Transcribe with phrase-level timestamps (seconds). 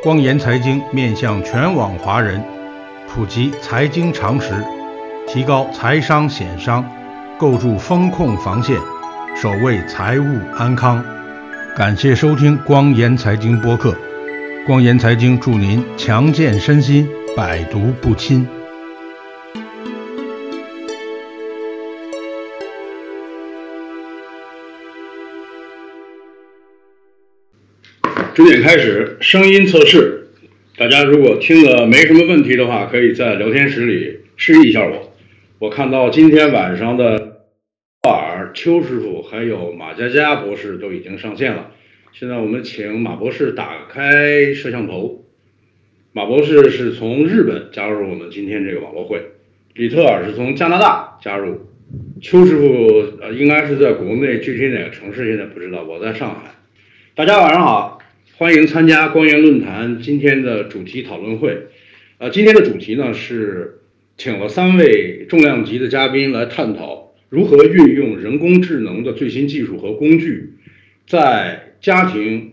[0.00, 2.40] 光言财经面向全网华人，
[3.08, 4.54] 普及财经常识，
[5.26, 6.88] 提高财商险商，
[7.36, 8.78] 构筑风控防线，
[9.34, 11.04] 守卫财务安康。
[11.76, 13.92] 感谢收听光言财经播客，
[14.68, 18.48] 光言财经祝您强健身心，百毒不侵。
[28.38, 30.28] 准点开始声音测试，
[30.76, 35.12] 大家如果听了没什么问题的话，可以在聊天室里示意一下我。
[35.58, 37.40] 我看到今天晚上的
[38.02, 41.72] 尔邱师傅还有马佳佳博士都已经上线了。
[42.12, 45.24] 现在我们请马博士打开摄像头。
[46.12, 49.20] 马博士是从日本加入我们今天这个网络会，
[49.74, 51.62] 李特尔是从加拿大加入，
[52.22, 55.82] 邱师傅呃应该是在国内，具体哪个城市现在不知道。
[55.82, 56.52] 我在上海，
[57.16, 57.97] 大家晚上好。
[58.38, 61.58] 欢迎参加光源论坛今天的主题讨论会。
[62.18, 63.80] 呃，今天的主题呢是
[64.16, 70.50] 请了三位重量级的嘉宾来探讨如何运用人工智能的最新技术和工具，
[71.08, 72.52] 在家庭、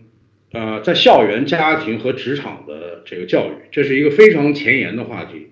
[0.50, 5.50] 呃，在校园、家庭和职场的这个教育，这是一个非常前沿的话题。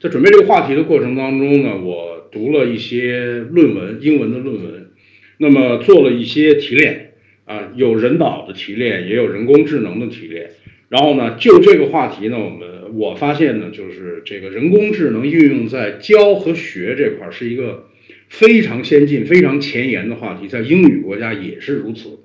[0.00, 4.90] 在准备这个话题的过程当中呢，我读了一些论文，英文的论文，
[5.38, 7.05] 那么做了一些提炼。
[7.46, 10.50] 啊，有人脑的提炼，也有人工智能的提炼。
[10.88, 17.86] 然后呢，就这个话题呢，我们我发现呢，就是这个人工智能运用在教和学这块是一个
[18.28, 22.20] 非常先进、非常前沿的话题，在英语国家也是如此。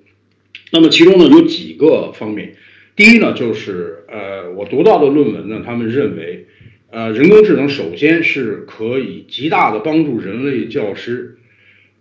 [0.71, 2.53] 那么其中呢，有几个方面。
[2.95, 6.45] 第一呢，就是呃，我读到的论文呢，他们认为，
[6.91, 11.37] 呃，人工智能首先是可以极大的帮助人类教师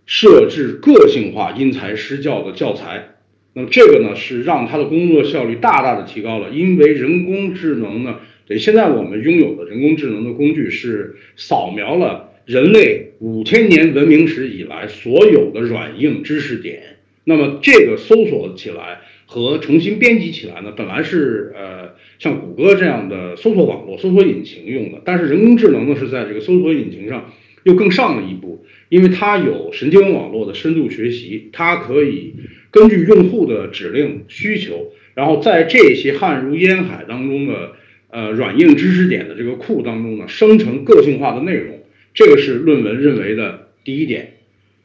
[0.05, 3.10] 设置个性化因材施教的教材。
[3.53, 16.81] 那么这个呢，是让他的工作效率大大的提高了，因为人工智能呢，对现在我们拥有的人工智能的工具是扫描了人类五千年文明史以来所有的软硬知识点。
[17.25, 32.33] 那么这个搜索起来和重新编辑起来呢，本来是呃像谷歌这样的搜索网络、搜索引擎用的，但是人工智能呢是在这个搜索引擎上又更上了一步，因为它有神经网络的深度学习，它可以。
[32.71, 37.73] 根据用户的指令需求，然后在这些汗如烟海当中的
[38.09, 41.79] 呃软硬知识点的这个库当中呢，生成个性化的内容，
[42.13, 44.37] 这个是论文认为的第一点。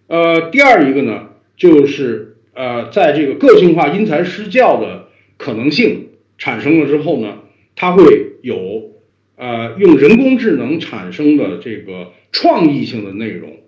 [0.08, 6.08] 呃，第二一个呢，就是呃在这个个性化因材施教的可能性
[6.38, 7.38] 产生了之后呢，
[7.76, 8.94] 它会有
[9.36, 13.60] 呃用人工智能产生的这个创意性的内容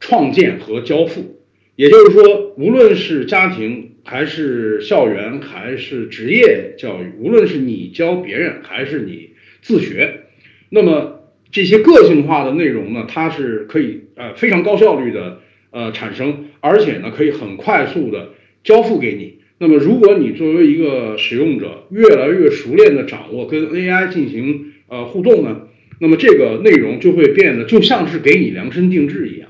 [0.00, 1.41] 创建和交付。
[1.74, 9.30] 也就是说，无论是家庭还是校园还是职业教育，无论是你教别人还是你
[9.62, 10.24] 自学，
[10.68, 15.40] 那么这些个性化的内容呢，它是可以呃非常高效率的
[15.70, 18.30] 呃产生，而且呢可以很快速的
[18.62, 19.38] 交付给你。
[19.58, 25.68] 那么如果你作为一个使用者，越来越熟练的掌握跟 AI 进行呃互动呢，
[26.00, 29.48] 那么这个内容就会变得就像是给你量身定制一样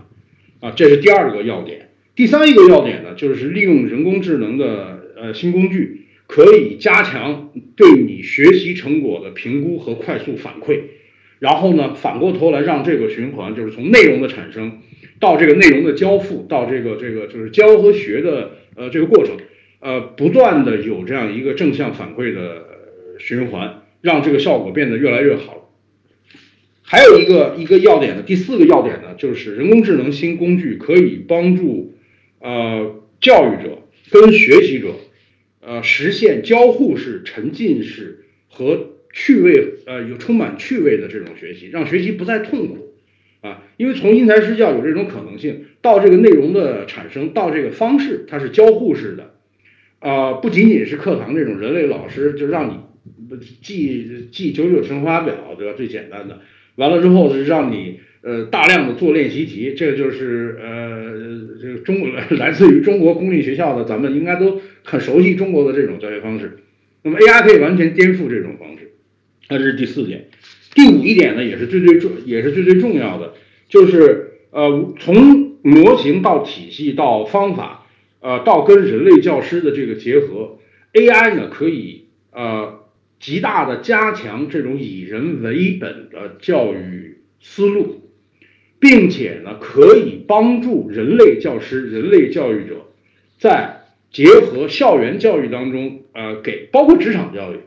[0.60, 1.81] 啊，这是第二个要点。
[2.14, 10.80] 第三一个要点呢，就是利用人工智能的呃新工具，可以加强对你学习成果的评估和快速反馈，
[11.38, 14.80] 然后呢，反过头来让这个循环，就是从内容的产生
[15.18, 19.38] 到这个内容的交付，到这个这个就是教和学的呃这个过程，
[19.80, 22.66] 呃，不断的有这样一个正向反馈的
[23.18, 25.72] 循环，让这个效果变得越来越好。
[26.82, 31.91] 还有一个一个要点呢，第四个要点呢，就是人工智能新工具可以帮助。
[32.42, 33.78] 呃，教育者
[34.10, 34.88] 跟学习者，
[35.60, 42.96] 呃，实现交互式、沉浸式和趣味，呃，有充满趣味的这种学习，让学习不再痛苦
[43.42, 43.62] 啊。
[43.76, 49.34] 因为从因材施教有这种可能性，到这个内容的产生，到这个方式，它是交互式的，
[50.00, 52.80] 啊，不仅仅是课堂这种人类老师就让你
[53.62, 55.74] 记记九九乘法表，对吧？
[55.76, 56.40] 最简单的，
[56.74, 58.00] 完了之后是让你。
[58.22, 62.08] 呃，大量的做练习题，这个就是呃，这个中国
[62.38, 66.58] 来自于中国公立学校的，咱们应该都很熟悉中国的这种教学方式。
[67.02, 68.92] 那么 AI 可以完全颠覆这种方式，
[69.48, 70.28] 那这是第四点。
[70.72, 73.34] 第五一点呢，也是最最重，也是最最重要的，
[73.68, 77.86] 就是呃，从模型到体系到方法，
[78.20, 80.58] 呃，到跟人类教师的这个结合
[80.92, 82.84] ，AI 呢可以呃
[83.18, 88.01] 极大的加强这种以人为本的教育思路。
[88.82, 92.88] 并且呢，可以帮助人类教师、人类教育者，
[93.38, 97.58] 在结合校园教育当中，呃，给包括职场教育，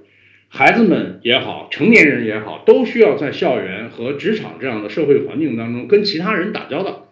[0.50, 7.10] 孩子们也好，成年人也好，都需要在校园和职场这样的社会环境当中跟其他人打交道。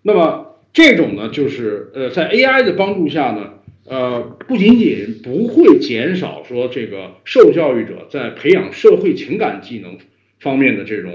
[0.00, 3.50] 那么这种呢，就是呃，在 AI 的帮助下呢，
[3.86, 9.98] 呃，不仅仅不会减少说这个受教育者在培养社会情感技能
[10.40, 11.12] 方面的这种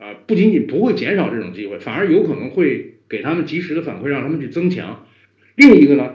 [0.00, 5.06] 呃，不仅仅不会减少这种机会，反而有可能会给他们及时的反馈，让他们去增强。
[5.56, 6.14] 另一个呢，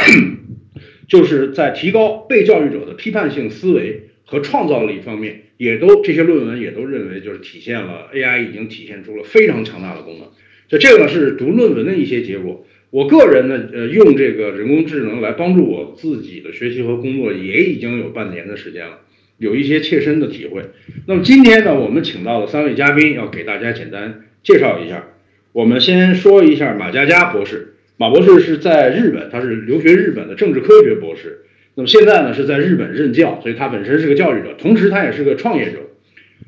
[1.08, 10.28] 就是在提高被教育者的批判性思维和创造力方面，也都这些论文也都认为，就是体现了 AI 已经体现出了非常强大的功能。
[10.68, 12.66] 就这个呢，是读论文的一些结果。
[12.90, 19.00] 我个人呢，呃，用这个人工智能来帮助我自己的学习和工作，也已经有半年的时间了，
[19.38, 20.62] 有一些切身的体会。
[21.06, 25.08] 那么今天呢，我们请到了三位嘉宾，要给大家简单介绍一下。
[25.52, 27.74] 我们先说一下马佳佳博士。
[27.98, 31.40] 马博士是在日本，他是留学日本的政治科学博士。
[31.74, 35.78] 那么现在呢，是在日本任教，所以他本身是个教育者，同时他也是个创业者。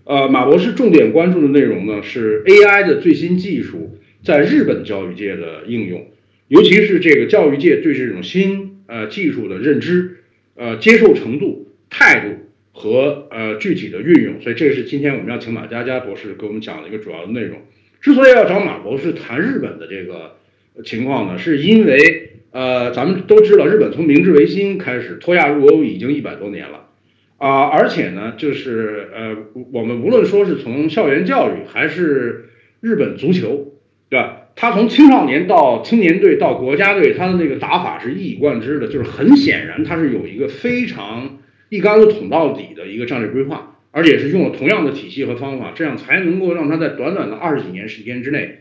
[0.05, 6.06] 呃，马博士重点关注的内容呢，是 AI 的最新技术在日本教育界的应用，
[6.49, 10.19] 尤其是这个教育界对这种新呃技术的认知、
[10.55, 12.38] 呃接受程度、态度
[12.78, 14.40] 和呃具体的运用。
[14.40, 17.58] 所以这是今天我们要请马佳佳博士给我们讲的一个主要的内容。
[18.00, 20.36] 之所以要找马博士谈日本的这个。
[20.84, 26.84] 情况呢，是因为呃，咱们都知道，日本从明治维新开始脱亚入欧已经一百多年了
[27.36, 29.36] 啊，而且呢，就是呃，
[29.72, 33.72] 我们无论说是从校园教育还是日本足球，
[34.08, 34.42] 对吧？
[34.54, 41.38] 他从青少年到青年队到国家队，他的那个打法是一以贯之的，就是很显然他是有一个非常
[41.69, 48.61] 一竿子捅到底的一个战略规划，而且是用了同样的体系和方法，这样才能够让他在短短的二十几年时间之内，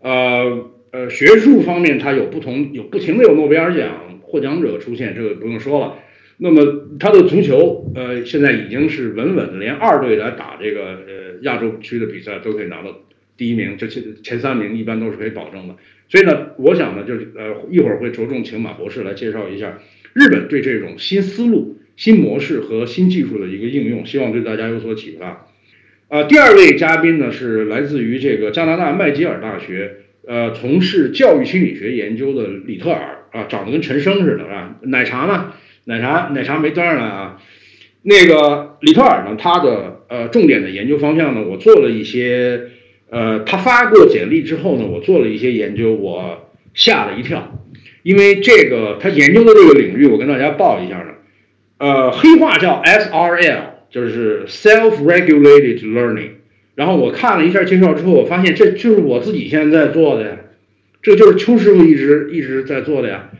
[0.00, 0.70] 呃。
[0.92, 5.98] 呃，学术方面它有不同，有不停的有诺贝尔奖获奖者出现，这个不用说了。
[6.38, 13.02] 那么他的足球，呃，现在已经是稳稳的，连二队来打这个呃亚洲区的比赛都可以拿到
[13.36, 15.74] 第一名，这前前三名一般都是可以保证的。
[16.08, 19.78] 所以呢，我想呢，就是呃一会儿会着重请马博士来介绍一下
[20.14, 25.48] 日本对这种新思路、新模式和新技术的一个应用，希望对大家有所启发。
[26.08, 29.96] 啊，第二位嘉宾呢是来自于这个加拿大麦吉尔大学。
[30.28, 34.76] 呃，从事教育心理学研究的里特尔啊，长得跟陈升似的，是吧？
[34.82, 35.52] 奶茶呢？
[35.84, 37.40] 奶茶奶茶没端上来啊。
[38.02, 42.60] 那个里特尔呢，他的呃重点的研究方向呢，我做了一些，
[43.08, 47.64] 呃，他发过简历之后呢，我做了一些研究，我吓了一跳，
[48.02, 51.14] 因为这个他研究的这个领域，我跟大家报一下呢，
[51.78, 56.30] 呃，黑话叫 SRL，就是 Self-Regulated Learning。
[56.74, 60.36] 然后我看了一下介绍之后，我发现这就是我自己现在在做的呀，
[61.02, 63.30] 这就是邱师傅一直一直在做的呀，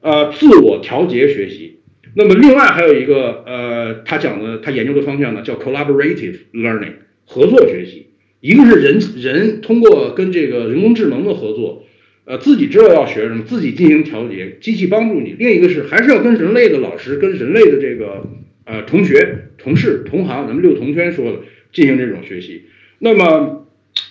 [0.00, 1.80] 呃，自我调节学习。
[2.14, 6.92] 那么另外还有一个呃，他讲的他研究的方向呢，叫 collaborative learning，
[7.26, 8.08] 合作学习。
[8.40, 11.85] 一个是人人通过跟这个人工智能的合作，
[12.26, 15.34] 呃，自己知道要学什么，自己进行调节，机器帮助你。
[15.38, 18.26] 另一个是还是要跟人类的老师、跟人类的这个
[18.64, 21.38] 呃同学、同事、同行，咱们六同圈说的。
[21.72, 22.62] 进行这种学习，
[23.00, 23.66] 那么，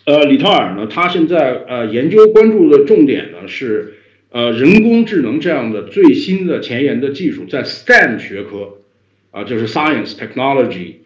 [0.05, 3.95] 呃，李特尔呢，他现在呃研究关注的重点呢是，
[4.29, 8.81] 呃，人工智能这样的最新的前沿的技术在 STEM 学科，
[9.31, 10.97] 啊，就是 Science、Technology、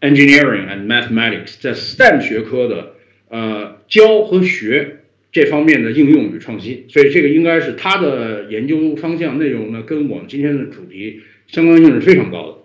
[0.00, 2.94] Engineering and Mathematics，在 STEM 学科的
[3.28, 4.97] 呃教和学
[5.32, 12.58] 这方面的应用与创新，所以这个应该是他的研究方向内容呢，跟我们今天的主题相关性是非常高的。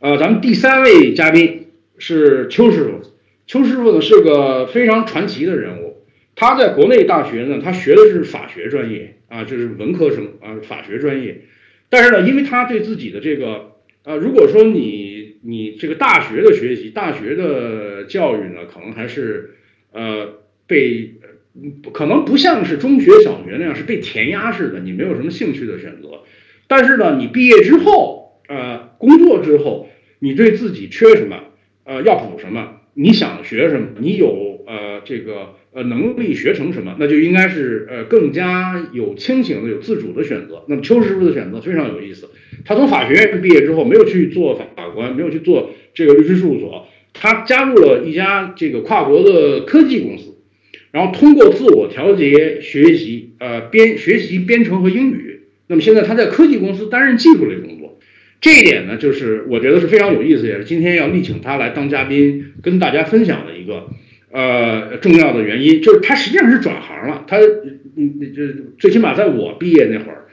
[0.00, 1.62] 呃，咱们第三位嘉宾。
[1.98, 3.00] 是邱师傅，
[3.46, 6.04] 邱师傅呢是个非常传奇的人物。
[6.34, 11.40] 他在国内大学呢，他学的是法学专业啊，就是文科生啊，法学专业。
[11.88, 19.54] 但是呢，因为他对自己的这个呃，如果说你你这个大学的学习，大学的教育呢，可能还是
[19.92, 20.34] 呃
[20.66, 21.14] 被
[21.92, 26.20] 可能不像是中学、小学那样是被填鸭式的，你没有什么兴趣的选择。
[26.66, 31.36] 但是呢，你毕业之后呃，工作之后，你对自己缺什么？
[31.84, 32.80] 呃，要补什么？
[32.94, 33.88] 你想学什么？
[33.98, 36.96] 你有呃这个呃能力学成什么？
[36.98, 40.64] 那就应该是呃更加有清醒的、有自主的选择。
[40.68, 42.30] 那么邱师傅的选择非常有意思，
[42.64, 50.25] 他从法学院毕业之后没有去做法官，没有去做这个律师事务所，他加入了一家这个跨国的科技公司，
[50.96, 55.42] 然后通过自我调节学习，呃编学习编程和英语。
[55.66, 57.98] 那么现在他在科技公司担任技术类工作。
[58.40, 63.88] 这一点呢，就是我觉得是非常有意思，也是今天要力请他来当嘉宾，跟大家分享的一个
[64.32, 67.26] 呃重要的原因，就是他实际上是转行了。
[67.28, 67.36] 他，
[67.94, 68.46] 嗯，就
[68.78, 70.24] 最起码在我毕业那会儿，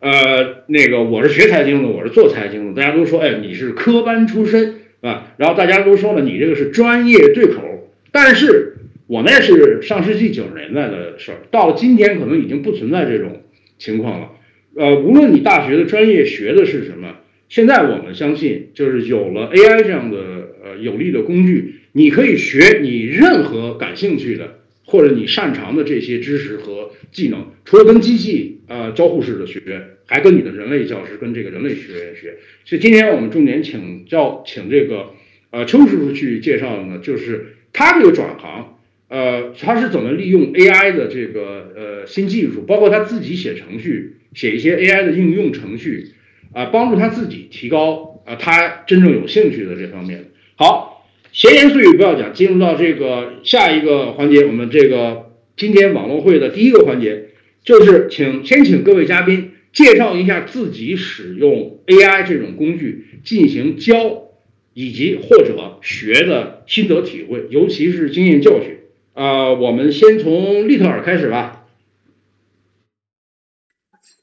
[0.00, 7.62] 呃，那个我是学财经的，我是做财经的，大家都说，哎，你是科班出身啊，然后大家都说呢，你这个是专业对口。
[8.10, 8.67] 但是
[9.08, 13.42] 我那是上世纪九十年代的事儿，到了今天可能已经不存在这种
[13.78, 14.32] 情况了。
[14.76, 17.16] 呃，无论你大学的专业学的是什么，
[17.48, 20.18] 现在我们相信，就是有了 AI 这样的
[20.62, 29.60] 呃有力的工具，你可以学你任何感兴趣的或者你擅长的这些知识和技能，除了跟机器呃交互式的学，
[30.04, 32.34] 还跟你的人类教师跟这个人类学员学。
[32.66, 35.14] 所以今天我们重点请教，请这个
[35.50, 38.77] 呃邱师傅去介绍的呢，就是他这个转行，
[39.08, 44.14] 呃，他是怎么利用 AI 的这个呃新技术，包括他自己写程序。
[44.34, 46.12] 写一些 AI 的应用程序，
[46.52, 50.26] 啊，帮助他自己提高啊，他真正有兴趣的这方面。
[50.54, 57.30] 好，闲言碎语不要讲，进入到这个下一个环节，我们这个今天网络会的第一个环节，
[57.64, 64.28] 就是请先请各位嘉宾介绍一下自己使用 AI 这种工具进行教
[64.74, 68.77] 以及或者学的心得体会，尤其是经验教训。
[69.18, 71.64] 啊，我们先从利特尔开始吧。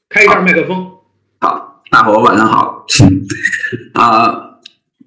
[0.08, 0.86] 开一下麦克风。
[1.38, 2.86] 好，大伙晚上好。
[3.92, 4.56] 啊，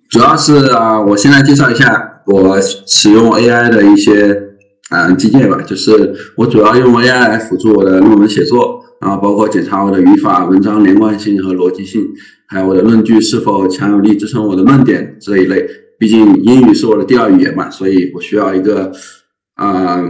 [0.07, 4.49] 主要是啊，我先来介绍一下我使用 AI 的一些
[4.91, 5.59] 啊基建吧。
[5.63, 12.07] 就是我主要用 AI 来辅助我的论文写作，然后包括检查我的语法、文章连贯性和逻辑性，
[12.45, 15.67] 还有我的论据是否强有力支撑我的论点这一类。
[15.97, 18.89] 毕竟英语是我的第二语言嘛，所以我需要一个
[19.59, 20.01] 啊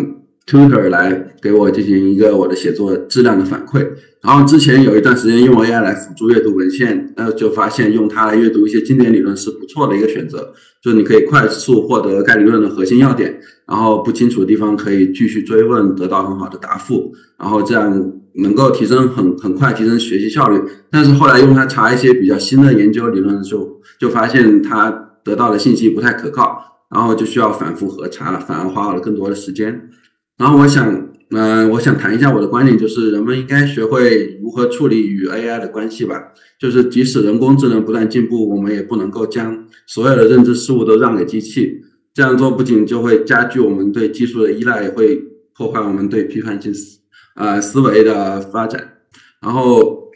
[0.45, 3.87] tutor 来给我进行一个我的写作质量的反馈。
[4.21, 10.53] 然后之前有一段时间用 AI 来辅助阅读文献，那就发现用它来阅读一些经典理论是不错的一个选择，
[10.83, 20.61] 就是你可以快速获得该理论的核心要点，然后不清楚的地方可以继续追问，得到很好的答复，然后这样能够提升很很快提升学习效率。
[20.91, 24.91] 但是后来用它查一些比较新的研究理论的时候，就发现它
[25.23, 29.89] 得到的信息不太可靠，然后就需要反复核查了，反而花了更多的时间。
[30.37, 31.07] 然后我想。
[31.31, 36.33] 嗯，我想谈一下我的观点，就是人们应该学会如何处理与 AI 的关系吧。
[36.59, 41.83] 就是即使人工智能不断进步，我们也不能够将所有的认知事物都让给机器。
[42.15, 45.21] 这样做不仅就会加剧我们对技术的依赖，也会
[45.55, 46.99] 破坏我们对批判性思
[47.35, 48.93] 呃思维的发展。
[49.39, 50.09] 然后，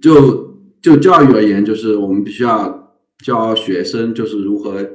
[0.00, 4.88] 就就教育而言，就是我们必须要教学生就是如何。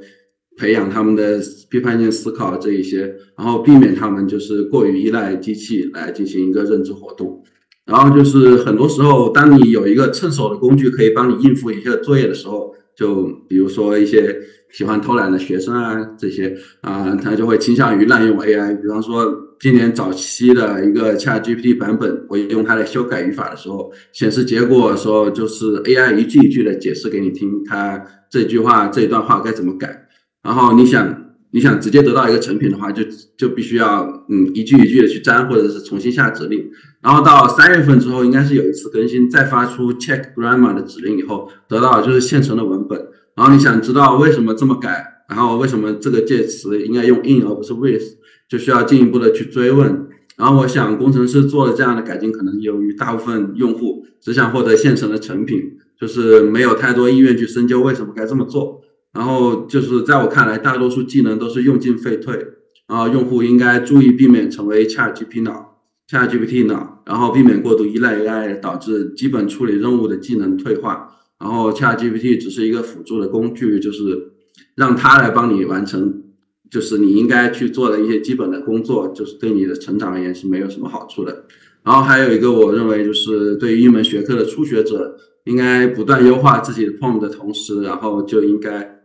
[0.60, 1.40] 培养他们的
[1.70, 3.06] 批判性思考这一些，
[3.38, 7.42] 然后避免他们就是过于依赖机器来进行一个认知活动。
[7.86, 14.38] 然后就是很多时候，当你有一个趁手的工具可以帮你应付一些作业的时候，就比如说一些
[14.70, 18.76] 喜欢偷懒的学生啊，这些啊，他就会倾向于滥用 AI。
[18.80, 30.06] 比方说，今年早期的一个 ChatGPT 版本，我用它来修改语法的时候，显示结果的时候，就是 AI 一句一句的解释给你听，它这句话这一段话该怎么改。
[30.42, 33.02] 然后你想你想直接得到一个成品的话，就
[33.36, 36.70] 就必须要嗯一句一句的去粘，或者是重新下指令。
[37.02, 43.08] 然后到三月份之后，应该是有一次更新，再发出 check grammar 的指令以后，得到就是现成的文本。
[43.34, 48.02] 然后你想知道为什么这么改，然后为什么这个介词应该用 in 而不是 with，
[48.48, 50.08] 就需要进一步的去追问。
[50.36, 55.58] 然后我想工程师做了这样的改进，可能由于大部分用户只想获得现成的成品，
[55.98, 58.82] 就是没有太多意愿去深究为什么该这么做。
[59.12, 62.46] 然后就是在我看来，大多数技能都是用进废退，
[62.88, 71.16] 然后用户应该注意避免成为 ChatGPT 脑，ChatGPT 脑，然后避免过度依赖 AI，导致基本处理任务的技能退化。
[71.40, 74.32] 然后 ChatGPT 只是一个辅助的工具，就是
[74.76, 76.22] 让它来帮你完成，
[76.70, 81.46] 就是你应该去做的一些基本的工作，就是对你的成长而言是没有什么好处的。
[81.82, 88.99] 然后还有一个，我认为就是对于一门学科的初学者，应该不断优化自己的 prompt 的同时，然后就应该。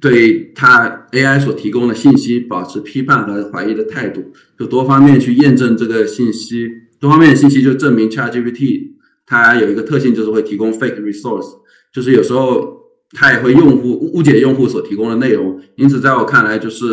[0.00, 6.68] 对它 AI 所提供的信息保持批判和怀疑的态度，就多方面去验证这个信息。
[7.00, 8.92] 多方面的信息就证明 ChatGPT
[9.26, 11.58] 它有一个特性，就是会提供 fake resource，
[11.92, 15.60] 就是有时候它也会用户误解用户所提供的内容。
[15.76, 16.86] 因此，在我看来，就是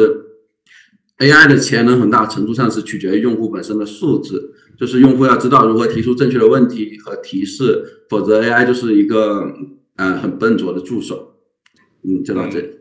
[1.19, 9.53] AI 的潜能很大程度上是取决于用户本身的素质，就是用户要知道如何提出正确的问题和提示，否则 AI 就是一个
[9.95, 11.35] 呃很笨拙的助手。
[12.03, 12.80] 嗯，就到这里。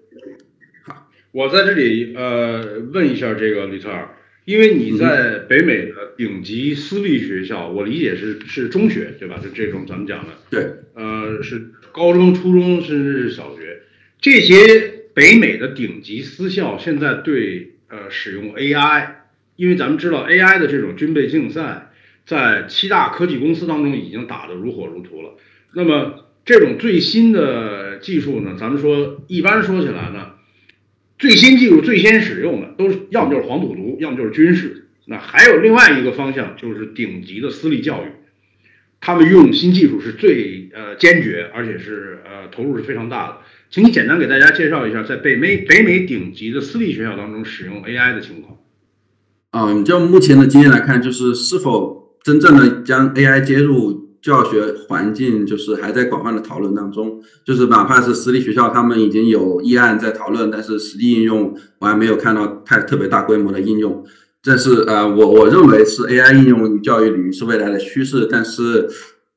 [1.33, 4.09] 我在这里呃问一下这个吕特尔，
[4.45, 9.39] 因为你在北美的顶级私立学校，我理解是是中学对吧？
[9.43, 13.83] 就这种咱们讲的，对，呃是高中、初中甚至是小学，
[14.21, 14.55] 这些
[15.15, 19.11] 北美的顶级私校现在对呃使用 AI，
[19.57, 21.91] 因为咱们知道 AI 的这种军备竞赛，
[22.27, 25.37] 在七大科技公司当中已经打得如火如荼了。
[25.75, 30.33] 那么这种最新的技术呢，咱们说一般说起来呢，
[31.21, 34.89] 最新技术最先使用的都是要么就是黄赌毒，要么就是军事。
[35.05, 38.09] 那还有另外一个方向，就是顶级的私立教育，
[39.01, 43.37] 他们用新技术是最呃坚决，而且是呃投入是非常大的。
[43.69, 48.59] 请你简单给大家介绍一下，在北美北美顶级的私立学校当中使用 AI 的情况。
[49.53, 57.21] 嗯，就目前的经验来看，就是是否真正的将 AI 接入教学环境，就是还在广泛的讨论当中。
[57.45, 64.05] 就是哪怕是私立学校，他们已经有议案在讨论，但是实际应用我还没有看到太特别大规模的应用。
[64.43, 68.89] 这是呃，我我认为是 AI 应用教育领域是未来的趋势，但是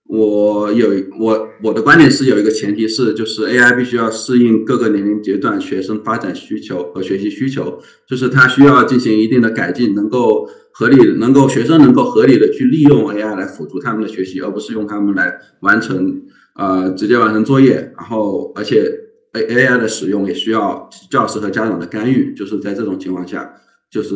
[0.06, 16.22] 我有我我的观点是有一个前提是，就是 AI 必须要适应各个年龄阶段学生发展需求和学习需求，就是它需要进行一定的改进，能够合理能够学生能够合理的去利用 AI 来辅助他们的学习，而不是用他们来完成
[16.56, 18.92] 呃直接完成作业，然后而且
[19.34, 23.54] A AI 的使用也需要教师和家长的干预，就是在这种情况下。
[23.94, 24.16] 就是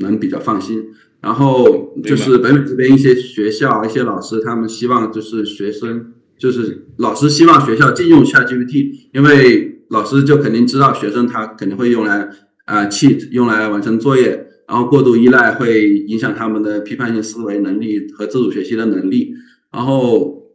[0.00, 0.84] 能比较放心，
[1.22, 12.28] 然后就是北美这边一些学校、一些老师，他们希望就是学生，就是老师希望学校禁用 ChatGPT，因为老师就肯定知道学生他肯定会用来
[12.66, 19.34] 啊 cheat，用来完成作业，然后过度依赖会影响他们的批判性思维能力和自主学习的能力，
[19.72, 20.50] 然后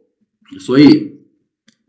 [0.58, 1.12] 所以，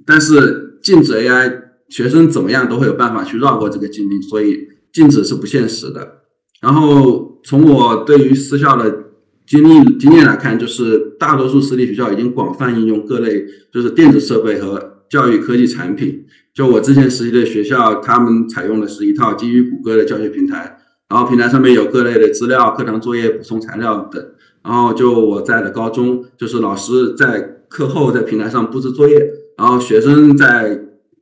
[0.05, 6.21] 但是禁止 AI，学生怎么样都会有办法去绕过这个禁令，所以禁止是不现实的。
[6.61, 9.05] 然后从我对于私校的
[9.47, 16.25] 经历经验来看，就是大多数私立学校已经广泛应用各类就是电子设备和教育科技产品。
[16.53, 20.80] 就我之前实习的学校，他们采用的是一套基于谷歌的教学平台，
[21.11, 24.25] 然后平台上面有各类的资料、课堂作业、补充材料等。
[24.63, 29.19] 然后就我在的高中，就是老师在课后在平台上布置作业，
[29.57, 30.79] 然后学生在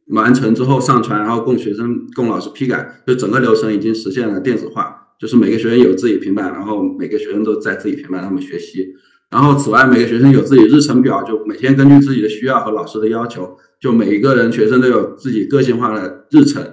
[0.10, 5.08] 完成之后上传，然后供学生供老师批改，就整个流程已经实现了电子化。
[5.20, 8.94] 就是每个学生有自己平板，然后每个学生都在自己平板上面学习。
[9.32, 16.64] 然后此外，每个学生有自己日程表，就每天根据自己的需要和老师的要求，就每一个人学生都有自己个性化的日程。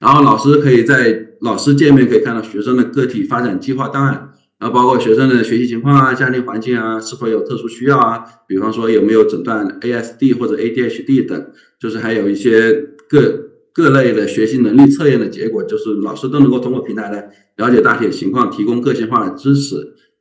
[0.00, 11.46] 然后老师可以在老师界面可以看到学生的个体发展计划档案，然后包括学生的学习情况啊、家庭环境啊、是否有特殊需要啊，比方说有没有诊断 ASD 或者 ADHD 等，
[11.78, 12.72] 就是还有一些
[13.08, 17.30] 各各类的学习能力测验的结果，就是老师都能够通过平台来。
[17.56, 19.76] 了解大体情况，提供个性化的支持。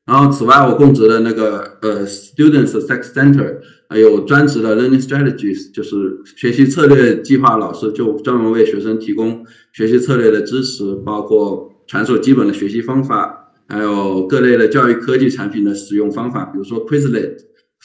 [0.06, 3.60] 然后，此外，我供职的那个呃，Students Success Center，
[3.94, 17.36] 还有专职的 Learning Strategies，就是学习策略计划老师，就专门为学生提供学习策略的支持，包括传授基本的学习方法，还有各类的教育科技产品的使用方法，比如说 Quizlet、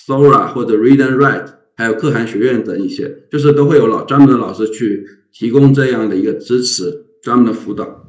[0.07, 8.07] Sora 或者 Read and Write，还有可汗学院等一些，就是都会有老专门的老师去提供这样的一个支持，专门的辅导。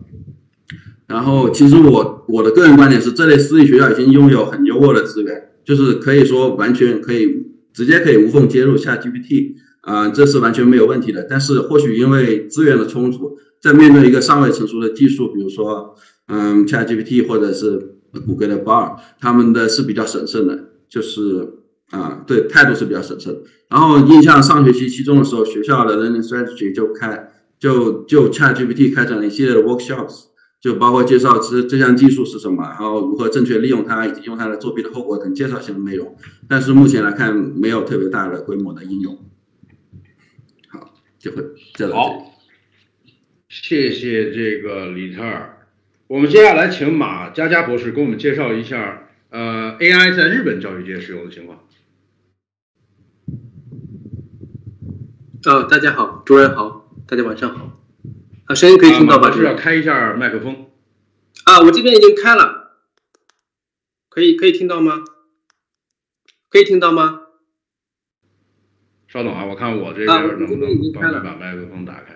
[1.05, 7.48] 然后，其实我我的个人观点是，这类私立学校已经拥有很优渥的资源，就是可以说完全可以
[7.79, 11.25] 直接可以无缝接入下 GPT 啊，这是完全没有问题的。
[11.29, 15.95] 但是，或许因为资源的充足，在面对一个尚未成熟的技术，比如说
[16.27, 17.95] 嗯 ChatGPT 或者是
[18.27, 21.53] 谷歌的 Bar，他们的是比较审慎的，就是
[21.91, 23.33] 啊，对态度是比较审慎。
[23.69, 30.25] 然后，印象上学期期中的时候，学校的 Learning Strategy 就开就就 ChatGPT 开展了一系列的 workshops。
[30.61, 36.17] 就包括介绍这这项技术是什么，然后如何正确利用它，以及用它来作弊的后果等介绍性的内容。
[36.49, 39.17] 但是目前来看，没有特别大的规模的应用。
[40.67, 41.43] 好，就会
[41.75, 41.95] 这样。
[41.95, 42.33] 好，
[43.47, 45.67] 谢谢这个李特尔。
[46.07, 51.59] 我们接下来请马佳佳博士给我们介绍一下，呃，AI 在日本教育界使用的情况。
[55.45, 57.78] 呃，大家好，主任好，大家晚上好。
[58.49, 59.31] 啊，声音可以听到吧？
[59.31, 60.71] 是要开一下麦克风。
[61.45, 62.79] 啊，我这边已经开了，
[64.09, 65.03] 可以可以听到吗？
[66.49, 67.27] 可以听到吗？
[69.07, 70.61] 稍等啊，我看我这边能不能
[70.93, 72.15] 帮你把麦克风打开。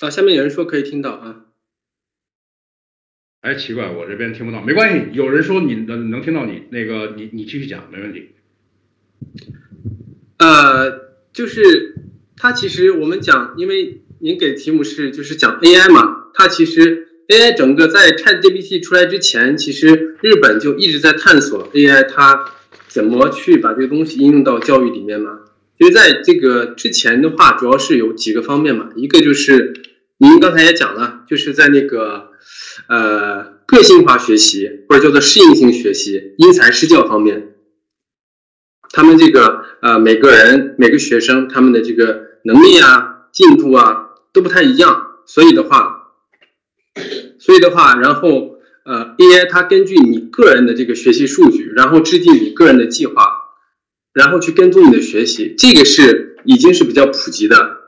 [0.00, 1.44] 啊，下面有人说可以听到啊。
[3.42, 5.10] 哎，奇怪，我这边听不到，没关系。
[5.12, 8.34] 有人说你能能听到你那个，你你继续讲，没问题。
[10.38, 11.04] 呃。
[11.36, 11.94] 就是
[12.34, 22.52] 它其实我们讲，因为您给题目是就是讲 AI 嘛，它其实 AI 整个在 ChatGPT 出来之前，其实日本就一直在探索 AI 它
[22.88, 25.40] 怎么去把这个东西应用到教育里面嘛。
[25.78, 29.74] 其实在这个之前的话，主要是有几个方面嘛，一个就是
[30.16, 32.30] 您刚才也讲了，就是在那个
[32.88, 37.48] 呃个性化学习或者叫做适应性学习、因材施教方面，
[38.92, 46.12] 他们这个呃每个人每个学生他们的这个能力啊、进度啊都不太一样，所以的话，
[47.38, 53.26] 所以的话，然后呃 AI 它根据你个人的这个学习数据，然后制定你个人的计划，
[54.12, 57.78] 然后去跟踪你的学习，这个是已经是比较普及的。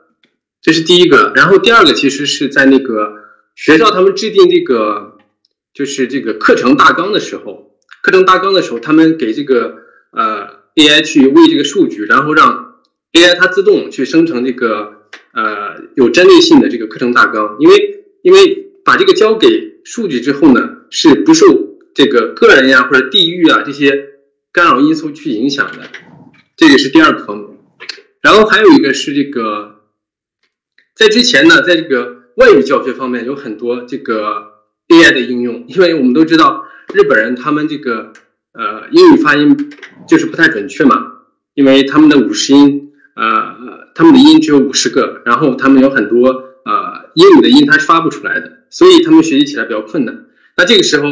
[0.61, 3.13] 这是第一个，然后第二个其实是在那个
[3.55, 5.17] 学校他们制定这个
[5.73, 9.77] 就是这个课程大纲的时候，课程大纲的时候，他们给这个
[10.75, 12.75] AI 去喂这个数据，然后让
[13.13, 15.03] AI 它自动去生成这个
[15.33, 21.45] 呃有针对性的这个课程大纲，因为因为把这个交给数据之后呢，是不受
[21.93, 24.09] 这个个人呀或者地域啊这些
[24.51, 25.89] 干扰因素去影响的，
[26.55, 27.47] 这个是第二个方面，
[28.21, 29.75] 然后还有一个是这个。
[30.95, 38.11] 在之前呢，在这个外语教学方面有很多这个 AI 的应用，因为我们都知道日本人他们这个
[38.59, 39.71] 呃英语发音
[40.07, 41.13] 就是不太准确嘛，
[41.53, 46.27] 因为他们的五十音呃他们的音只有五十个，然后他们有很多
[46.65, 50.25] 呃英语的音它是发不出来的，所以他们学习起来比较困难。
[50.57, 51.07] 那这个时候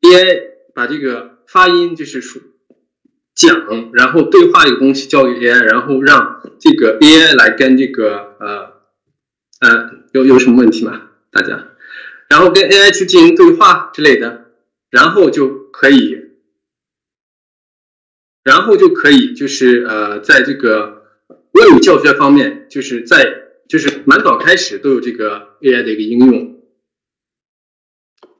[0.00, 0.40] AI
[0.74, 2.40] 把这个发音就是说
[3.34, 8.76] 讲，然后对话这个东西交给 AI，然后让这个 AI 来跟这个呃。
[9.58, 11.00] 呃，有有什么问题吗？
[11.32, 11.68] 大家，
[12.28, 14.48] 然后跟 AI 去进行对话之类的，
[14.90, 16.25] 然后就可以，
[18.46, 21.02] 然后就可以，就是呃，在这个
[21.50, 26.60] 外语教学方面，就是在就是蛮早开始都有这个 AI 的一个应用，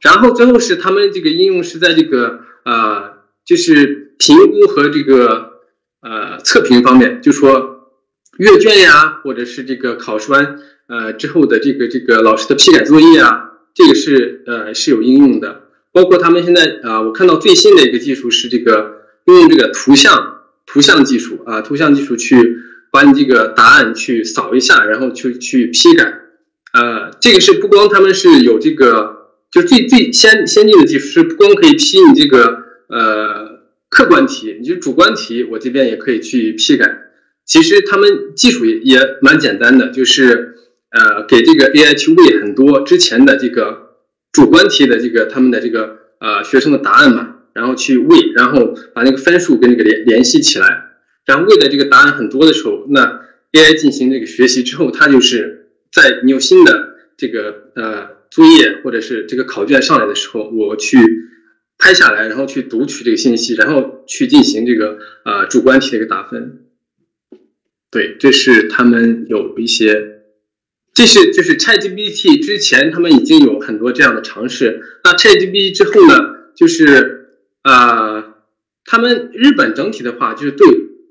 [0.00, 3.14] 然后最后是他们这个应用是在这个呃，
[3.44, 5.54] 就是评估和这个
[6.02, 7.90] 呃测评方面，就说
[8.38, 10.60] 阅卷呀，或者是这个考试完。
[10.86, 15.62] 呃，之后的这个这个老师的批改作业啊，这个是呃是有应用的。
[15.90, 18.95] 包括他们现在啊，我看到最新的一个技术是这个
[19.34, 22.58] 用这个图像图像技术啊，图像技术去
[22.92, 26.04] 把你这个答案去扫一下，然后去去批改。
[26.72, 36.98] 呃，这个是不光他们是有这个，就最最先先进的技术是不光可以批你这个呃客观题，你就主观题，我这边也可以去批改。
[37.44, 40.54] 其实他们技术也也蛮简单的，就是。
[40.88, 43.96] 呃，给这个 AI 去喂很多之前的这个
[44.32, 50.66] 主观题的这个他们的这个呃学生的答案嘛，然后去喂，然后把那个分数跟这个联联系起来，
[51.24, 60.98] 然后喂的这个答案很多的时候，那 AI 进行这个学习之后，它就是在你有新的这个呃作业或者是这个考卷上来的时候，我去
[61.78, 66.60] 拍下来，然后去读取这个信息，然后去进行这个呃主观题的一个打分。
[67.90, 70.12] 对，这是他们有一些。
[70.96, 76.14] 这是就是 ChatGPT 之前他们已经有很多这样的尝试，那 ChatGPT 之后呢，
[76.56, 77.25] 就是
[77.66, 78.34] 呃，
[78.84, 80.66] 他们日本整体的话，就是对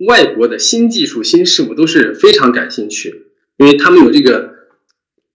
[0.07, 3.25] 外国的新技术、新事物都是非常感兴趣，
[3.57, 4.53] 因为他们有这个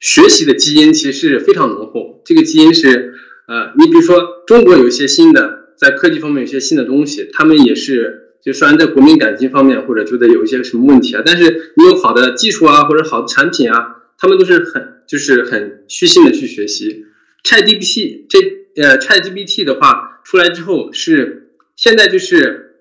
[0.01, 2.23] 学习的基因，其实是非常浓厚。
[2.25, 3.13] 这个基因是
[3.47, 13.97] 呃，你比如说中国有一些新的在科技方面有些新的东西，他们也是就虽然在国民感情方面或者觉得有一些什么问题啊，但是你有好的技术啊或者好的产品啊。
[14.23, 17.07] 他们都是很就是很虚心的去学习
[17.43, 22.77] ，ChatGPT 这呃 ChatGPT 的话出来之后是现在就是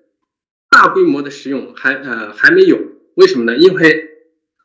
[0.70, 2.78] 大规模的使用还呃还没有，
[3.14, 3.56] 为什么呢？
[3.56, 4.10] 因为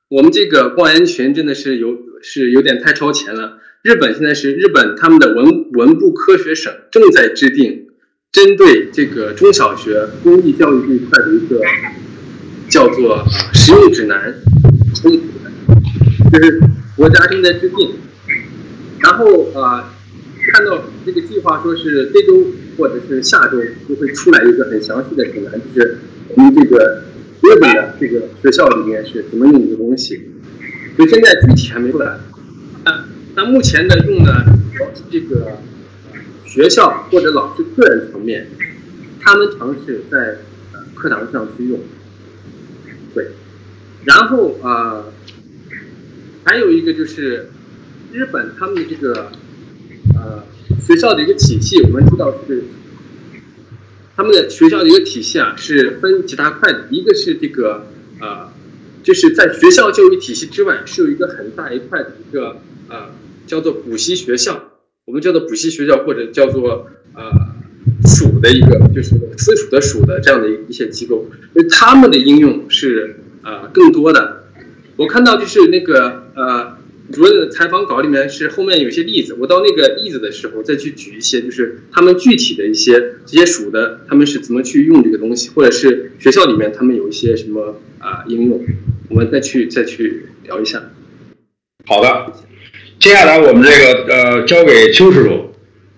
[0.10, 3.60] 我们这个报言群真的是有是有点太超前了。
[3.82, 7.88] 日本现在是日本他们的文文部科学省正在制定
[8.32, 11.62] 针对这个中小学公益教育这一块的一个
[12.70, 14.36] 叫做实用指南。
[16.32, 16.60] 就是
[16.98, 17.96] 国家正在制定，
[19.00, 19.95] 然后啊，
[20.52, 22.46] 看到这个计划说是这周
[22.78, 25.26] 或者是下周就会出来一个很详细的？
[25.26, 25.98] 指南，就是
[26.30, 27.04] 我们这个
[27.42, 27.96] 日本的？
[28.00, 30.30] 这个学校里面是怎么用这个东西。
[30.98, 32.18] 就现在具体还没出来，
[32.84, 33.06] 那
[33.36, 33.98] 那目前的？
[34.06, 34.46] 用呢，
[35.12, 35.60] 这个
[36.46, 38.48] 学校或者老师个人层面，
[39.22, 40.38] 他们尝试在
[40.96, 41.80] 课堂上去用，
[43.14, 43.28] 对，
[44.06, 45.06] 然后啊。
[46.48, 47.50] 还有一个就是
[48.14, 48.84] 日本他们的？
[48.88, 49.32] 这个
[50.26, 50.44] 呃
[50.82, 52.64] 学校的一个体系，我们知道是
[54.16, 56.88] 他们的学校的一个体系啊，是分几大块的。
[56.90, 57.86] 一个是这个
[58.20, 58.50] 呃，
[59.04, 62.58] 就是在学校教育体系之外，是有一个很大一块的一个
[62.90, 63.10] 呃
[63.46, 64.72] 叫做补习学校，
[65.06, 67.24] 我们叫做补习学校或者叫做呃
[68.06, 74.46] 属的一个就是私属的属的这样的一些机构，因为他们的应用是呃更多的。
[74.98, 76.75] 我看到就是那个呃
[77.12, 88.66] 主任的采访稿里面是后面有些例子，我到那个例子的时候再去举一些，就是他们具体的一些这些属的，他们是怎么去用这个东西，或者是学校里面他们有一些什么啊应用，
[89.10, 90.82] 我们再去再去聊一下。
[91.86, 92.34] 好的，
[93.00, 95.54] 接下来我们这个呃交给邱师傅，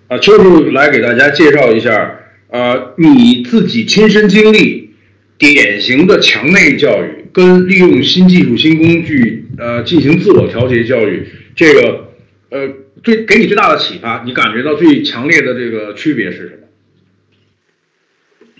[0.08, 4.90] 啊邱师傅来给大家介绍一下，呃你自己亲身经历
[5.38, 9.27] 典型的墙内教育跟利用新技术新工具
[9.58, 12.04] 呃进行自我调节教育，这个
[12.50, 12.68] 呃
[13.02, 16.62] 最给你最大的启发，你感觉到最强烈的这个区别是什么？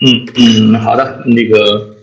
[0.01, 1.95] 嗯嗯，好的，那个。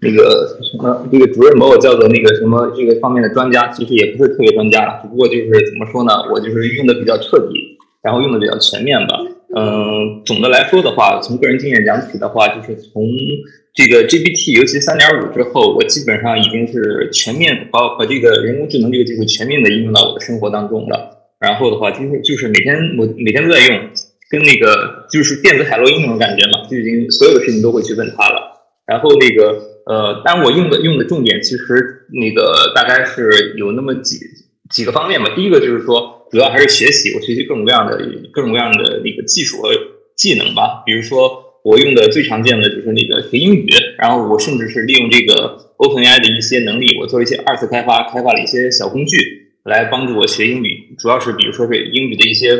[0.00, 9.18] 那个什么，这个主任把我叫做那个什么这个方面的专家，其实也不是特别专家，只不过就是怎么说呢，我就是用的比较彻底，然后用的比较全面吧。
[9.56, 13.02] 嗯，总的来说的话，从个人经验讲起的话，就是从
[13.78, 21.30] 这个 GPT，尤其三点五之后，我基本上已经是全面把把这个人工智能这个技术全面的应用到我的生活当中了。
[21.38, 23.78] 然后的话，就是就是每天我每天都在用，
[24.28, 28.66] 跟那个就是电子海洛因那种感觉嘛，就已经所有的事情都会去问他了。
[28.84, 29.78] 然后那个。
[29.88, 34.18] 呃，但我用的用的重点其实那个大概是有那么几
[34.68, 35.32] 几个方面吧。
[35.34, 37.96] 第一个就是说，主要还是学习，我学习各种各样的
[38.30, 39.70] 各种各样的那个技术和
[40.14, 40.82] 技能吧。
[40.84, 43.66] 比如说，我用的最常见的就是那个学英语，
[43.98, 49.16] 然后我甚至是利用这个 OpenAI 的一些能力，我做一些二次开发，开发了一些小工具
[49.64, 50.96] 来帮助我学英语。
[50.98, 52.56] 主要是比如说是英语的一些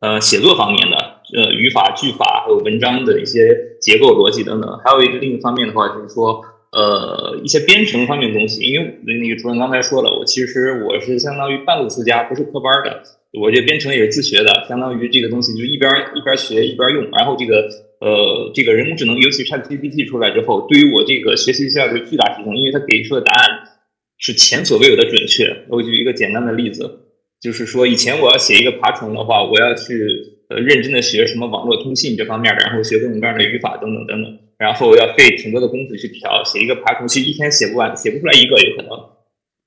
[0.00, 0.96] 呃写作方面的，
[1.34, 3.40] 呃语法、句法，还有文章的一些
[3.80, 4.78] 结构、逻辑等等。
[4.84, 6.40] 还有一个另一方面的话，就是说。
[6.72, 13.02] 呃，一些编程方面的东西，因为那个主任刚才说了，我其实我是相当于半路出家，不是科班的，
[13.38, 17.68] 我这编程也是自学的，相当于这个东西就一边一边学一边用，然后这个
[18.02, 23.46] 呃这个人工智能，尤其 ChatGPT 出来之后，对于我这个学习效率巨大提升，因为它给出的答案
[24.18, 25.46] 是前所未有的准确。
[25.68, 26.82] 我举一个简单的例子，
[27.40, 29.94] 就是说以前我要写一个爬虫的话，我要去
[30.48, 34.38] 呃认真的学什么网络通信这方面的，然后学各种各样的语法等等等等。
[34.58, 38.90] 然后要费挺多的功夫去调，写一个爬虫，其实一天写不完，写不出来一个，有可能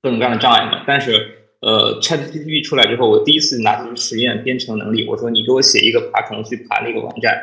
[0.01, 0.85] 各种各样的障碍嘛。
[0.87, 1.11] 但是，
[1.59, 7.35] 呃，ChatGPT 出来之后，我第一次拿出实验编程能力，我说你给我写一个爬虫去爬那个网站，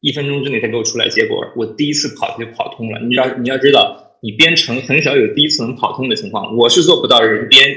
[0.00, 3.00] 一分钟之内他给我出来结果，我第一次跑就跑通了。
[3.00, 7.68] 你要你要知道，你编程很少有第一次能跑通的情况，我是做不到人编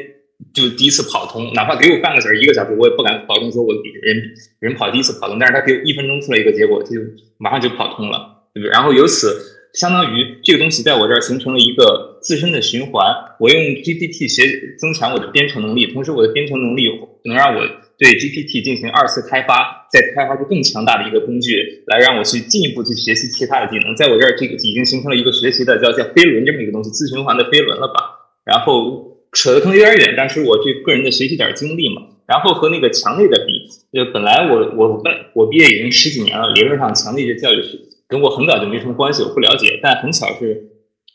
[0.54, 4.22] 就第一次跑通，哪怕给我半个小时、一个小时，我也不敢保证说我比人
[4.60, 5.38] 人跑第一次跑通。
[5.40, 6.92] 但是他给我一分钟出来一个结果，就
[7.38, 8.38] 马上就跑通了。
[8.52, 8.72] 对不对？
[8.72, 13.06] 然后由此相当于这个东西在我这儿形成了一个自身的循环。
[13.40, 16.90] 我用 GPT 学增强我的编程能力，同时我的编程能力
[17.26, 17.62] 能让我
[18.00, 23.94] 对 GPT 进行二次开发，再开发出更强大的一个工具，来让我去进一步去学习其他的技能。
[23.94, 28.32] 在我这儿，这个已经形成了一个学习的叫叫飞轮这么一个东西，自循环的飞轮了吧？
[28.46, 32.02] 然后扯的可能有点远，但是我这个人的学习点经历嘛。
[32.26, 37.80] 然后和那个强内的比，就本来我我本我毕业已经十几年了，理论上强内的教育是。
[38.08, 39.80] 跟我很早就没什么关系，我不了解。
[39.84, 40.64] 但很巧是，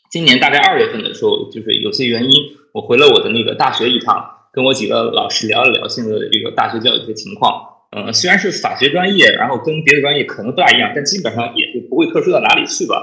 [0.09, 2.31] 今年大概二月份的时候，就是有些原因，
[2.71, 4.23] 我回了我的那个大学一趟，
[4.55, 7.61] 跟我几个老师聊了聊现在的这个大学教育的情况。
[7.91, 12.95] 嗯，虽然是法学专业，然后跟别的专业可能不大一样，但基本上也是不会特殊到哪里去吧。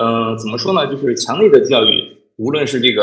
[0.00, 0.86] 嗯，怎么说呢？
[0.86, 3.02] 就是强烈的教育，无论是这个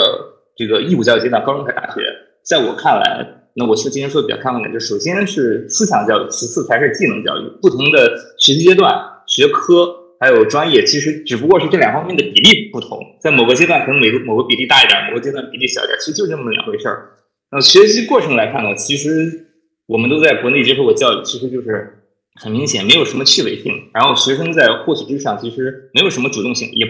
[0.55, 2.01] 这个义务教育阶段，高中还是大学，
[2.43, 7.43] 在我看来，那我是今天说的比较看重的，就首先是思想教育，其次才是技能教育。
[7.61, 9.95] 不同的学习阶段、学科。
[10.21, 17.15] 还有专业，其实只不过是这两方面的比例不同，在某个阶段可能每个某个比例大一点，某个阶段比例小一点，其实就这么两回事儿。
[17.51, 19.47] 那学习过程来看呢，其实
[19.87, 22.03] 我们都在国内接受过教育，其实就是
[22.35, 23.73] 很明显没有什么趣味性。
[23.93, 26.85] 然后学生在获取知识上其实没有什么主动性，也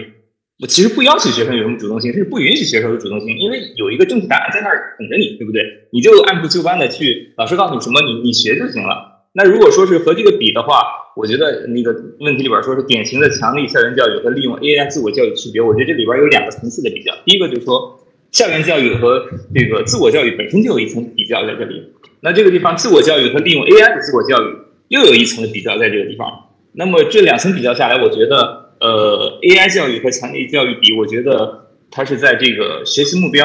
[0.60, 5.62] 我其实不要求学生有什么主动性，甚至不允许学生有主动性，因为有一个正确答案在那儿等着你，对不对？
[5.92, 9.24] 你就按部就班的去，老师告诉你什么，你你学就行了。
[9.32, 10.82] 那如果说是和这个比的话，
[11.16, 17.14] 我觉得那个问题里边说是典型的强力校园教育和利用 AI 自我教育区别，我觉得这里边有两个层次的比较。
[17.24, 17.99] 第一个就是说，
[18.32, 21.92] 校园教育和这个自我教育本身就有一层比较在这里。
[22.20, 24.56] 那这个地方自我教育和利用 AI 的自我教育
[24.88, 26.28] 又有一层的比较在这个地方。
[26.72, 33.44] 那么这两层比较下来，我觉得呃 AI 教育和强力教育比，我觉得它是在这个学习目标。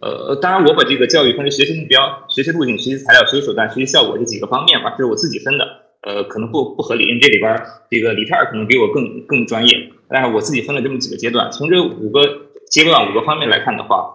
[0.00, 5.64] 呃，当然，我把这个教育分为学习目标、学习路径、学习材料、学习手段、学习效果这几个方面吧，这是我自己分的。
[6.00, 9.90] 呃，可能不不合理，因为这里边这个李泰可能比我更更专业。
[10.08, 12.20] 但是我自己分了这么几个阶段，从这五个
[12.68, 14.12] 阶段、五个方面来看的话，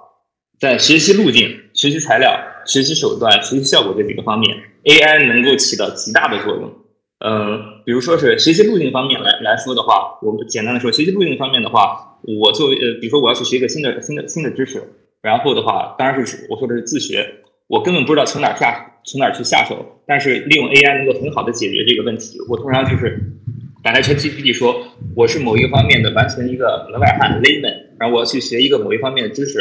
[0.60, 6.74] 在学习路径、学习材料、学习手段、学习效果这几个方面，AI 能够起到极大的作用。
[7.20, 14.82] 嗯，比如说是学习路径方面来来说的话，我们简单的说，学习路径方面的话，我作为呃，比如说我要去学一个新的新的新的知识。
[15.22, 17.28] 然后的话，当然是我说的是自学。
[17.68, 22.40] 我根本不知道从哪下从哪去下手，但是利用 AI 能够很好的解决这个问题。
[22.50, 23.20] 我通常就是
[23.84, 29.60] 打开 ChatGPT 说，我是某一个方面的完全一个门外汉 layman，然后我要去学一个某一方面的知识，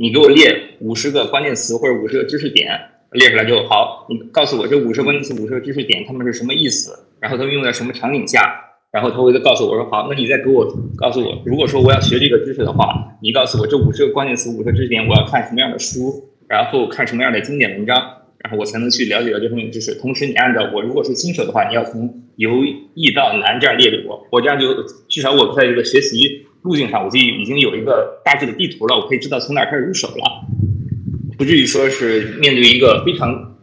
[0.00, 2.70] 你给我列五十个关键词或者五十个知识点，
[3.10, 4.06] 列出来就好。
[4.08, 6.96] 你告诉我这五十个关键词、五十个知识点，它们是什么意思？
[7.18, 8.54] 然后它们用在什么场景下？
[8.92, 10.64] 然后他会再告诉我说：“好，那你再给我
[10.96, 17.96] 告诉我，如果说我要学这个知识的话，你告诉我这五十个关键词、五十个知识点，我要看什么样的书，然后看什么样的经典文章，
[18.38, 19.94] 然后我才能去了解到这方面知识。
[19.96, 24.72] 同时，你按照我如果是新手的话，你要从由易到难这样列给我，我这样就
[25.08, 30.46] 至少我在这个学习路径上，我就已经有一个大致的地图了，我可以知道从哪开始入手了，
[31.38, 33.56] 不至于说是面对一个非常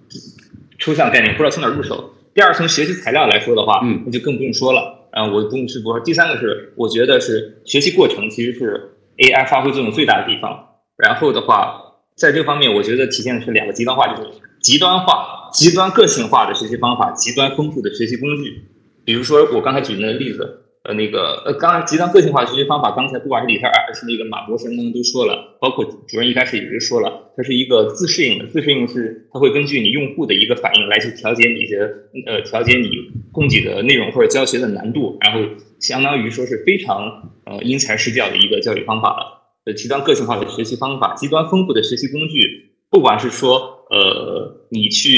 [0.79, 2.15] 抽象概念，不知道从哪入手。
[2.33, 5.97] 第二，从学习材料来说的话，嗯，那就更不用说了。”啊，我不用去播。
[6.01, 10.67] 第三个是，我觉得是学习过程其实是 AI 发挥作用最大的地方。
[10.97, 11.81] 然后的话，
[12.17, 18.63] 在这方面，我觉得体现的是两个极端化，就是极端化、极端个性化的学习方法，极端丰富的学习工具。
[19.05, 20.64] 比如说我刚才举的例子。
[20.85, 32.89] 呃，那个呃，刚才极端个性化学习方法，刚才不管是李特尔还是那个马博士，他们都说了，包括主任一开始也是说了，它是一个自适应的，自适应是它会根据你用户的一个反应来去调节你的呃调节你
[33.31, 35.39] 供给的内容或者教学的难度，然后
[35.79, 39.41] 相当于说是非常呃因材施教的一个教育方法了。
[39.65, 45.17] 呃，极端个性化的学习方法，极端丰富的学习工具，不管是说呃你去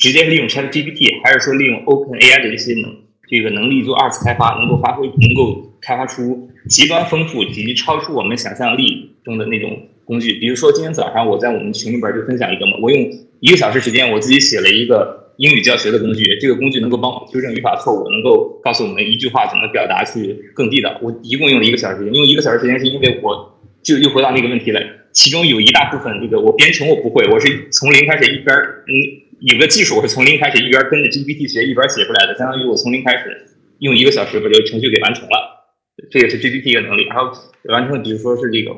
[0.00, 3.05] 直接利用 ChatGPT，还是说利用 OpenAI 的一些能。
[3.28, 10.34] 这个能力做二次开发，能够发挥，能够开发出极端丰富以及超出我们想象力中的那种工具。
[10.34, 13.10] 比如说，今天早上我在我们群里边就分享一个嘛，我用
[13.40, 16.38] 一个小时时间，我自己写了一个英语教学的工具。
[16.40, 20.98] 这个工具能够帮我纠正语法错误，能够告诉我们一句话怎么表达去更地道。
[21.02, 24.80] 我一共用了一个小时时间，用一个小时时间是因为我就又回到那个问题了，
[25.12, 29.25] 其中有一大部分这个我编程我不会，我是从零开始一边嗯。
[29.40, 33.46] 有个技术，我是从零开始一边跟着 GPT 学一边写出来的，相当于我从零开始
[33.80, 35.68] 用一个小时把这个程序给完成了，
[36.10, 37.04] 这也是 GPT 的能力。
[37.06, 37.30] 然后
[37.68, 38.72] 完成，比如说是这个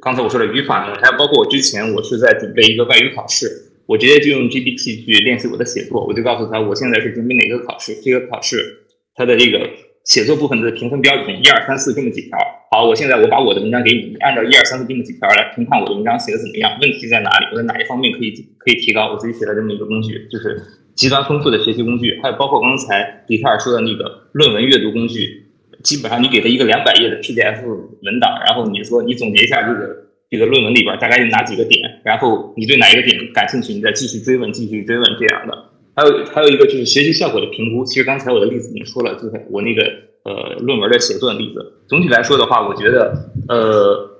[0.00, 3.48] 刚才我说的语法呢，还有包括我之前我是在准备一个外语考试，
[3.86, 8.84] 我直接就用 GPT 去练习我的写作，我就告诉他我现在是准备哪个考试，这个考试
[9.16, 9.68] 它的这个。
[10.04, 12.38] 写作部分的评分标准一二三四这么几条。
[12.70, 19.12] 好，我现在我把我的文章给你，你按照一二三四这么几条来评判我的文章写的怎么样，问题在哪里，我在哪一方面可以可以提高。
[19.12, 20.60] 我自己写了这么一个工具，就是
[20.94, 22.20] 极端丰富的学习工具。
[22.22, 25.46] 还有包括刚才李特尔说的那个论文阅读工具，
[25.82, 31.80] 基本上你给他一个两百页的 PDF 文档，然后你说你总结一下这个这个论文里边大概有哪几个点？
[32.04, 33.72] 然后你对哪一个点感兴趣？
[33.72, 35.63] 你再继续追问，继续追问这样的
[35.96, 37.84] 还有还有一个就是学习效果的评估。
[37.84, 39.82] 其实刚才我的例子已经说了，就是我那个
[40.24, 41.74] 呃论文的写作的例子。
[41.86, 44.10] 总体来说的话，我觉得呃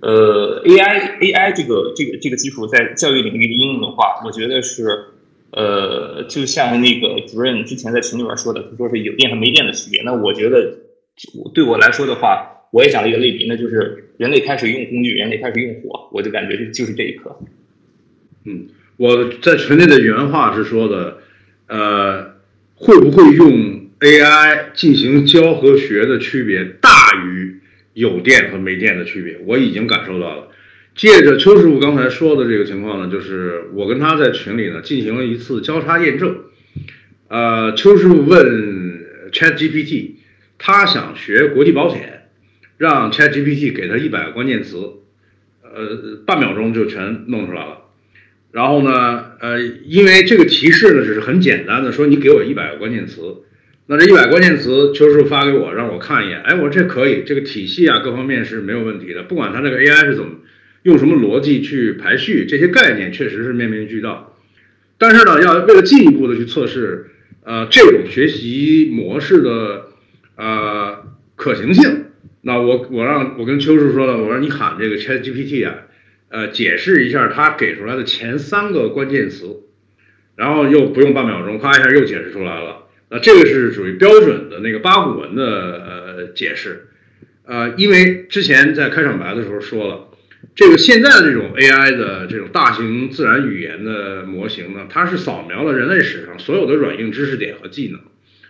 [0.00, 4.84] 呃 AI AI 这个这个这个技术在教育领域的应用的话，我觉得是
[5.52, 10.02] 呃就像那个主任之前在群里边说的，他说是有电和没电的区别。
[10.02, 10.76] 那我觉得
[11.54, 17.34] 对我来说的话，我也讲了一个类比，那就是人类开始用工具，人类开始用火，我就感觉就就是这一刻。
[18.44, 18.68] 嗯。
[18.98, 21.16] 我在群内的原话是说的，
[21.72, 22.34] 呃，
[22.74, 26.90] 会不会用 AI 进行教和学的区别大
[27.24, 27.60] 于
[27.94, 29.38] 有电和没电的区别？
[29.46, 30.48] 我已经感受到了。
[30.94, 36.40] 借着邱师傅刚才说的这个情况呢，就是我跟他在群里呢进行了一次交叉验证。
[37.28, 40.10] 呃，邱师傅问 ChatGPT，
[40.58, 42.28] 他想学国际保险，
[42.76, 44.76] 让 ChatGPT 给他一百个关键词，
[45.62, 47.78] 呃，半秒钟就全弄出来了。
[48.52, 53.22] 然后呢，呃，因为这个提示呢只是很简单的说，你给我一百个关键词，
[53.86, 60.32] 那这一百关键词邱师傅发给我，让我看一眼，哎，我说这可以，这个体系啊各方面是没有问题的，不管它这个 AI 是怎么
[60.82, 64.36] 用什么逻辑去排序，这些概念确实是面面俱到。
[64.98, 67.06] 但是呢，要为了进一步的去测试，
[67.44, 69.86] 呃，这种学习模式的
[70.36, 72.04] 呃可行性，
[72.42, 75.74] 那我我让我跟邱师傅说了，我说你喊这个 ChatGPT 啊。
[76.32, 79.64] 呃，解释一下他给出来的前三个关键词，
[80.34, 82.88] 然后又不用半秒钟，夸一下又解释出来了。
[83.10, 86.88] 那这个是属于标准的那个八股文的呃解释。
[87.44, 90.08] 呃，因为之前在开场白的时候说了，
[90.54, 98.00] 这个现在的这种 AI 的这种大型自然语言的模型呢，它是扫描了人类史上所有的软硬知识点和技能。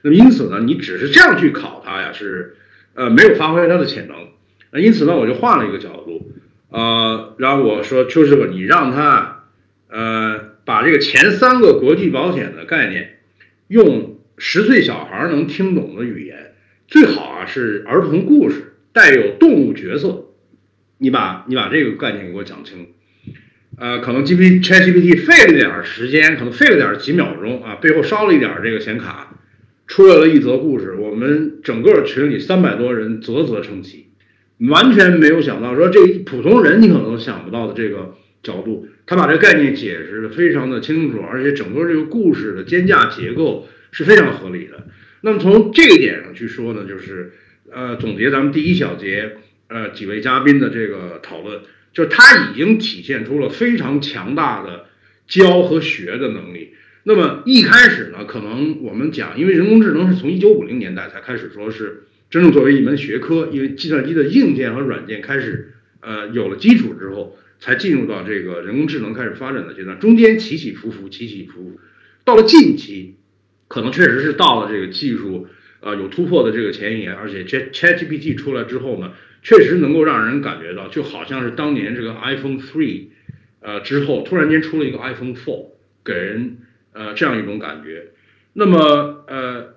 [0.02, 2.54] 那么因此呢，你只是这样去考它呀，是
[2.94, 4.16] 呃没有发挥它的潜能。
[4.70, 6.30] 那因此呢，我就换了一个角度。
[6.72, 9.44] 呃，然后我说邱师傅，你让他，
[9.88, 13.18] 呃，把这个前三个国际保险的概念，
[13.68, 16.54] 用十岁小孩能听懂的语言，
[16.88, 20.30] 最好啊是儿童故事，带有动物角色，
[20.96, 22.88] 你把你把这个概念给我讲清。
[23.78, 29.34] 呃，可能 G P Chat G P T 费了点时间，可能费了点几秒钟啊，背后烧了一点这个显卡，
[29.86, 34.08] 出来了一则故事，我们整个群里三百多人啧啧称奇，
[34.68, 44.86] 完全没有想到说这普通人你可能都想不到的这个角度，他把这个概念解释的非常的清楚，而且整个这个故事的肩架结构是非常合理的。
[45.20, 47.32] 那么从这个点上去说呢，就是
[47.70, 49.36] 呃总结咱们第一小节
[49.68, 51.60] 呃几位嘉宾的这个讨论。
[51.94, 54.86] 就是他已经体现出了非常强大的
[55.26, 56.72] 教和学的能力。
[57.02, 70.00] 那么一开始呢，可能我们讲，因为人工智能是从一九五零年代才开始说是真正作为一门学科，因为计算机的硬件和软件开始呃有了基础之后，才进入到这个人工智能开始发展的阶段。
[70.00, 71.80] 中间起起伏伏，起起伏伏，
[72.24, 73.16] 到了近期，
[73.68, 75.46] 可能确实是到了这个技术
[75.80, 79.12] 呃有突破的这个前沿，而且 Chat ChatGPT 出来之后呢。
[79.44, 83.06] 确实能够让人感觉到，就好像是当年这个 iPhone three，
[83.58, 85.70] 呃之后突然间出了一个 iPhone four，
[86.04, 86.58] 给人
[86.92, 88.12] 呃这样一种感觉。
[88.52, 89.71] 那么呃，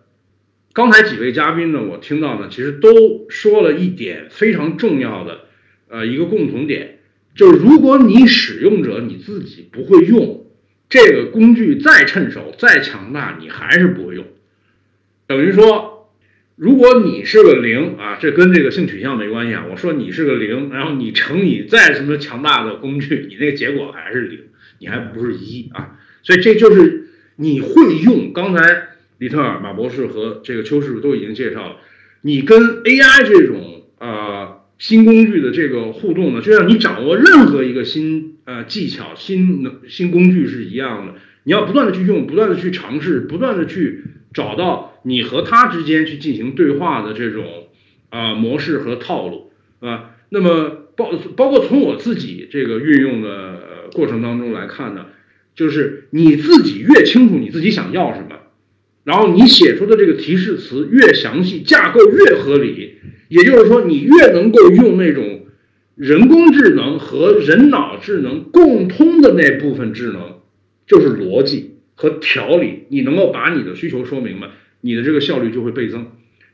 [0.76, 5.46] 刚才几位嘉宾呢，我听到呢，其实都说了一点非常重要的
[5.88, 7.00] 呃一个共同点，
[7.34, 10.46] 就是如果你使用者你自己不会用
[10.90, 14.26] 这个工具，再趁手再强大，你还是不会用，
[15.26, 15.94] 等于说。
[16.58, 19.66] 如果你是个零啊，这跟这个性取向没关系啊。
[19.70, 24.40] 我说你是个零，然后你乘以再什么强大的工具，你那个结果还是零，
[24.80, 26.00] 你还不是一啊。
[26.24, 28.32] 所以这就是你会用。
[28.32, 28.62] 刚才
[29.18, 31.76] 李特尔、马博士和这个邱师傅都已经介绍了，
[32.22, 41.14] 你跟 AI 这种啊新工具的这个互动呢，就像你掌握任何一个新呃技巧、新能新工具是一样的，
[41.44, 44.04] 你要不断的去用，不断的去尝试，不断的去
[44.34, 44.92] 找到。
[45.08, 47.46] 你和他之间去进行对话的这种
[48.10, 55.06] 啊模式和套路啊，那么包包括从我自己这个运用的过程当中来看呢，
[55.56, 58.36] 就是你自己越清楚你自己想要什么，
[59.06, 62.96] 然后你写出的这个提示词越详细，架构越合理，
[63.30, 65.46] 也就是说你越能够用那种
[65.96, 70.40] 人工智能和人脑智能共通的那部分智能，
[70.88, 74.48] 就是逻辑和条理，你能够把你的需求说明白。
[74.82, 76.08] 你的这个效率就会倍增，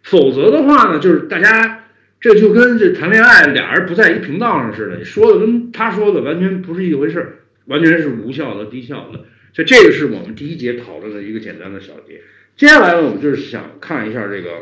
[0.04, 1.86] 否则的话呢，就是大家
[2.20, 9.26] 这就跟这谈恋爱俩人不在一频道上似的，你说的跟他说的完全不是一回事儿，完全是无效的、低效的。
[9.54, 12.22] 所以这个是我们第一节讨论的一个简单的小节。
[12.62, 14.62] 接下来呢，我们就是想看一下这个，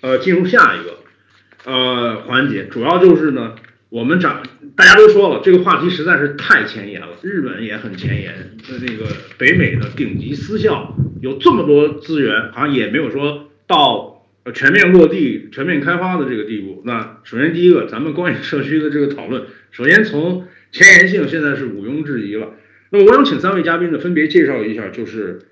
[0.00, 3.56] 呃，进入下一个呃环节，主要就是呢，
[3.90, 4.42] 我们讲
[4.74, 9.04] 大家都说了，这个话题实在是太前沿了，日本也很前沿，那个
[9.36, 10.96] 北美的顶级私校。
[11.20, 16.80] 有这么多资源，好像也没有说到呃全面落地、全面开发的这个地步。
[16.86, 19.42] 那首先第一个，咱们光影社区的这个讨论，
[19.72, 22.54] 首先从前沿性现在是毋庸置疑了。
[22.88, 25.42] 那么我想请三位嘉宾呢分别介绍一下，就是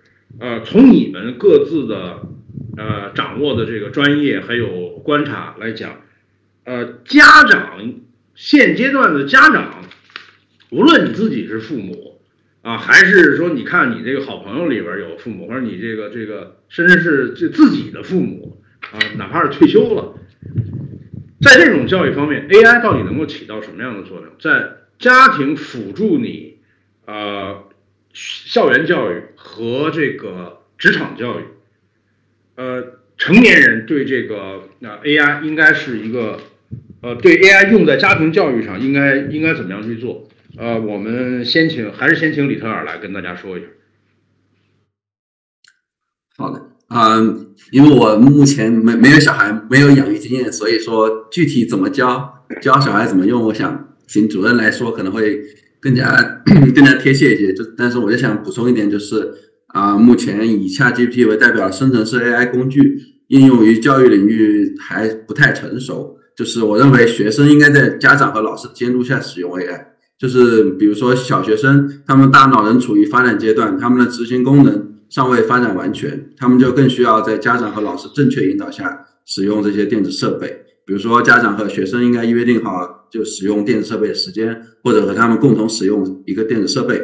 [0.41, 2.21] 呃从你们各自的
[2.77, 6.03] 呃掌握的这个专业还有观察来讲，
[6.65, 7.95] 呃家长
[8.35, 9.83] 现阶段的家长，
[10.71, 12.15] 无论你自己是父母。
[12.61, 20.19] 啊，还是说，你看你这个好朋友里边有父母，或者你这个这个，甚至是这自己的父母啊，哪怕是退休了，
[21.41, 24.27] 在这种教育方面，AI 到底能够起到什么样的作用？
[24.39, 26.59] 在家庭辅助你，
[27.07, 27.68] 呃，
[28.13, 31.45] 校园教育和这个职场教育，
[32.57, 36.41] 呃，成年人对这个那 AI 应该是一个，
[37.03, 40.29] 呃，对 AI 用在家庭教育上应该应该怎么样去做？
[40.57, 43.67] 呃，我们先请，还是先请李特尔来跟大家说一下。
[46.37, 55.43] 好的，嗯，因为我目前没没有小孩，没有养育经验，所以说具体怎么教，教小孩怎么用，我想请主任来说可能会
[55.81, 56.15] 更加
[56.75, 57.53] 更加贴切一些。
[57.53, 59.35] 就但是我就想补充一点，就是
[59.69, 62.81] 啊，目前以下 GP 为代表生成式 AI 工具
[63.29, 69.87] 应用于教育领域还不太成熟，就是我认为学生应该在家长和老师监督下使用 AI。
[70.19, 80.65] 就是比如说小学生，他们大脑仍处于发展阶段，他们的执行功能尚未发展完全，他们就更需要在家长和老师正确引导下使用这些电子设备。
[80.85, 87.01] 比如说，家长和学生应该约定好就使用电子设备的时间，或者和他们共同使用一个电子设备，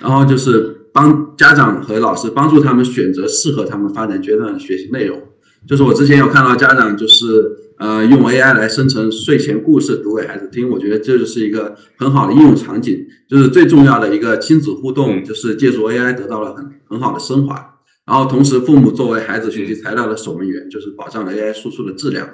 [0.00, 5.22] 然后就是帮家长和老师帮助他们选择适合他们发展阶段的学习内容。
[5.66, 7.58] 就是我之前有看到家长就是。
[7.76, 13.04] 呃，用 AI 来生成睡前故事读给孩子听，我觉得这就是一个很好的应用场景。
[13.28, 17.80] 就是最重要的一个亲子互动，就是借助 AI 得到了很很好的升华。
[18.06, 22.28] 然后同时，父母作为孩子学习材料的守门员，就是保障了 AI 输出的质量。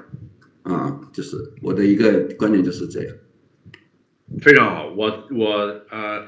[0.62, 3.14] 啊，就是我的一个观点就是这样。
[4.40, 6.26] 非常好，我我呃，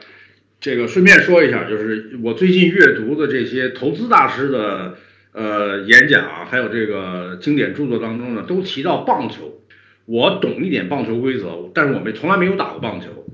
[0.61, 4.97] 这个顺便说一下，就是我最近阅读的这些投资大师的
[5.33, 9.61] 呃演讲啊，还有这个经典著作当中呢，都提到棒球。
[10.05, 13.25] 我懂一点棒球规则，但是我们从来没有打过棒球。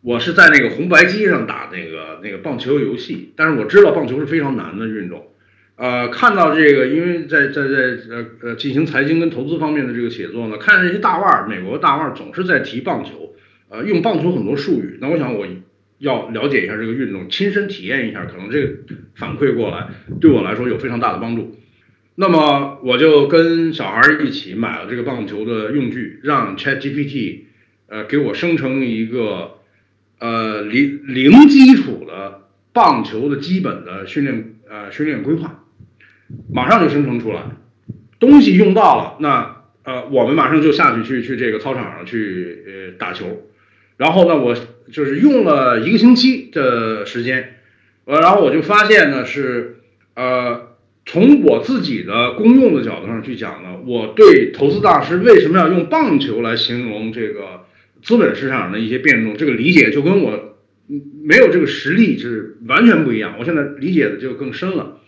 [0.00, 5.32] 我是在那个红白机上打那个那个棒球游戏，但是我知道棒球是非常难的运动。
[5.76, 13.34] 呃，看到这个，因为在在在呃呃进行财经跟投资方面的这个写作呢，看这些大腕儿，美国大腕儿总是在提棒球，
[13.68, 14.98] 呃，用棒球很多术语。
[15.00, 15.46] 那我想我
[15.98, 18.72] 要了解一下这个运动，亲身体验一下，可能这个
[19.14, 19.88] 反馈过来
[20.20, 21.56] 对我来说有非常大的帮助。
[22.14, 27.40] 那么我就跟小孩一起买了这个棒球的用具，让 ChatGPT
[27.88, 29.52] 呃给我生成一个。
[30.18, 35.65] 呃，零零基础的棒球的基本的训练呃训练规划，
[36.52, 37.42] 马上就生成出来，
[38.18, 43.46] 东西用到了，那呃我们马上就下去去去这个操场上去呃打球，
[43.96, 44.56] 然后呢我
[44.92, 47.56] 就是用了一个星期的时间，
[48.04, 49.80] 呃然后我就发现呢是
[50.14, 57.66] 呃从我自己的公用的角度上去讲呢，我对投资大师为什么要用棒球来形容这个。
[58.02, 60.56] 资本市场的一些变动，这个理解就跟我
[61.24, 63.34] 没有这个实力是完全不一样。
[63.40, 65.00] 我现在理解的就更深了。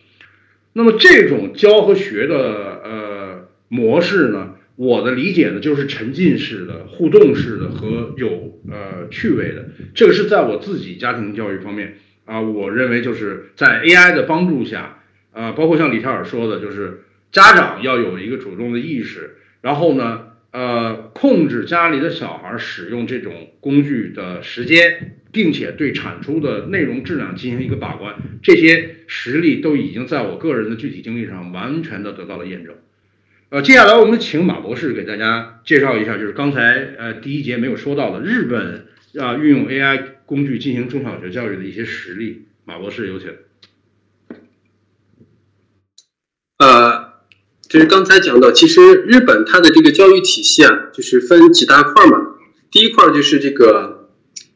[0.78, 9.70] 那么这种教和学的呃模式呢，我的理解呢就是沉浸式的、互动式的和有呃趣味的。
[9.92, 15.00] 这个是在我自己家庭教育方面啊，我认为就是在 AI 的帮助下
[15.32, 17.00] 啊，包括像李天尔说的，就是
[17.32, 20.26] 家长要有一个主动的意识，然后呢。
[20.50, 32.74] 呃，控制家里的小孩使用这种工具的时间，并且对产出的内容质量进行一个把关，这些实例都已经在我个人的具体经历上完全的得到了验证。
[33.50, 38.86] 呃，接下来我们请马博士给大家介绍一下，就是刚才呃第一节没有说到的日本
[39.18, 42.46] 啊运用 AI 工具进行中小学教育的一些实例。
[42.64, 43.30] 马博士有请。
[46.58, 47.08] 呃。
[47.68, 52.16] 就是刚才讲到，其实日本它的这个教育体系啊，就是分几大块嘛。
[52.70, 53.97] 第一块就是这个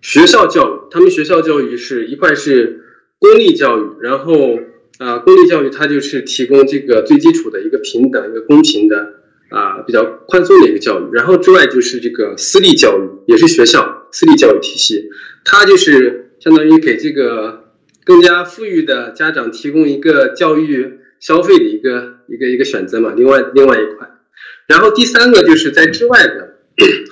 [0.02, 2.84] 学校教育，他们学校教育是一块是
[3.18, 4.58] 公立教育，然后
[4.98, 9.14] 啊，公立教育它就是提供这个最基础的一个平等、一个公平的
[9.48, 11.04] 啊比较宽松的一个教育。
[11.14, 15.08] 然后之外就是这个私立教育，也是学校私立教育体系，
[15.44, 17.70] 它就是相当于给这个
[18.04, 20.98] 更加富裕的家长提供一个教育。
[21.22, 24.10] 消费的一个一个一个选择嘛，另外另外一块，
[24.66, 26.56] 然后第三个就是在之外的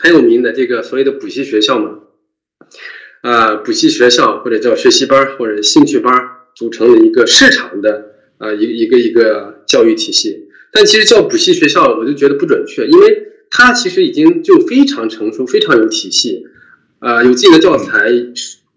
[0.03, 2.01] 很有名的这个所谓的补习学校嘛，
[3.23, 6.12] 啊，补习学校或者叫学习班或者兴趣班
[6.55, 16.47] 组成的一个市场的啊一一个一个教育体系，但其实叫补习学校我就觉得不准确，因为它其实已经就非常成熟，非常有体系，
[16.99, 18.11] 啊，有自己的教材，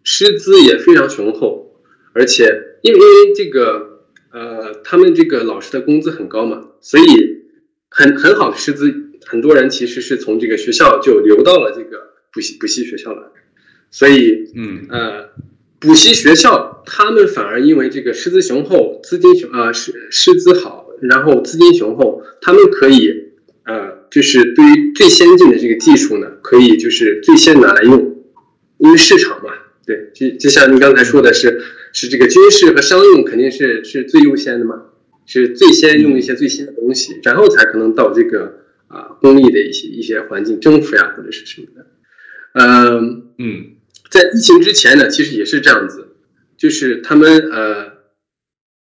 [0.03, 1.75] 师资也非常雄厚，
[2.13, 3.89] 而且因为因为这个。
[4.33, 7.03] 呃，他们这个老师的工资很高嘛，所以
[7.91, 8.91] 很很好的师资，
[9.27, 13.31] 很多人其实是从这个学校就流到了这个补习补习学校了，
[13.93, 15.29] 所以嗯呃，
[15.79, 23.33] 补习学校他们反而因为这个师资雄厚，资金雄啊师师资好，然后资金雄厚，他们可以
[23.65, 28.23] 呃就是对于最先进的这个技术呢，可以就是最先拿来用，
[28.79, 29.51] 因为市场嘛，
[29.85, 31.61] 对，就就像您刚才说的是。
[31.95, 34.85] 是这个军事和商用肯定是是最优先的嘛，
[35.27, 41.85] 是最先用一些最新的东西，然后才可能到这个啊公立的一些一些环境征服呀或者是什么的。
[42.53, 43.72] 嗯嗯，
[44.13, 46.09] 在疫情之前呢，其实也是这样子，
[46.55, 47.93] 就是他们呃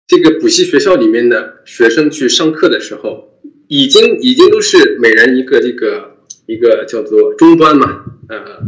[0.06, 8.60] 这个补习学校里面的学生去上课的时候，已经已经都是每人一个这个一个叫做终端嘛，呃。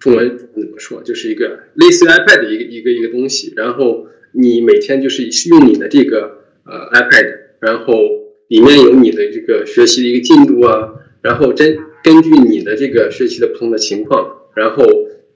[0.00, 1.02] 中文怎么说？
[1.02, 7.26] 就是一个类似于 iPad 的一个一个一个东西，然后你每天就是用你的这个呃 iPad，
[7.60, 7.92] 然后
[8.48, 14.86] 里面有你的这个学习的一个进度啊，然后根根据你的这个学习的不同的情况，然后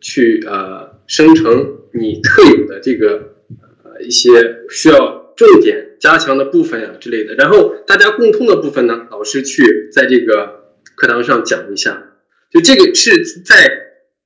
[0.04, 3.34] 去呃生成你特有的这个
[3.82, 4.28] 呃一些
[4.68, 12.12] 需要重点加强的部分呀之类的，然后大家共通的部分呢，老师去在这个课堂上讲一下，
[12.52, 13.80] 就这个是在。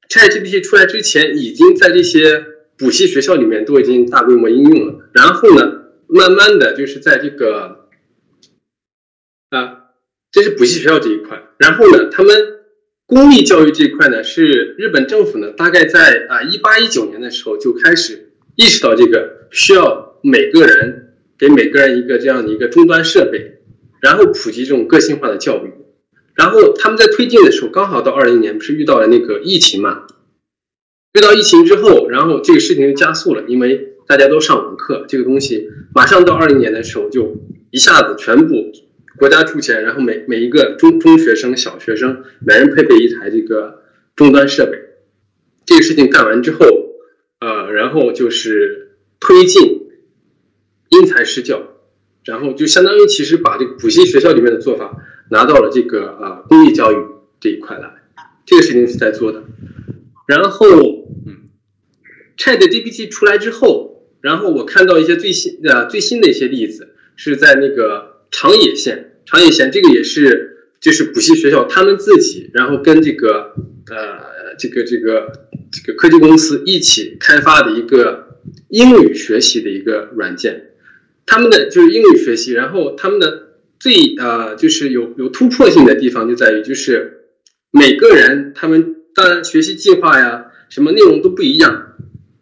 [0.08, 2.42] ChatGPT 出来之前，已经在这些
[2.78, 5.10] 补习学校里面都已经大规模应用了。
[5.12, 7.90] 然后呢，慢慢的就是在这个
[9.50, 9.92] 啊，
[10.32, 11.42] 这是补习学校这一块。
[11.58, 12.34] 然后呢，他们
[13.08, 23.62] 公立教育这块呢，是日本政府呢，大概在啊一八一九年的时候就开始意识到这个需要每个人给每个人一个这样的一个终端设备，
[24.02, 25.72] 然后普及这种个性化的教育。
[26.34, 30.02] 然后他们在推进的时候，刚好到二零年不是遇到了那个疫情嘛？
[31.14, 37.38] 遇到疫情之后，然后这个事情就加速了，因为大家都上网课，这个东西马上到二零年的时候就
[37.70, 38.70] 一下子全部
[39.18, 43.82] 国家出钱，然后每每一个中中学生、小学生每人配备一台这个
[44.14, 44.78] 终端设备。
[45.66, 46.64] 这个事情干完之后，
[47.40, 49.88] 呃，然后就是推进
[50.88, 51.62] 因材施教，
[52.24, 54.96] 然后就相当于其实把这个补习学校里面的做法
[55.30, 56.96] 拿到了这个呃公立教育
[57.40, 57.90] 这一块来，
[58.46, 59.44] 这个事情是在做的。
[60.26, 60.66] 然后，
[61.26, 61.50] 嗯
[62.36, 73.54] ，Chat GPT 出来之后，然后我看到一些最新呃最新的一些例子是在那个长野县，长野县这个也是就是补习学校他们自己，然后跟这个
[73.90, 75.48] 呃这个这个。
[75.70, 78.38] 这个科技公司一起开发的一个
[78.70, 80.70] 英语学习的一个软件，
[81.26, 83.48] 他们的就是英语学习，然后他们的
[83.78, 87.24] 最呃就是有有突破性的地方就在于，就是
[87.70, 91.92] 每个人他们当然学习计划呀，什么内容都不一样，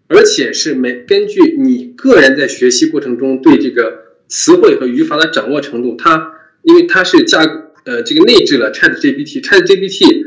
[0.07, 7.43] 而且是每根据你个人在学习过程中对这个词汇和语法的掌握程度，它因为它是加
[7.85, 10.27] 呃这个内置了 Chat GPT，Chat GPT，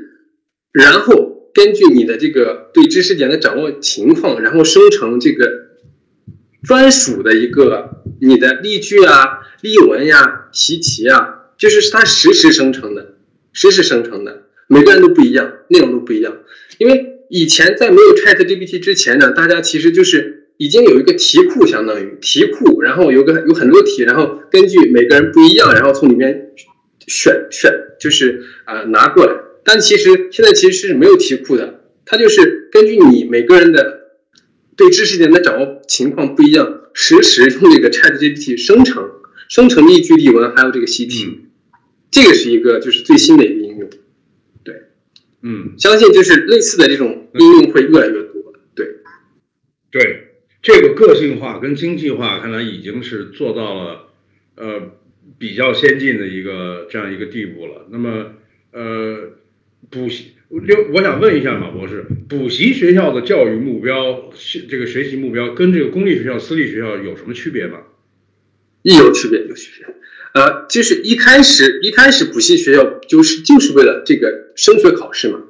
[0.71, 1.37] 然后。
[1.51, 5.49] 根据你的这个对知识点的掌握情况，然后生成这个
[6.63, 13.15] 专属的一个你的例句啊、例文呀、习题啊，就是它实时生成的，
[13.51, 16.37] 实时生成的，每个人都不一样，内容都不一样。
[16.77, 26.51] 因为以前在没有 Chat GPT 之前呢，大家其实就是已经有一个题库，相当于题库，然后有个有很多题，然后根据每个人不一样，然后从里面
[27.07, 29.33] 选选，就是啊拿过来。
[29.63, 34.17] 但其实现在其实是没有题库的，它就是根据你每个人的
[34.75, 39.09] 对知识点的掌握情况不一样，实时用这个 ChatGPT 生成
[39.47, 41.45] 生成例句、例文，还有这个习题，
[42.11, 43.89] 这个是一个就是最新的一个应用。
[44.65, 44.75] 对，
[45.41, 48.53] 嗯，相信就是类似的这种应用会越来越多。
[48.75, 48.87] 对，
[49.89, 50.28] 对，
[50.61, 54.07] 这个个性化跟精细化看来已经是做到了
[54.55, 54.91] 呃
[55.37, 57.87] 比较先进的一个这样一个地步了。
[57.89, 58.33] 那么
[58.71, 59.33] 呃。
[59.89, 64.29] 补习，六，我想问一下马博士，补习学校的教育目标，
[64.69, 67.79] 这个学习目标跟这个公立学校、私立学校有什么区别吗？
[68.83, 69.95] 一有区别，有区别。
[70.33, 75.41] 呃，就是一开始，一开始补习学校就是就是为了这个升学考试嘛，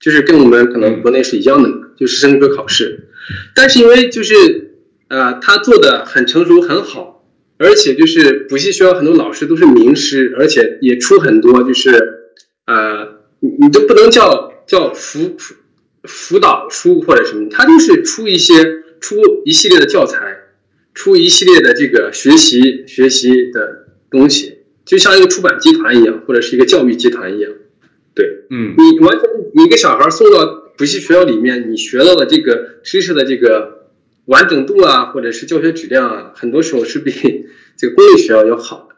[0.00, 3.10] 就是跟我们可能国内是一样的，就是升学考试。
[3.54, 4.76] 但是因为就是
[5.08, 7.26] 呃，他做的很成熟很好，
[7.58, 12.30] 而且就是补习学校很多老师都是名师，而且也出很多就是
[12.66, 13.22] 呃。
[13.40, 15.54] 你你都不能叫叫辅辅
[16.04, 18.54] 辅导书或者什么，他就是出一些
[19.00, 20.38] 出一系列的教材，
[20.94, 27.52] 出一系列的这个学习学习的东西，就像一个出版集团一样，或者是一个教育集团一样。
[28.14, 33.90] 对，嗯，你完全你一个小孩送到补习学校里面，你学到的这个知识的这个
[34.26, 37.12] 完整度啊，或者是教学质量啊，很多时候是比
[37.76, 38.96] 这个公立学校要好的。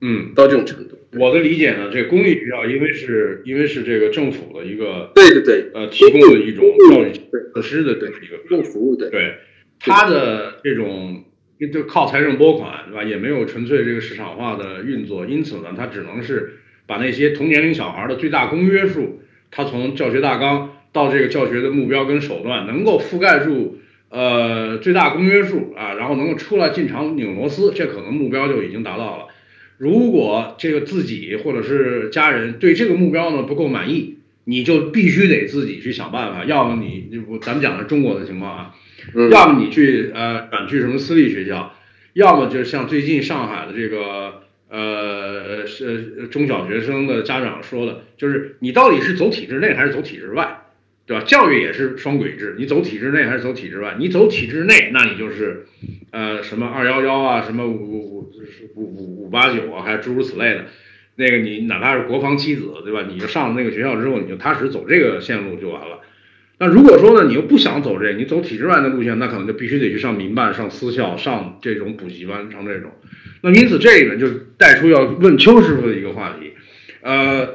[0.00, 0.98] 嗯，到这种程度。
[1.18, 7.12] 我的理解呢，这公立学校因为是因为是这个政府的一个对对对，呃，提供的一种教育
[7.54, 9.36] 设施的这么一个公服务的，对，
[9.78, 11.24] 它的这种
[11.72, 13.04] 就靠财政拨款，对吧？
[13.04, 16.54] 也没有纯粹这个市场化的运作，因此呢，它只能是
[16.86, 19.20] 把那些同年龄小孩的最大公约数，
[19.52, 23.78] 它从教学大纲到这个教学的目标跟手段，能够覆盖住
[24.08, 29.26] 呃最大公约数啊，然后能够出来进场拧螺丝，这可能目标就已经达到了。
[29.78, 36.44] 如果这个自己或者是家人对这个目标呢不够满意，你就必须得自己去想办法。
[36.44, 38.74] 要么你，咱们讲的中国的情况啊，
[39.30, 41.74] 要么你去呃转去什么私立学校，
[42.12, 44.42] 要么就是像最近上海的这个
[44.72, 50.60] 呃是中小学生的家长说的，就是你到底是走体制内还是走体制外？
[51.04, 51.24] 对吧？
[51.24, 53.96] 教育也是双轨制，你走体制内还是走体制外？
[53.98, 55.66] 你走体制内，那你就是，
[56.10, 58.32] 呃，什么二幺幺啊，什么五五
[58.76, 60.66] 五五五八九啊，还诸如此类的。
[61.16, 63.04] 那个你哪怕是国防妻子，对吧？
[63.06, 66.00] 你就上了那个学校之后，你就踏实走这个线路就完了。
[66.62, 72.92] 那如果说呢，你又不想走这，你走体制外的路线，那可能就必须得去上民办、上私校、上这种补习班、上这种。
[73.40, 76.52] 那因此这里呢，就带出要问邱师傅的一个话题，
[77.00, 77.48] 呃，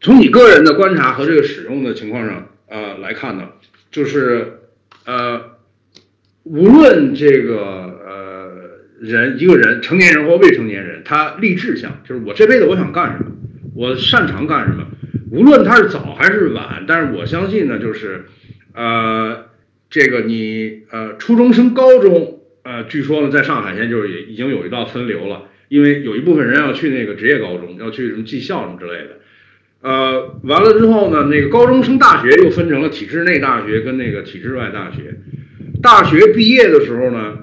[0.00, 2.48] 从你个人的观察和这个使用的情况上。
[2.68, 3.48] 呃，来看呢，
[3.90, 4.60] 就是
[5.04, 5.42] 呃，
[6.44, 8.50] 无论这个呃
[8.98, 13.30] 人一个人成年人或未成年人，他立志向就是我这辈子我想干什么，
[13.74, 14.86] 我擅长干什么，
[15.32, 18.26] 无论他是早还是晚，但是我相信呢，就是
[18.74, 19.46] 呃
[19.88, 29.20] 这个你呃初中升高中，呃据说呢，在上海现在就是也已经有一道分流了，因为有一部分人要去那个职业高中，要去什么技校什么之类的。
[29.80, 35.14] 呃，完了之后呢，那个高中升大学又分成了体制内大学跟那个体制外大学。
[35.82, 37.38] 大学毕业的时候呢，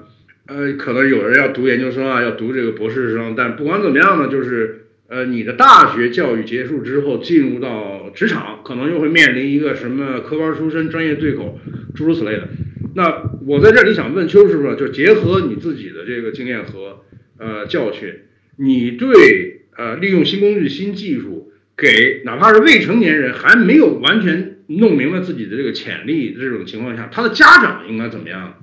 [0.46, 4.79] 呃，可能有人要读研究生啊，要读这个博士生，但不管怎么样呢，就是
[5.10, 11.58] 呃，你的大学教育结束之后，进入到职场，可能又会面临一个什么科班出身、专业对口，
[11.96, 12.48] 诸如此类的。
[12.94, 17.02] 那我在这里想问邱师傅，就结合你自己的这个经验和
[17.38, 18.20] 呃教训，
[18.56, 28.54] 你对呃利用新工具、新技术，给哪怕是未成年人还没有完全弄明白自己的这个潜力这种情况下，他的家长应该怎么样？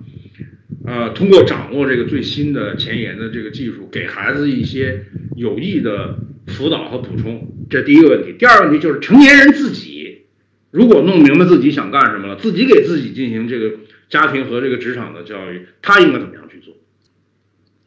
[0.85, 5.03] 呃，通过掌握这个最新的前沿的这个技术，给孩子一些
[5.35, 6.17] 有益的
[6.47, 8.35] 辅导和补充，这第一个问题。
[8.39, 10.25] 第二个问题就是成年人自己
[10.71, 13.71] 如果弄明白自己想干什么了，自己给自己进行这个。
[14.09, 16.73] 家庭和这个职场的教育，他应该怎么样去做？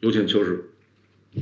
[0.01, 1.41] 有请邱师傅。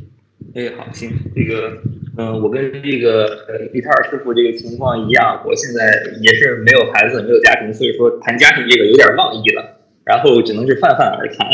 [0.56, 1.82] 哎，好，行，这个，
[2.18, 5.84] 嗯，我跟这个呃李泰尔师傅这个情况一样，我现在
[6.22, 11.50] 也是没有孩子，没有家庭，所以说谈家庭这个有点忘意了，然后只能是泛泛而谈。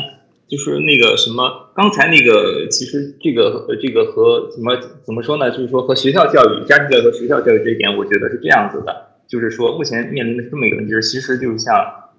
[0.47, 5.49] 就是那个什么，刚才那个，其实这个这个和怎么怎么说呢？
[5.51, 8.95] 就是说和学校教育、家庭教育和学校教育这一点，我觉得是这样子的，
[9.27, 11.73] 就是说目前面临的这么一个问题，是其实就是像。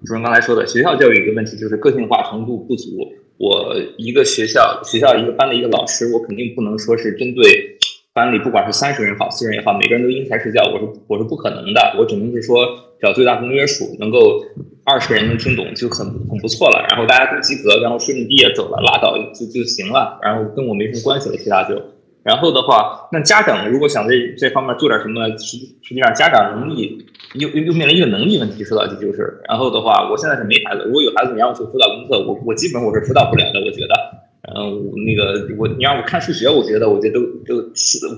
[0.04, 2.98] 主任刚才说的，学校教育一个问题就是个性化程度不足。
[3.38, 7.75] 我一个学校学校一个班的一个老师，我肯定不能说是针对
[8.16, 11.94] 班里不管是三十人好，四十人也好，每个人都因材施教，我是我是不可能的。
[11.98, 12.64] 我只能是说
[12.98, 14.42] 找最大公约数，能够
[14.84, 16.82] 二十个人能听懂就很很不错了。
[16.88, 20.18] 然后大家都及格，然后顺利毕业走了拉倒就就行了。
[20.22, 21.76] 然后跟我没什么关系了，其他就。
[22.22, 27.04] 然后的话，那家长如果想在这方面做点什么，实实际上家长能力
[27.34, 29.44] 又又又面临一个能力问题，说到底就是。
[29.46, 34.15] 然后的话，我现在是没孩子，如果有孩子，你让我去辅导功课，我我基本我是辅导不了的，我觉得。
[34.54, 37.70] 嗯，那个我你让我看数学，我觉得我觉得都都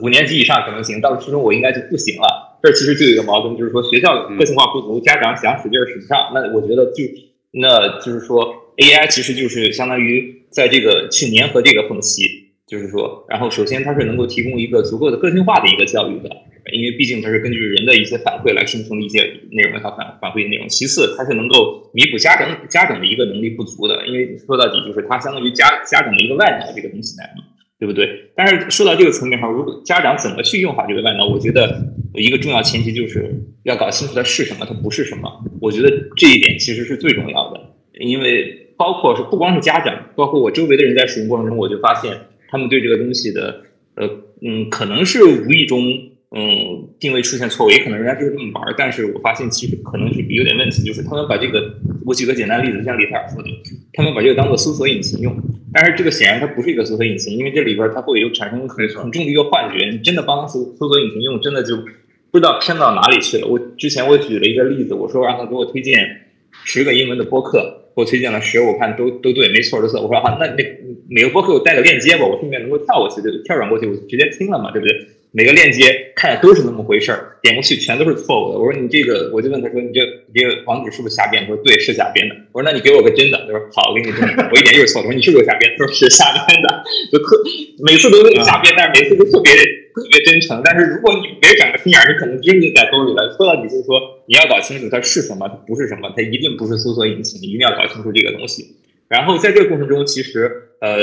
[0.03, 2.59] 五年级以上可能行，到了初中我应该就不行了。
[2.63, 6.33] 这其实就有一个矛盾，就是说学校个性化不足，家长想使劲使不上。
[6.35, 7.05] 那我觉得就
[7.53, 12.47] 那就是说 AI 其实就是相当于在这个去粘合这个缝隙。
[12.69, 16.29] 就是说，然后首先它是能够提供一个足够的个性化的一个教育的，
[16.73, 20.69] 因为毕竟它是根据人的一些反馈来生成的一些内容和反反馈内容。
[20.69, 27.45] 其次，它是能够弥补家长家长的一个能力不足的，因为说到底就是它相当于家家长的一个外脑这个东西来嘛，
[27.79, 28.31] 对不对？
[28.35, 35.31] 但是说到这个层面上，如果家长怎么去用好这个外脑，我觉得一个重要前提就是要搞清楚它是什么，它不是什么。
[35.61, 37.61] 我觉得这一点其实是最重要的，
[38.01, 42.19] 因为包括是不光是家长，包括我周围的人在使用过程中，我就发现。
[42.51, 43.61] 他们对这个东西的，
[43.95, 44.09] 呃，
[44.41, 45.83] 嗯，可能是无意中，
[46.31, 48.75] 嗯，定位出现错误，也可能人家就是这么玩儿。
[48.77, 51.73] 但是我发现其实可能是有点问题，就是他们把这个，
[52.05, 53.49] 我举个简单例子，像李泰尔说的，
[53.95, 55.35] 他们把这个当做搜索引擎用，
[55.73, 61.77] 但是这个显然它不是一个搜索引擎，因为这里边它会有产生很很重的一个幻觉，你真的帮搜搜索引擎用，真的就
[62.31, 63.47] 不知道偏到哪里去了。
[63.47, 66.27] 我之前我举了一个例子，我说让他给我推荐
[66.65, 67.85] 十个英文的播客。
[67.95, 70.01] 我推荐了十，我看都都对，没错的错。
[70.01, 70.65] 我说好，那那
[71.09, 75.09] 每个播客我带个链接吧，我顺便能够跳过去，就跳转过去，我直接听了嘛，对不对？
[75.33, 78.59] 每个链接看着都是那么回事儿，点过去全都是错误的。
[78.59, 80.01] 我说你这个，我就问他说，你这
[80.33, 81.45] 你这个网址是不是瞎编？
[81.47, 82.35] 他说对，是瞎编的。
[82.53, 83.39] 我说那你给我个真的。
[83.39, 84.51] 他说好，我给你真的。
[84.53, 85.03] 我一点就是错。
[85.03, 85.71] 我说你是不是瞎编？
[85.77, 87.43] 他说是瞎编的，就特
[87.85, 89.53] 每次都是瞎编，但是每次都特别。
[89.99, 93.35] 特别真诚，但是如果你没长个心眼儿，你可能真就在兜里了。
[93.37, 93.99] 说到底就是说，
[94.29, 98.77] 你要搞清楚它是什么，它不是什么，它一定不是搜索引擎，你一定要搞清楚这个东西。
[99.09, 100.99] 然后在这个过程中，其实呃，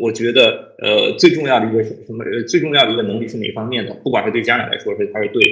[0.00, 3.92] 我觉得呃最重要的一个什么最重要的一个能力是哪方面的？
[4.02, 5.42] 不管是对家长来说，还是对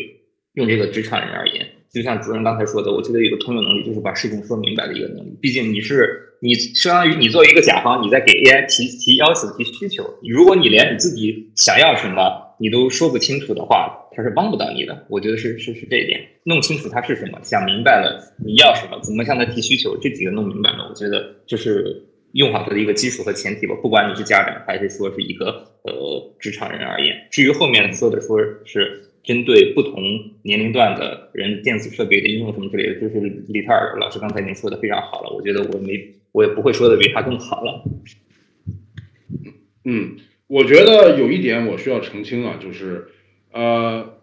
[0.55, 5.37] 用这个职场人而言，就像主任刚才说的，我觉得有个通用能力，就是把事情说明白的一个能力。
[5.41, 6.23] 毕竟你是。
[6.43, 10.05] 你相当于你作为一个甲方，你在给 AI 提提要求、提需求。
[10.23, 15.07] 如果你连你自己想要什么你都说不清楚的话，它是帮不到你的。
[15.09, 23.75] 我觉得是是是这一点，弄清楚它是什么，想明白了你要什么，怎么向他提需求，这几个弄明白了，我觉得就是用好它的一个基础和前提吧。
[23.83, 29.03] 不管你是家长还是说是一个呃职场人而言，至于后面说的说是。
[29.27, 30.01] 针对不同
[30.43, 33.19] 年龄段的人，电子设备的应用什么之类的，就是
[33.49, 35.31] 李泰尔老师刚才已经说的非常好了。
[35.35, 37.83] 我觉得我没，我也不会说的比他更好了。
[39.85, 40.15] 嗯，
[40.47, 43.09] 我觉得有一点我需要澄清啊，就是，
[43.51, 44.15] 呃，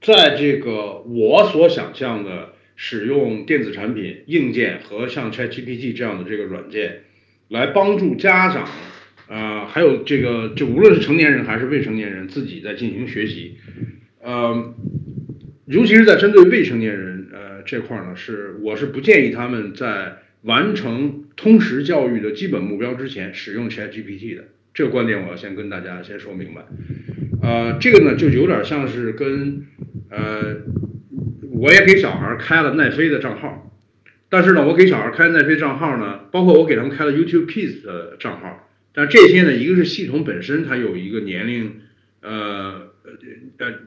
[0.00, 7.05] 在这个我所想象的使用电子产品硬件和像 ChatGPT 这样的这个软件，
[7.48, 8.68] 来帮助家长，
[9.28, 13.58] 啊，还有这个就无论是成年人还是未成年人自己在进行学习。
[14.22, 14.74] 呃，
[15.66, 24.44] 尤其是在针对未成年人呃这块呢，是我是不建议他们在完成通识教育的基本目标之前使用 ChatGPT 的。
[24.74, 26.62] 这个观点我要先跟大家先说明白。
[27.42, 29.66] 呃，这个呢就有点像是跟。
[30.08, 30.58] 呃，
[31.50, 33.75] 我也给小孩开了奈飞的账号，
[34.36, 41.76] 但是呢，我给小孩开奈飞账号呢，包括我给他们开了 YouTube Kids 的账号，但这些呢，一个是系统本身它有一个年龄，
[42.20, 43.12] 呃呃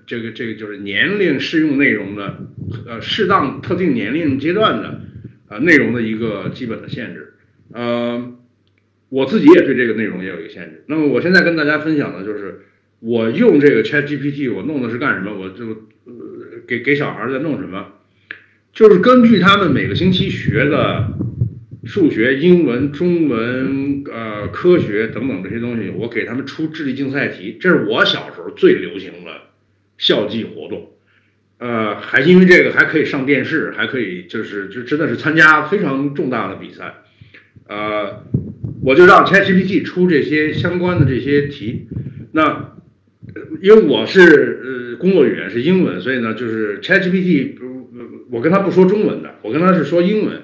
[0.07, 2.47] 这个这个就是年龄适用内容的，
[2.87, 5.01] 呃适当特定年龄阶段的
[5.49, 7.35] 呃内容的一个基本的限制，
[7.71, 8.35] 呃。
[9.11, 10.83] 我自己也对这个内容也有一个限制。
[10.85, 12.61] 那么我现在跟大家分享的就是，
[12.99, 15.33] 我用这个 Chat GPT，我弄的是干什么？
[15.33, 15.65] 我就
[16.05, 17.93] 呃给给小孩在弄什么？
[18.73, 21.17] 就是根据他们每个星期学的
[21.85, 27.57] 数学、英文、中文、呃科学等等这些东西，我给他们出智力竞赛题。
[27.59, 29.31] 这是我小时候最流行的
[29.97, 30.91] 校际活动。
[31.57, 36.95] 呃，还因为这个还可以上电视，还可以就是就真的是参加非常重大的比赛。
[37.67, 38.23] 呃。
[38.81, 41.89] 我就让 ChatGPT 出这些相关的这些题，
[42.31, 42.77] 那
[43.61, 47.55] 因为我是呃工作语言是英文，所以呢就是 ChatGPT
[48.31, 50.43] 我跟他不说中文的，我跟他是说英文。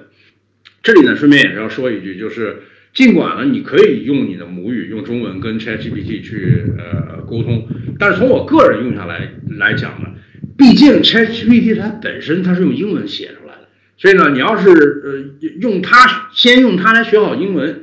[0.82, 2.62] 这里呢顺便也是要说一句，就是
[2.94, 7.68] 尽管呢你可以用你的母语用中文跟 ChatGPT 去呃沟通，
[7.98, 10.10] 但是从我个人用下来来讲呢，
[10.56, 17.82] 毕竟 ChatGPT 它本身它是用英文写出来的，所以呢你要是呃用它先用它来学好英文。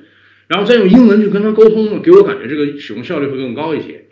[0.49, 4.05] 然后再用英文去跟他沟通呢，给我感觉这个使用效率会更高一些。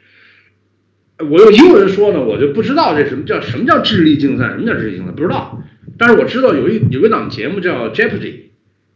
[1.19, 5.61] 我用英文说呢，我就不知道这什么叫什么叫智力竞赛，什么叫智力竞赛不知道。
[6.01, 8.33] 但是我知道有一有一档节目叫 Jeopardy，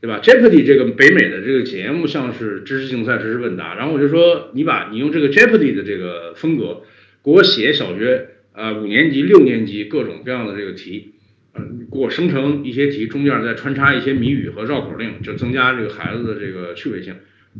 [0.01, 3.75] 对吧？Jeopardy 这个北美的这个节目像是知识竞赛、知识问答。
[3.75, 6.81] 然后我就说，你把你用这个 Jeopardy 的这个风格
[7.23, 11.13] 给我写小学呃五年级、六年级各种各样的这个题，
[11.53, 17.13] 嗯，给我生成一些题，中间再穿插一些谜语和绕口令，就增加这个孩子的这个趣味性。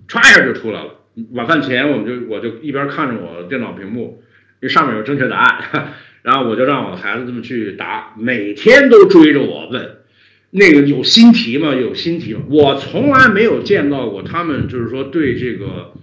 [0.08, 1.02] 歘一下就出来了。
[1.34, 4.24] 晚饭前，我们就我就一边看着我电脑屏幕，
[4.60, 5.94] 因为上面有正确答案，
[6.26, 9.98] 然后我就让我的孩子这么去答，每天都追着我问，
[10.50, 11.76] 那个有新题吗？
[11.76, 12.40] 有新题吗？
[12.50, 15.94] 我从来没有见到过他们就是说对这个，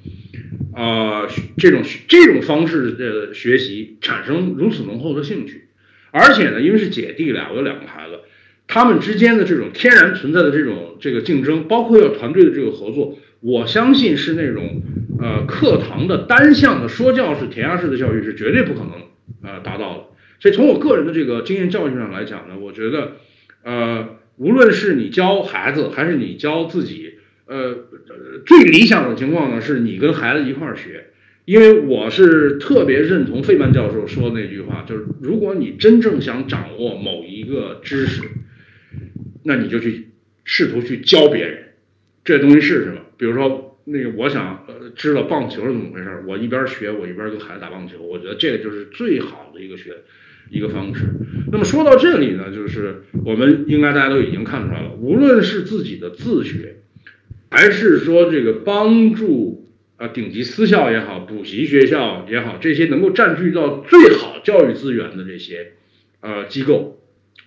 [0.77, 5.65] 呃，这种这种方式的学习产生如此浓厚的兴趣，
[6.13, 8.21] 而且呢，因为是姐弟俩，我有两个孩子，
[8.69, 13.19] 他们之间的这种天然存在的这种这个竞争，包括要团队的这个合作。
[13.41, 14.83] 我相信是那种，
[15.19, 18.93] 呃，课堂的单向的说教式、填鸭式的教育是绝对不可能，
[19.43, 20.05] 呃，达到的。
[20.43, 23.13] 所以从我个人的这个经验教训上来讲呢，我觉得，
[23.63, 27.15] 呃，无论是你教孩子还是你教自己，
[27.47, 27.87] 呃，
[28.45, 31.11] 最理想的情况呢，是你跟孩子一块儿学。
[31.45, 38.23] 因为我是特别认同费曼教授说的那句话，就是如果你真正想掌握某一个知识，
[39.45, 40.09] 那你就去
[40.43, 41.75] 试图去教别人，
[42.25, 43.01] 这东西是什么？
[43.17, 49.95] 比如说，那个我想呃知道棒球是怎么回事，我一边学我一边跟孩子打棒球，我觉得这个就是最好的一个学
[50.53, 51.07] 一个方式。
[51.51, 56.77] 那么说到这里呢，就是我们应该大家都已经看出来了，无论是自己的自学，
[57.51, 65.73] 还是说这个帮助啊顶级私校也好，补习学校也好，这些能够占据到最好教育资源的这些
[66.21, 67.01] 呃机构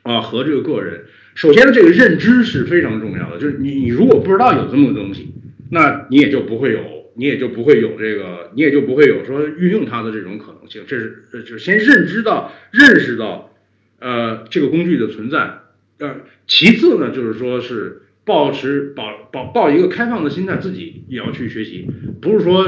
[0.03, 5.31] 啊和这个个人，首先这个认知是非常重要的，就是你你如果不知道有这么个东西。
[5.71, 6.79] 那你也就不会有，
[7.17, 10.83] 你也就不会有这个，你也就不会有说运用它的这种可能性。
[10.85, 13.53] 这是，就是先认知到、认识到，
[13.99, 15.59] 呃，这个工具的存在。
[15.99, 21.87] 呃，其次呢，就是说是保持、保、保、抱一个开放的心态，自己也要去学习。
[22.21, 22.67] 不是说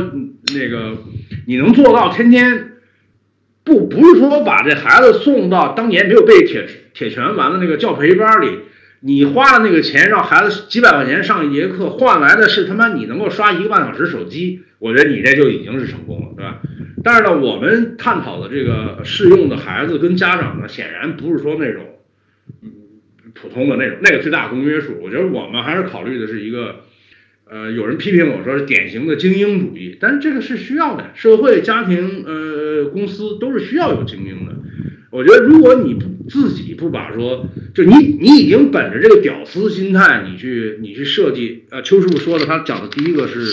[0.55, 0.97] 那个
[1.45, 2.77] 你能做到天天
[3.65, 8.59] 不，不是说把这孩子送到当年没有被铁铁拳完的那个教培班里。
[8.99, 16.61] 你花了那个钱让孩子几百块钱上一节课，换来的是他妈你能够刷一个半小时手机，我觉得你这就已经是成功了，对吧？
[17.03, 21.83] 但是呢，我们探讨的这个适用的孩子跟家长呢，显然不是说那种，
[22.63, 22.71] 嗯，
[23.35, 24.99] 普通的那种那个最大公约数。
[25.01, 26.77] 我觉得我们还是考虑的是一个，
[27.49, 34.55] 呃，有人批评我说是典型的精英主义，但是这个是需要的，社会、家庭、呃，公司都是需要有精英的。
[35.09, 35.97] 我觉得如果你
[36.29, 43.45] 自己不把说，就你你已经本着这个屌丝心态，你去你去设计，呃，邱师傅说的，他讲的第一个是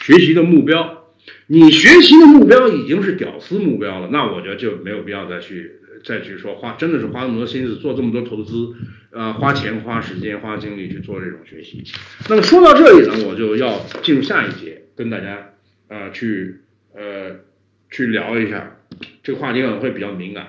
[0.00, 1.04] 学习的目标，
[1.46, 5.72] 你学习的目标已经是屌丝目标了，那我觉得就没有必要再去
[6.04, 8.70] 再去说花，真的是花那么多心思做这么多投资，
[9.10, 11.84] 呃，花钱花时间花精力去做这种学习。
[12.30, 15.50] 那么说到这里呢，我就要进入下一节，跟大家
[15.88, 16.60] 呃去
[16.94, 17.36] 呃
[17.90, 18.78] 去聊一下
[19.22, 20.46] 这个话题，可能会比较敏感。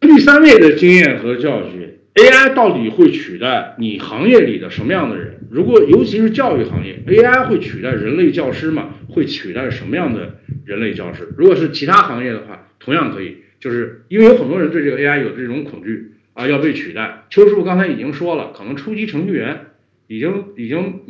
[0.00, 5.40] 第三位的经验和教训，AI 到底会取代你行业里的什么样的人？
[5.50, 8.94] 如果尤其是教育行业，AI 会取代人类教师吗？
[9.08, 11.28] 会取代什么样的人类教师？
[11.36, 17.24] 如果是其他行业的话，同样可以就是因为有很多人对这个 AI 有这种恐惧啊，要被取代。
[17.30, 19.66] 邱师傅刚才已经说了，可能初级程序员
[20.08, 21.00] 已经已经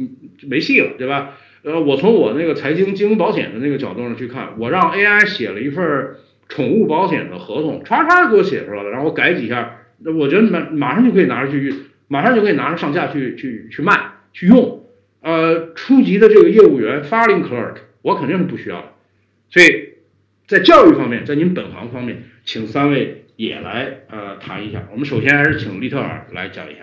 [0.49, 1.37] 没戏了，对吧？
[1.62, 5.84] 呃，我从我那个财经金融保险的那个角度上去看，我让 AI 写了一份
[6.49, 11.74] 宠物保险的合同，唰唰给我写出来了，然后我改几下，那我觉得马马上就可以拿着去，
[12.09, 14.84] 马上就可以拿着上架去去去卖去用。
[15.22, 18.92] 呃，初级的这个业务员 filing clerk，我肯定是不需要的。
[19.51, 19.94] 所以
[20.47, 24.86] 在教育方面，在您本行方面，请三位也来呃谈一下。
[24.92, 26.80] 我们首先还是请利特尔来讲一下。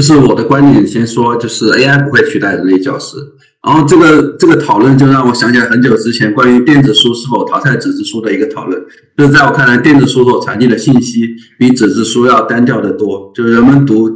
[0.00, 3.18] 就是我的观点，先说，就是 AI 不会取代人类教师。
[3.62, 8.82] 然后这个这个讨论就让我想起来很久之前关于电子书是否淘汰纸质书的一个讨论。
[9.18, 13.30] 就是在我看来，电子书所传递的信息比纸质书要单调得多。
[13.34, 14.08] 就是人们读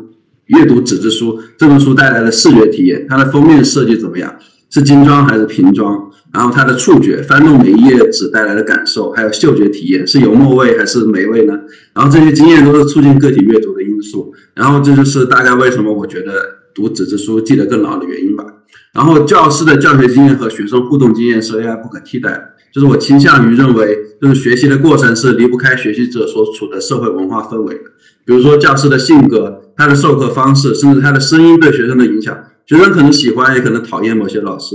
[0.46, 4.34] 阅读纸质书，这本书带来的视觉体验，它的封面设计怎么样？
[4.70, 6.10] 是精装还是平装？
[6.34, 11.60] 然后它的触觉，翻动每一页纸带来的感受，还有嗅觉体验，是油墨味还是霉味呢？
[11.94, 14.34] 然后这些经验都是促进个体阅读的因素。
[14.52, 16.32] 然后这就是大概为什么我觉得
[16.74, 18.44] 读纸质书记得更牢的原因吧。
[18.92, 22.50] 然后教师的教学经验和学生互动经验是 AI 不可替代的。
[22.72, 27.84] 就是我倾向于认为，就是学习的过程是离不开学习者所处的社会文化氛围的。
[28.26, 32.36] 比如说教师的性格、他的授课方式，甚至他的声音对学生的影响。
[32.66, 34.74] 学生可能喜欢，也可能讨厌某些老师。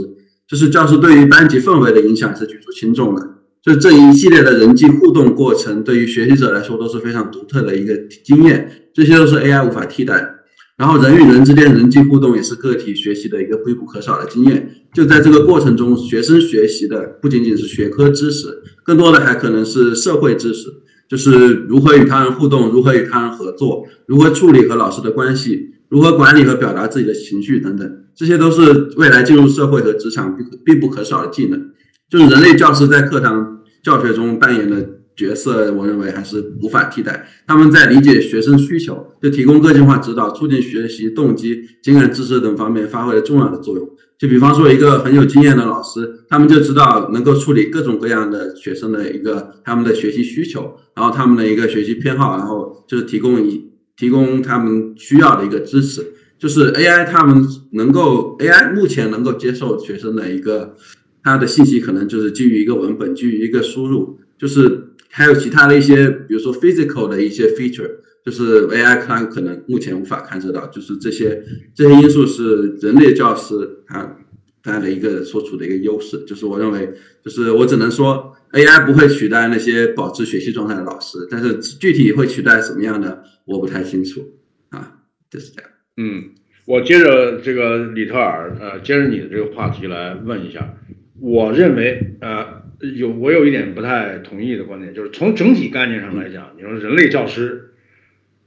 [0.49, 3.35] 就是教师对于班级氛围的影响是举足轻重的。
[3.61, 8.89] 就这一系列的人际互动过程，对于学习者来说都是非常独特的一个经验。
[8.93, 10.37] 这些都是 AI 无法替代。
[10.75, 14.71] 然后人与人之间人际互动也是个体学习的一个必不可少的经验。
[14.93, 20.67] 就在这个过程中，学生学习的不仅仅是学科知识，更多的还可能是社会知识，
[21.07, 25.75] 就是如何与他人互动，如何与他人合作，如何处理和老师的关系。
[25.89, 31.71] 如何管理和表达自己的情绪等等，这些都是未来进入社会和职场必必不可少的技能。
[32.09, 37.29] 就是人类教师在课堂教学中扮演的角色，我认为还是无法替代。
[37.47, 43.89] 他们在理解学生需求，就提供个性化指导、促进学习动机、情感知识等方面发挥了重要的作用。
[44.17, 53.69] 就比方说，一个很有经验的老师，他们就知道能够处理各种各样的学生的一个他们的学习需求，然后他们的一个学习偏好，然后就是提供一。
[53.95, 56.01] 提供他们需要的一个支持，
[56.39, 60.75] 就是 AI，他们能够 AI 目前能够接受学生的一个
[61.21, 67.91] 他的信息，可能就是基于一个文本，基于一个输入，就是还有其他的一些，比如说 physical 的一些 feature，
[68.25, 71.43] 就是 AI 它可能目前无法看得到，就是这些
[71.75, 74.17] 这些因素是人类教师他
[74.63, 78.35] 他的一个所处的一个优势，就是我认为，就是我只能说。
[78.51, 84.21] AI 不会取代那些保持学习状态的老师，但是具体会取代什么样的，我不太清楚
[84.69, 85.69] 啊，就是这样。
[86.01, 86.29] 嗯，
[86.65, 90.75] 我接着这个李特尔，呃，接着你的这个话题来问一下，
[91.19, 92.63] 我认为，呃，
[92.95, 97.71] 有我有一点不太同意的观点，就是从整体概念上来讲，你说人类教师，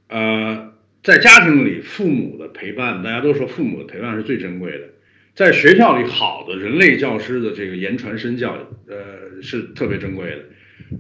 [0.09, 0.73] 呃，
[1.03, 4.85] 在家庭里父母的陪伴，大家都说父母的陪伴是最珍贵的。
[5.35, 8.57] 在学校里，好的人类教师的这个言传身教，
[8.89, 10.39] 呃，是特别珍贵的，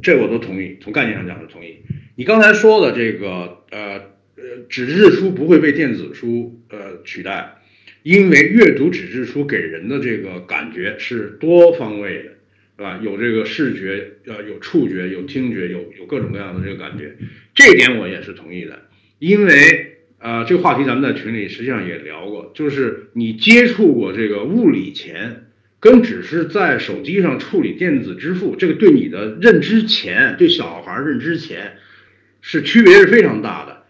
[0.02, 0.76] 这我都同意。
[0.82, 1.78] 从概念上讲是同意。
[2.14, 4.11] 你刚才说的这个，呃
[4.68, 7.62] 纸质书不会被电子书呃取代，
[8.02, 12.30] 因为阅读纸质书给人的这个感觉是多方位的，
[12.76, 13.00] 是吧？
[13.02, 17.16] 有这个视觉，呃，有触觉，有听觉，有有各种各样的这个感觉，
[17.54, 18.82] 这点我也是同意的，
[19.18, 19.88] 因为。
[20.22, 25.46] 啊，这个话题咱们在群里实际上也聊过，就是你接触过这个物理钱，
[25.80, 31.72] 跟只是在手机上处理电子支付，这个对你的认知钱，对小孩认知钱，
[32.40, 33.81] 是区别是非常大的。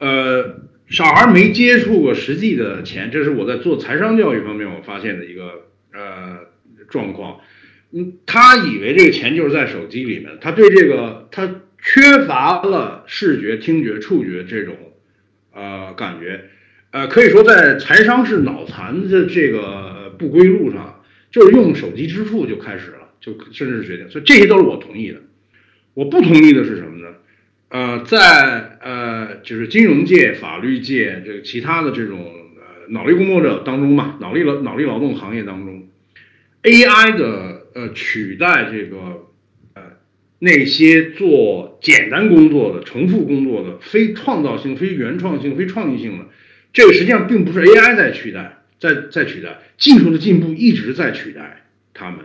[0.00, 6.38] 呃，小孩没接触过实际的钱，这是我在做财商教育方面我发现的一个呃
[6.88, 7.38] 状况。
[7.92, 14.74] 嗯，他以为这个钱就是在手机里面，他对这个他缺乏了视觉、听觉、触觉这种。
[15.52, 16.44] 呃，感觉，
[16.92, 25.18] 呃，可以说在财商是脑残的这个不归路上，就是用手机支付就开始了，就甚至是决定，所以这些都是我同意的。
[25.92, 27.09] 我不同意的是什么呢？
[27.70, 32.18] 呃，在呃，就是金融界、法律界这个其他的这种
[32.56, 35.88] 呃脑力工作者当中嘛，脑力劳脑力劳动行业当中
[36.62, 39.26] ，AI 的呃取代这个
[39.74, 39.82] 呃。
[40.42, 46.24] 那些做简单工作的、重复工作的、非创造性、非原创性、非创意性的，
[46.72, 52.20] 这个实际上并不是 AI 在取代，在在取代，技术的进步一直在取代他们。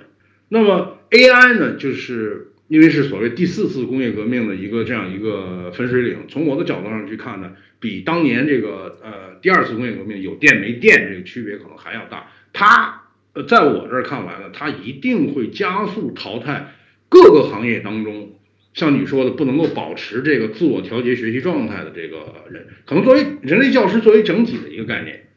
[0.48, 6.20] 那么 AI 呢，就是因为是所谓第四次工业革命的一个这样一个分水岭。
[6.28, 12.32] 从我的角度上去看呢，比当年这个呃第二次工业革命有电没电这个区别可能还要大。
[12.54, 13.04] 它
[13.34, 16.74] 呃在我这儿看来呢，它一定会加速淘汰。
[17.08, 18.34] 各个行业当中，
[18.74, 25.28] 像你说的不能够保持这个自我调节学习状态的这个人，可能作为人类教师作为整体的一个概念，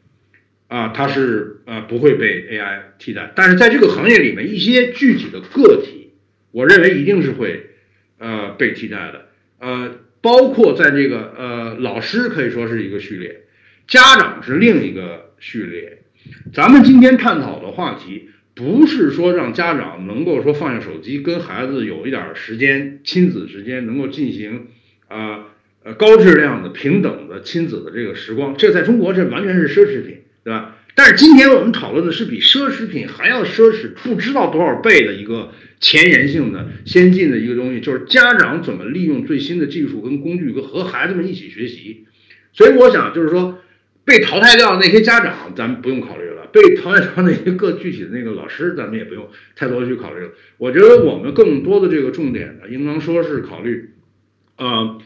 [0.67, 5.98] 啊，他是呃不会被 AI 替代，但是在这个行业里面，一些具体的个体，
[6.51, 7.71] 我认为一定是会
[8.17, 9.27] 呃被替代的，
[9.59, 13.41] 呃，包括在这个呃老师可以说是一个序列，
[13.87, 16.03] 家长是另一个序列，
[16.53, 18.29] 咱们今天探讨的话题。
[18.55, 24.67] 不是说让家长能够说放下手机，跟孩子有一点时间，亲子时间能够进行
[25.07, 25.45] 啊
[25.85, 30.75] 呃高质量的平等的亲子的这个时光，这在中国这完全是奢侈品，对吧？
[30.93, 42.05] 但是今天我们讨论的是比奢侈品还要奢侈不知道多少倍的一个前沿性的先进的一个东西，就是家长怎么利用最新的技术跟工具跟和孩子们一起学习。
[42.53, 43.59] 所以我想就是说
[44.03, 46.47] 被淘汰掉的那些家长，咱们不用考虑了。
[46.51, 50.31] 被淘汰掉那些个具体的那个老师，咱们也不用太多去考虑了。
[50.57, 53.91] 我觉得我们更多的这个重点呢，应当说是考虑，
[54.57, 54.99] 呃，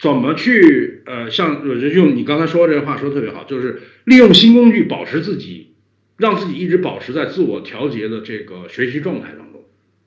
[0.00, 5.74] 怎么去呃，像用你刚才说这个话说特别好，就是利用新工具保持自己，
[6.16, 9.41] 让自己一直保持在自我调节的这个学习状态当中，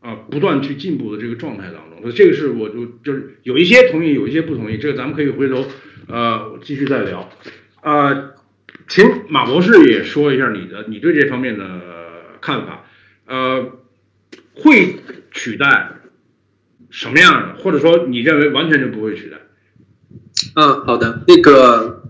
[0.06, 2.02] 啊，不断去进步的这个状态当中。
[2.02, 5.66] 所以这个是我就就是有一些同意，有一些不同意，这个咱们可以回头
[6.08, 7.30] 呃继续再聊，
[7.82, 8.32] 啊。
[8.88, 11.64] 请马博士也说一下你的你对这方面的
[12.40, 12.86] 看法，
[13.26, 13.72] 呃，
[14.54, 14.98] 会
[15.32, 15.94] 取代
[16.92, 19.38] 什么样的，或者说你认为完全就不会取代？
[20.54, 22.04] 啊，好的，那个，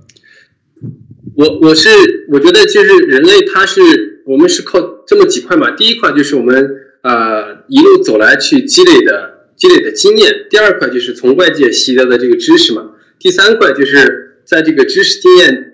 [1.35, 15.71] 我我是我觉得就是人类他是我们是靠这么几块嘛，第一块就是我们呃一路走来去积累的积累的经验，第二块就是从外界习得的这个知识嘛，第三块就是在这个知识经验。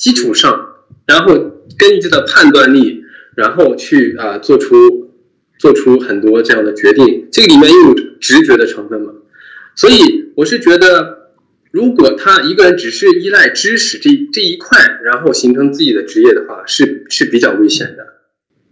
[0.00, 0.76] 基础上，
[1.06, 1.34] 然后
[1.76, 3.04] 根据这个判断力，
[3.36, 5.10] 然后去啊做出
[5.58, 9.12] 做出很多这样的决定，这个里面又有直觉的成分嘛？
[9.76, 11.34] 所以我是觉得，
[11.70, 18.06] 如果他一个人只是依赖知识这这一块，然后形成自己的职业的话，是是比较危险的。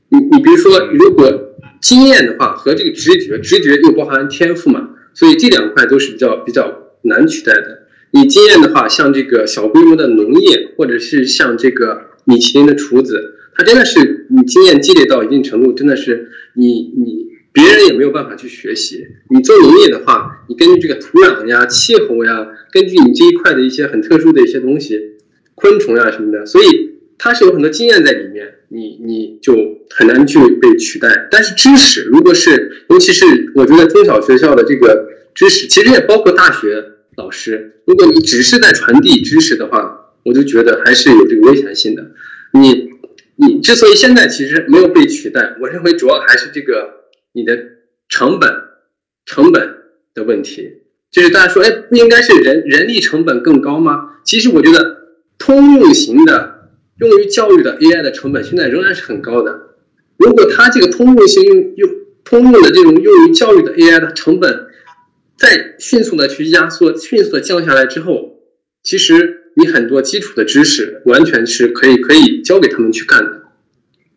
[0.09, 1.48] 你你比如说，如果
[1.81, 7.87] 经验的话和这个直觉，直觉又包含天赋嘛，所以这两块都是比较比较难取代的。
[8.11, 19.07] 你经验的话，像这个小规模的农业，或者是像这个米其林的厨子，他真的是你经验积累到一定程度，真的是你你别人也没有办法去学习。
[19.31, 24.99] 你做农业的话，你根据这个土壤呀、气候呀，根据你这一块的一些很特殊的一些东西，
[25.55, 29.55] 昆虫呀什么的，所以它是有很多经验在里面，你你就
[29.91, 31.29] 很难去被取代。
[31.31, 36.93] 但是知识，如果是尤其是我觉得中小学校的这个知识，其实也包括大学。
[37.17, 42.13] 老师，如果你只是在传递知识的话，我就觉得还是有这个危险性的。
[42.53, 42.91] 你
[43.35, 47.59] 你之所以现在其实没有被取代，我认为主要还是这个你的
[48.09, 48.49] 成本
[49.27, 49.69] 成本
[50.15, 50.75] 的问题。
[51.11, 54.11] 就是大家说，哎，不应该是人人力成本更高吗？
[54.25, 55.09] 其实我觉得
[55.39, 56.58] 通用型的
[56.99, 59.69] 用于教育的 AI 的成本现在仍然是很高的。
[60.17, 61.91] 如果它这个通用性用用
[62.25, 64.67] 通用的这种用于教育的 AI 的成本，
[65.37, 68.41] 再迅速的去压缩、迅速的降下来之后，
[68.83, 73.43] 其实你很多基础的知识完全是可以可以交给他们去干的。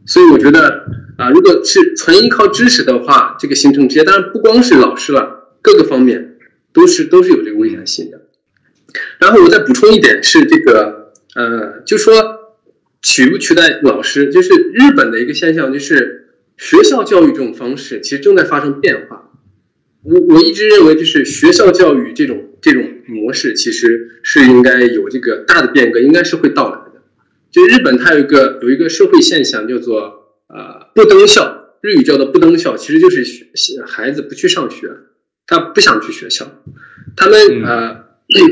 [0.07, 0.85] 所以我觉得
[1.17, 6.37] 啊，如果是纯依靠知识的话，这个形成职业，当然不光是老师了，各个方面
[6.73, 8.21] 都是都是有这个危险性的。
[9.19, 12.13] 然后我再补充一点是这个呃，就说
[13.01, 19.29] 取不取代老师，就是日本的一个现象，就是学校教育这种方式其实正在发生变化。
[20.03, 27.01] 我我一直认为，就是学校教育这种这种模式，其实是应该有这个大的变革，应该是会到来的。
[27.51, 34.89] 就日本，它有一个有一个社会现象，叫做呃不登校，日语叫做不登校，其实就是学孩子不去上学，
[35.45, 36.63] 他不想去学校。
[37.15, 38.05] 他们呃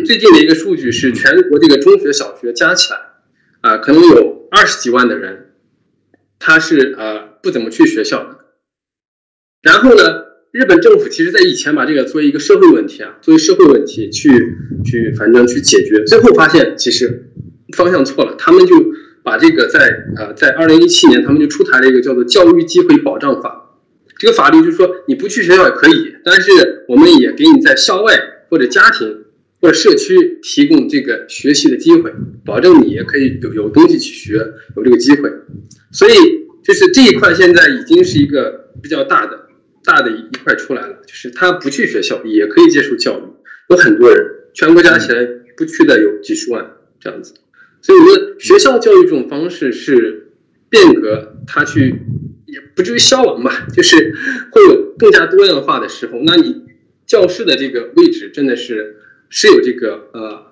[0.05, 2.99] 最近的一个数据是，全国这个中学、小学加起来
[3.61, 5.51] 啊，可能有二十几万的人，
[6.39, 8.39] 他是呃不怎么去学校的。
[9.61, 10.29] 然后呢？
[10.51, 14.31] 日本政府其实，在以前把这个作为一个社会问题啊，作为社会问题去
[14.83, 16.03] 去，反正去解决。
[16.05, 17.29] 最后发现，其实
[17.77, 18.33] 方向错了。
[18.35, 18.75] 他们就
[19.21, 23.77] 把这个在呃，在二零一七年，他们就出台了一个叫做《教育机会保障法》。
[24.17, 28.19] 这个法律就是说，你不去学校也可以，但是我们也给你在校外
[28.49, 29.25] 或者家庭
[29.61, 32.13] 或者社区提供这个学习的机会，
[32.45, 34.35] 保证你也可以有有东西去学，
[34.75, 35.29] 有这个机会。
[35.91, 36.13] 所以，
[36.63, 39.47] 就是这一块现在已经是一个比较大的。
[39.81, 43.23] 大的一块出来了，就是他不去学校也可以接受教育，
[43.69, 44.19] 有很多人，
[44.53, 45.25] 全国加起来
[45.55, 47.33] 不去的有几十万这样子，
[47.81, 50.33] 所以我觉得学校教育这种方式是
[50.69, 51.95] 变革，它去
[52.45, 54.13] 也不至于消亡吧，就是
[54.51, 56.65] 会有更加多样化的时候，那你
[57.07, 58.97] 教师的这个位置真的是
[59.29, 60.51] 是有这个呃，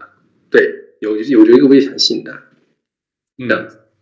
[0.49, 2.43] 对，有有着一个危险性的。
[3.37, 3.47] 嗯，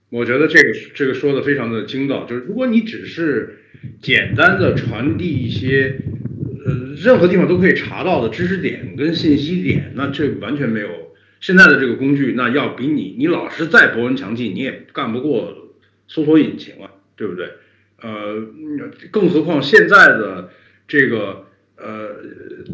[0.09, 3.59] 我觉得这个这个说的非常的精到，就是如果你只是
[4.01, 5.97] 简单的传递一些
[6.65, 10.89] 呃任何地方都可以查到的知识点跟信息点，那这完全没有
[11.39, 15.75] 现在的这个工具，那要比你你老师再博闻强记，你也干不过
[16.07, 17.49] 搜索引擎啊，对不对？
[18.01, 18.41] 呃，
[19.11, 20.49] 更何况现在的
[20.87, 21.45] 这个
[21.77, 22.15] 呃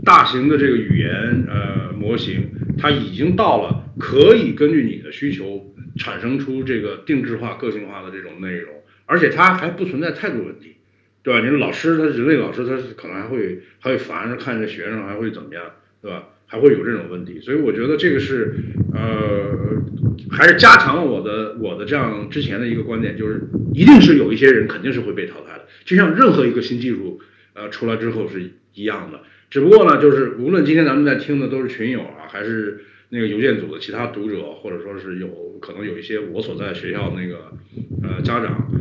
[0.04, 8.74] 大型的这个语言呃模型，它已经到了可以根据你的需求产生出这个定制化、个性化的这种内容，
[9.06, 10.78] 而且它还不存在态度问题，
[11.24, 11.42] 对吧？
[11.42, 15.64] 你说老师他人类老师他可能还会还会烦着看着学生还会怎么样，
[16.02, 16.30] 对吧？
[16.48, 18.54] 还会有这种问题，所以我觉得这个是
[18.94, 19.82] 呃
[20.30, 23.42] 还是加强了我的我的这样之前的一个观点，就是
[23.74, 27.22] 一定是有一些人肯定是会被淘汰的，就像任何一个新技术
[27.62, 29.22] 呃出来之后是一样的，
[29.52, 37.54] 只不过呢，就是无论今天咱们在听的都是群友啊，还是那个邮件组的其他读者，或者说是有可能有一些我所在学校那个
[38.02, 38.72] 呃家长，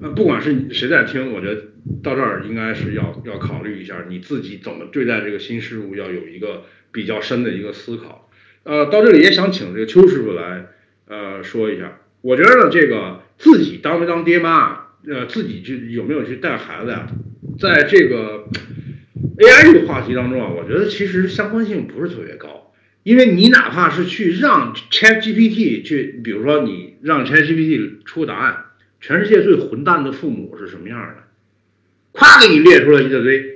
[0.00, 1.62] 那不管是谁在听，我觉得
[2.02, 8.28] 到这儿应该是要要考虑一下你自己怎么对待这个新事物，要有一个比较深的一个思考。
[8.64, 10.66] 呃，到这里也想请这个邱师傅来
[11.06, 17.06] 呃说一下，我觉得这个自己当没当爹妈，呃自己去有没有去带孩子呀，
[17.58, 18.48] 在这个
[19.38, 22.72] AI 这个话题当中啊，我觉得其实相关性不是特别高，
[23.02, 28.64] 因为你哪怕是去让 ChatGPT 去，比如说你让 ChatGPT 出答案，
[29.00, 33.54] 全世界最混蛋的父母是什么样的，咵给你列出来一大堆。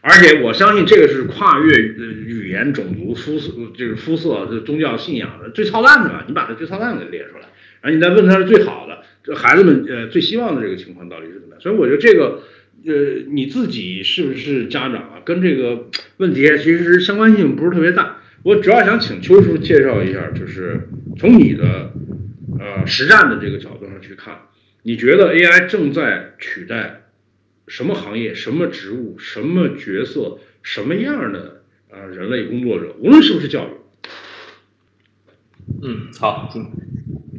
[0.00, 6.24] 而且我相信这个是跨越语言、种族、肤色，就是肤色、这宗教信仰的最操蛋的吧？
[6.28, 7.48] 你把它最操蛋的列出来，
[7.80, 11.60] 然后你再问他是最好的，这孩子们呃最希望的这个情况到底是怎么样？
[11.60, 12.40] 所以我觉得这个
[12.86, 12.94] 呃
[13.30, 15.88] 你自己是不是家长啊，跟这个
[16.18, 18.18] 问题其实相关性不是特别大。
[18.42, 20.88] 我主要想请邱叔介绍一下，就是
[21.18, 21.92] 从你的
[22.58, 24.42] 呃实战的这个角度上去看，
[24.82, 27.02] 你觉得 AI 正在取代？
[27.68, 33.70] 什么行业、什么职务、什么角色、什么样的呃人类工作者，无论是不是教育。
[35.82, 36.54] 嗯，好，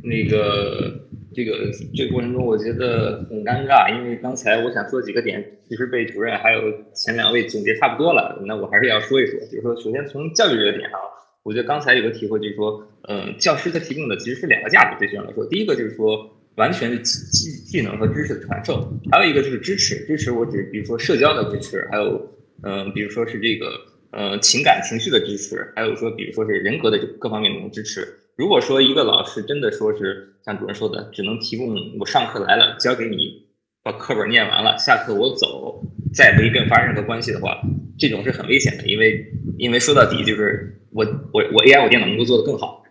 [0.03, 1.06] 那个
[1.37, 6.59] 这个这个过程中，我觉得很尴尬，因为刚才我想说几个点，其实被主任还有
[6.95, 8.41] 前两位总结差不多了。
[8.47, 10.99] 那我还是要说一说，就是说，首先从教育这个点上，
[11.43, 16.33] 我觉得刚才有个体会，就是说，嗯，教师他提供的其实是两个价值，对学生来说，第一个就是说。
[16.57, 22.19] 完全的技技技能和知识的传授，还有一个就是支持，支持我指比如说社交的支持，还有
[22.63, 23.69] 嗯，比如说是这个
[24.09, 28.07] 呃情感情绪的支持，还有说比如说是人格的各方面的支持。
[28.37, 33.47] 如果说一个老师真的说是像主任说的，只能提供我上课来了教给你
[33.83, 35.81] 把课本念完了，下课我走，
[36.13, 37.59] 再没跟发生任何关系的话，
[37.97, 39.25] 这种是很危险的，因为
[39.57, 41.03] 因为说到底就是我
[41.33, 42.83] 我我 AI 我电脑能够做得更好。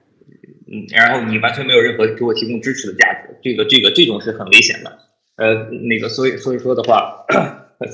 [0.69, 4.99] 嗯，然后你完全没有任何给我提供支持的价值，这个这个这种是很危险的。
[5.37, 7.25] 呃，那个所以所以说的话，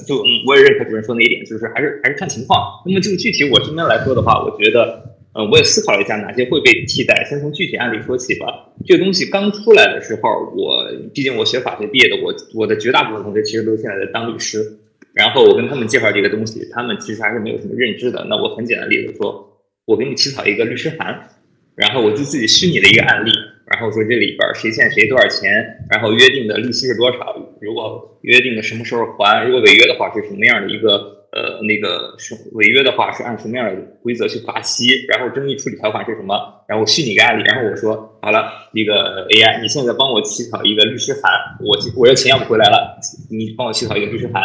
[0.08, 2.82] 就我也认可主任说那一点，就是还是还是看情况。
[2.86, 7.24] 那么就具体我这边来说的话，我觉得，呃，我也思考了一下哪些会被替代。
[7.28, 8.72] 先从具体案例说起吧。
[8.86, 10.84] 这个东西刚出来的时候，我
[11.14, 14.78] 毕竟我学法学毕业的，我我的绝大部分同学其实都现在在当律师。
[15.14, 18.26] 然后我跟他们介绍这个东西，他们其实还是没有什么认知的。
[18.28, 21.28] 那我很简单例子说，我给你起草一个律师函。
[21.74, 23.30] 然后我就自己虚拟的一个案例，
[23.64, 25.50] 然后说这里边谁欠谁多少钱，
[25.88, 42.98] 然后约定的利息是多少，如果约定的什么时候还，如果违约的话是什么样的一个呃那个是违约的话是按什么样的规则去罚息，然后争议处理条款是什么，然后虚拟个案例，然后我说好了，那个 AI 你现在帮我起草一个律师函，我我要钱要不回来了，
[43.30, 44.42] 你帮我起草一个律师函，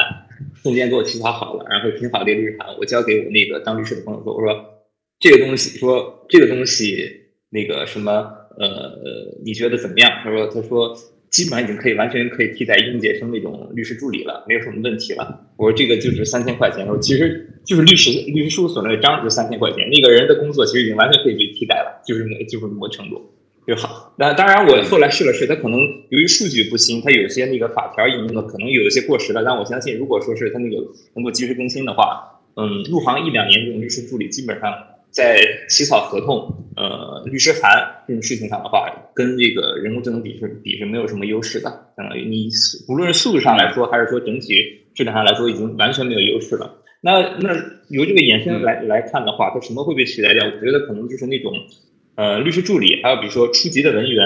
[0.56, 4.74] 瞬间给我起草好了，然后拼好这个律师函，我交给我那个当律师的朋友说，我说。
[5.20, 7.12] 这个东西说这个东西
[7.50, 8.12] 那个什么
[8.60, 10.12] 呃，你觉得怎么样？
[10.24, 10.96] 他说他说
[11.30, 15.48] 基本上已经可以完全可以替代应届生那种律师助理了，没有什么问题了。
[15.58, 23.30] 我说这个就是三千块钱，我其实就是律师律师事务所那个章是三千块钱，那个人的工作其实已经完全可以被替代了，就是那就是那么程度
[23.68, 24.16] 就好。
[24.18, 25.80] 那当然我后来试了试，他可能
[26.10, 29.44] 由于数据不清，他有些那个法条引用的可能有一些过时了。
[29.44, 30.78] 但我相信，如果说是他那个
[31.16, 34.74] 能够及时更新的话，嗯，入行一两年这种律师助理基本上。
[35.10, 35.40] 在
[35.70, 41.70] 起草合同、呃律师函这种事情上的话，跟这个人工智能比是比是没有什么优势的。
[41.96, 42.50] 相当于你
[42.88, 46.84] 无论是素质上来说，还是说整体质量上来说，已经完全没有优势了。
[47.02, 47.54] 那那
[47.90, 50.46] 由这个延伸来来看的话，它什么会被取代掉？
[50.46, 51.52] 我觉得可能就是那种
[52.16, 54.24] 呃律师助理，还有比如说初级的文员，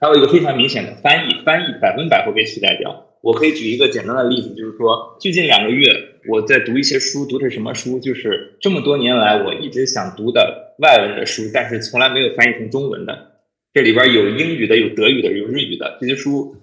[0.00, 3.06] 还有一个非常明显的翻译，翻译百分百会被取代掉。
[3.24, 5.88] 我可以举一个简单的例子，就是说最近两个月
[6.28, 7.98] 我在读一些书，读的什么书？
[7.98, 13.40] 就是这么多年来我一直想读的外文的书，但是从来没有翻译成中文的。
[13.72, 15.96] 这里边有英语的，有德语的，有日语的。
[15.98, 16.54] 这些书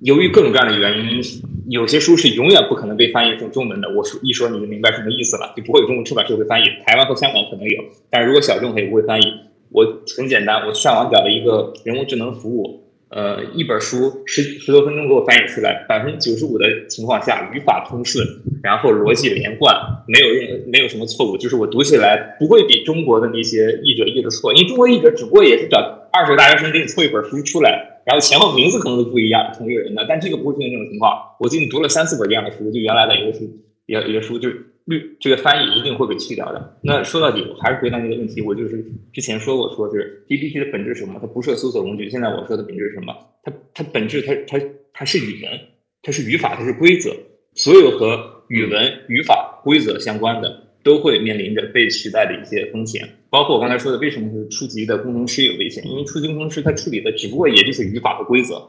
[0.00, 1.22] 由于各种各样的原因，
[1.70, 3.88] 有些书是永远不可能被翻译成中文的。
[3.94, 6.64] 我说一说你就明白什么意思了，就不会有中文出版社会翻译。
[6.84, 9.24] 台湾和香港可能有，但是如果小众它也不会翻译。
[9.70, 9.84] 我
[10.16, 12.87] 很简单，我上网找了一个人工智能服务。
[13.10, 18.22] 呃，一本书十十多分钟给我翻译出来，百分之九十五的情况下语法通顺，
[18.62, 19.74] 然后逻辑连贯，
[20.06, 25.78] 没有任没有什么错误，就是我读起来不会比中国的那些译者译的错，因为中国译者只不过也是找
[26.12, 31.12] 二十大学生给你凑一本书出来，然后前后名字可能都不一样，同一个人的，但这个不会出现这种情况。
[31.40, 33.48] 我最近读了三四本这样的书，就原来的一个书，
[33.88, 34.64] 也也说就是。
[34.88, 36.78] 律这个翻译一定会被去掉的。
[36.82, 38.82] 那说到底，我还是回答那个问题，我就是
[39.12, 41.18] 之前说过，说是 GPT 的本质是什么？
[41.20, 42.08] 它不是搜索工具。
[42.08, 43.14] 现在我说的本质是什么？
[43.42, 44.58] 它它本质它它
[44.94, 45.60] 它是语文，
[46.00, 47.14] 它是语法，它是规则。
[47.52, 53.06] 所有和语文、语法、规则相关的，都会面临着被取代的一些风险。
[53.28, 55.86] 包括我刚才说的，为什么是初级的工程师有危险？
[55.86, 58.66] 因为初级工程师他处理的只不过也就是语法和规则，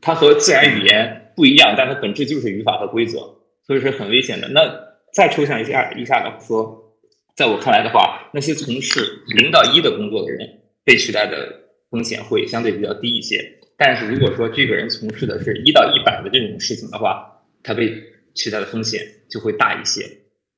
[0.00, 3.18] 它和自然语言不一样，但它本质就是语法和规则，
[3.66, 4.48] 所以是很危险的。
[4.48, 4.60] 那
[5.12, 6.96] 再抽象一下一下的说，
[7.36, 10.46] 在我看来的话，那些从事零到一的工作的人
[10.84, 11.52] 被取代的
[11.90, 13.42] 风险会相对比较低一些。
[13.76, 17.26] 但是如果说这个人从事的是一到一百的这种事情的话，
[17.62, 17.92] 他被
[18.34, 19.00] 取代的风险
[19.30, 20.04] 就会大一些。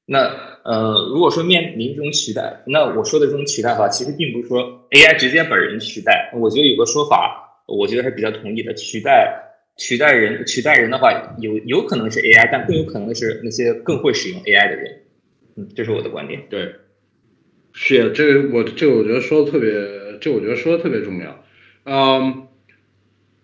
[0.04, 0.18] 那
[0.64, 4.60] 呃，如果说面临这种取代，那我说的这种取代的话，其实并不是说
[4.90, 6.32] AI 直接把人取代。
[6.34, 9.51] 我觉得有个说法，我觉得是比较同意的，取代。
[9.76, 15.02] 取代人，取代人的话，有有可能是 AI，但更有可能是那些更会使用 AI 的人。
[15.56, 16.42] 嗯，这是我的观点。
[16.48, 16.74] 对，
[17.72, 19.70] 是这个我这我觉得说的特别，
[20.20, 21.44] 这我觉得说的特别重要。
[21.84, 22.46] 嗯，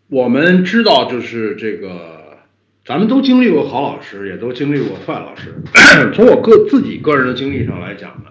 [0.09, 2.39] 我们知道就是这个，
[2.85, 5.55] 咱们都经历过好老师，也都经历过坏老师。
[6.15, 8.31] 从我个自己个人的经历上来讲呢，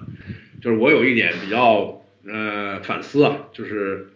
[0.62, 4.08] 就是我有一点比较呃反思啊，就是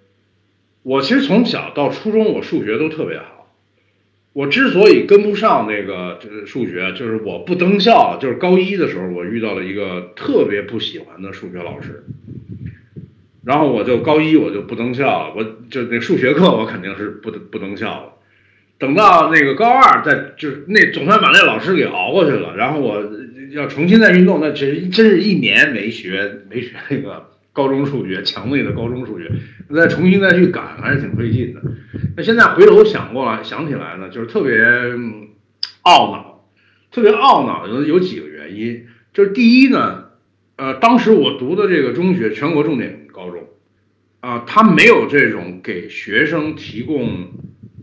[0.84, 3.41] 我其实从小到初中，我数学都特别好。
[4.34, 12.06] 我之所以跟不上那个就是数学，就是我不登校，就是高一的时候，我遇到了一个特别不喜欢的数学老师，
[13.44, 18.14] 然后我就高一我就不登校了，我就那数学课我肯定是不不登校了。
[18.80, 23.04] 等到那个高二，再就是那总算把那老师给熬过去了，然后我
[23.52, 27.31] 要重新再运动，那真真是一年没学没学那个。
[27.54, 29.30] 高中数学，强力的高中数学，
[29.76, 31.62] 再重新再去赶，还是挺费劲的。
[32.16, 34.56] 那现在回头想过来，想起来呢，就是特别
[35.84, 36.48] 懊恼，
[36.92, 38.86] 特别懊恼的有几个原因。
[39.14, 40.06] 就是第一呢，
[40.56, 43.50] 呃，当时我读的这个中学，全国重点高中，
[44.22, 47.34] 啊，他没有这种给学生提供，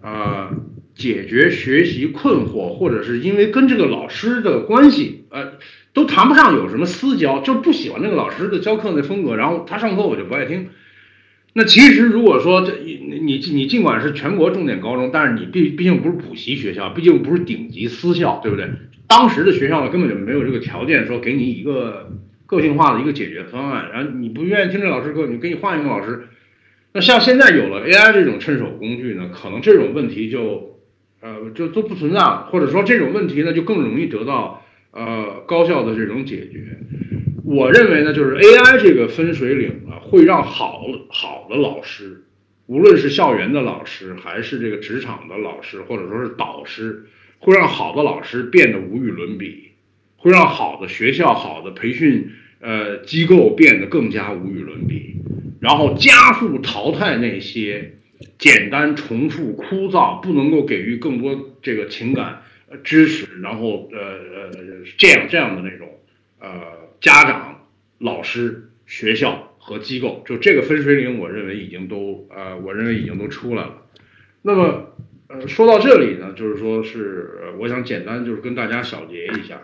[0.02, 0.50] 呃，
[0.94, 5.52] 解决学习困惑，或者是因为跟这个老师的关系，呃。
[5.98, 10.68] 都谈不上有什么私交，就不喜欢那个老师的教课那风格，然后他上课我就不爱听。
[11.54, 18.70] 那其实如果说这你你你尽管是全国重点高中，但是你毕毕竟不是补习学校，毕竟不是顶级私校，对不对？
[19.08, 22.12] 当时的学校呢根本就没有这个条件说给你一个
[22.46, 26.28] 个性化的一个解决方案，然后你不愿意听这老师课，你给你换一个老师。
[26.92, 30.78] 那像现在有了 AI 这种趁手工具呢，可能这种问题就
[31.20, 34.62] 呃就都不存在了，或者说这种问题呢就更容易得到。
[34.98, 36.76] 呃，高效的这种解决，
[37.44, 42.24] 我认为呢，就是 AI 这个分水岭啊，会让好好的老师，
[42.66, 47.04] 无论是校园的老师，还是这个职场的老师，或者说是导师，
[47.38, 49.68] 会让好的老师变得无与伦比，
[50.16, 55.14] 会让好的学校、好的培训呃机构变得更加无与伦比，
[55.60, 57.92] 然后加速淘汰那些
[58.36, 62.42] 简单、重复、枯燥，不能够给予更多这个情感。
[62.84, 64.50] 知识，然后呃呃
[64.98, 66.00] 这样这样的那种
[66.38, 66.60] 呃
[67.00, 67.66] 家长、
[67.98, 73.82] 老师、学校和机构，就这个分水岭，我认为已经都呃我认为已经都出来了。
[74.42, 74.94] 那么
[75.28, 79.62] 呃说到这里呢，就是说是我想简单就是跟大家小结一下。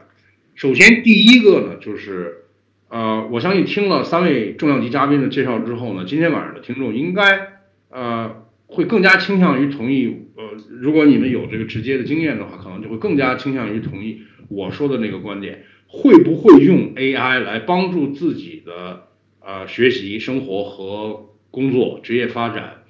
[0.54, 2.44] 首先第一个呢，就是
[2.88, 7.60] 呃我相信听了三位重量级嘉宾的介绍之后呢，今天晚上的听众应该
[7.90, 8.43] 呃。
[8.74, 10.42] 会更加倾向于同意，呃，
[10.80, 15.64] 如果你们有这个直接的经验的话，可能就会更加倾向于同意我说的那个观点。
[15.86, 19.04] 会不会用 AI 来帮助自己的
[19.40, 22.82] 呃学习、生活和工作、职业发展？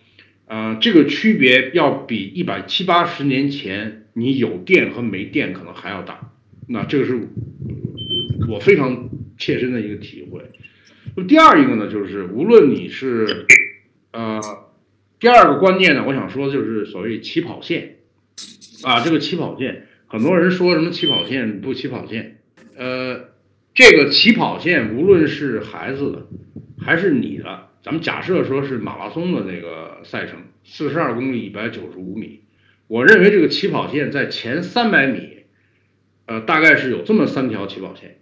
[0.47, 6.32] 呃，这个区别要比一百七八十年前你有电和没电可能还要大。
[6.66, 7.28] 那这个是
[8.48, 10.40] 我非常切身的一个体会。
[11.28, 13.44] 第二一个呢，就是无论你是
[14.12, 14.40] 呃。
[15.18, 17.96] 第二个关键呢，我想说的就是所谓起跑线，
[18.82, 22.38] 啊，这个起跑线，很多人说什么起跑线不起跑线，
[22.76, 23.28] 呃，
[23.74, 26.26] 这个起跑线无论是孩子的
[26.78, 32.40] 还是你的，咱们假设说是马拉松的那个赛程，四十二公里，一百九十五米，
[32.86, 35.44] 我认为这个起跑线在前三百米，
[36.26, 38.18] 呃，大概是有这么三条起跑线。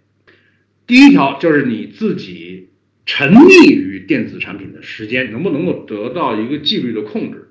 [0.87, 2.69] 第一条就是你自己
[3.05, 7.49] 沉溺于电子产品的时间能不能够得到一个纪律的控制。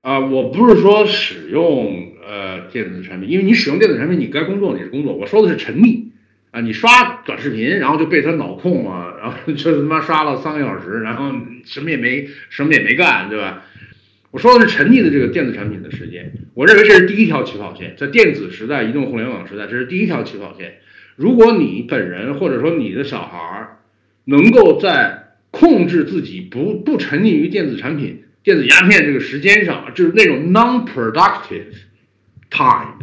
[0.00, 5.14] 啊，我不是说使用呃电子产品，因为你使用电子产品，你该工作你是工作。
[5.14, 6.04] 我说的是沉溺
[6.50, 11.32] 啊，你刷短视频，然后就被他脑控了，然后就他妈刷了三个小时，然后
[11.64, 13.64] 什么也没什么也没干，对吧？
[14.30, 20.78] 我说的是沉溺的这个电子产品的时间，我认为这是第一条起跑线，在电子时代、移动互联网时代，这是第一条起跑线。
[21.16, 23.77] 如果你本人或者说你的小孩儿
[24.28, 28.24] 能够在控制自己不不沉溺于电子产品。
[28.42, 31.72] 电子鸦片这个时间上，就是那种 non-productive
[32.50, 32.94] time，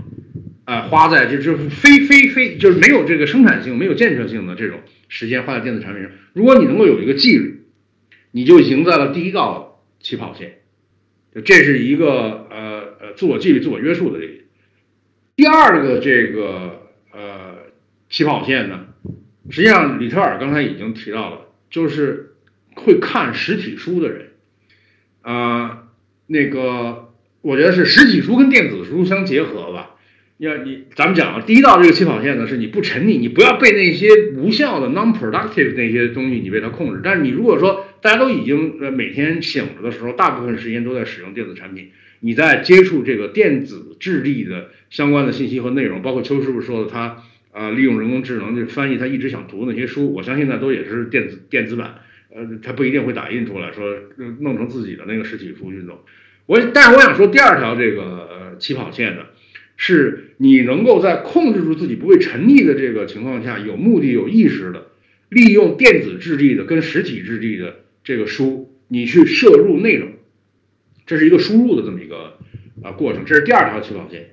[0.65, 6.11] 啊，花在就是非非非就是没有这个生产性、没有建设性的这种时间花在电子产品上。
[6.33, 7.63] 如果你能够有一个纪律，
[8.31, 10.59] 你就赢在了第一道起跑线。
[11.43, 14.33] 这是一个呃呃自我纪律、自我约束的这个。
[15.35, 17.57] 第二个这个呃
[18.09, 18.85] 起跑线呢，
[19.49, 22.35] 实际上李特尔刚才已经提到了，就是
[22.75, 24.29] 会看实体书的人。
[25.21, 25.83] 啊，
[26.27, 29.91] 那个，我觉得是实体书跟电子书相结合吧。
[30.37, 36.99] 要你，咱们讲啊，第一道这个起跑线呢，是你不沉溺，你不要被那些无效的 non-productive 那些东西你被它控制。
[37.03, 47.23] 但是你如果说大家都已经呃每天醒着的时候，大部分时间都在使用电子产品，你在接触这个电子智力的相关的信息和内容，包括邱师傅说的他
[47.55, 51.95] 啊利用人工智能去翻译他一直想读的那些书，我相信那都也是电子电子版。
[52.35, 53.95] 呃，他不一定会打印出来，说
[54.41, 55.99] 弄成自己的那个实体书运动。
[56.47, 59.21] 我，但是我想说，第二条这个起跑线呢，
[59.77, 64.87] 是你能够在控制住自己不会沉溺的这个情况下，有目的、有意识的
[65.29, 70.11] 利用电子质地的跟实体质地的这个书，你去摄入内容，
[71.05, 72.37] 这是一个输入的这么一个
[72.83, 73.23] 啊过程。
[73.25, 74.31] 这是第二条起跑线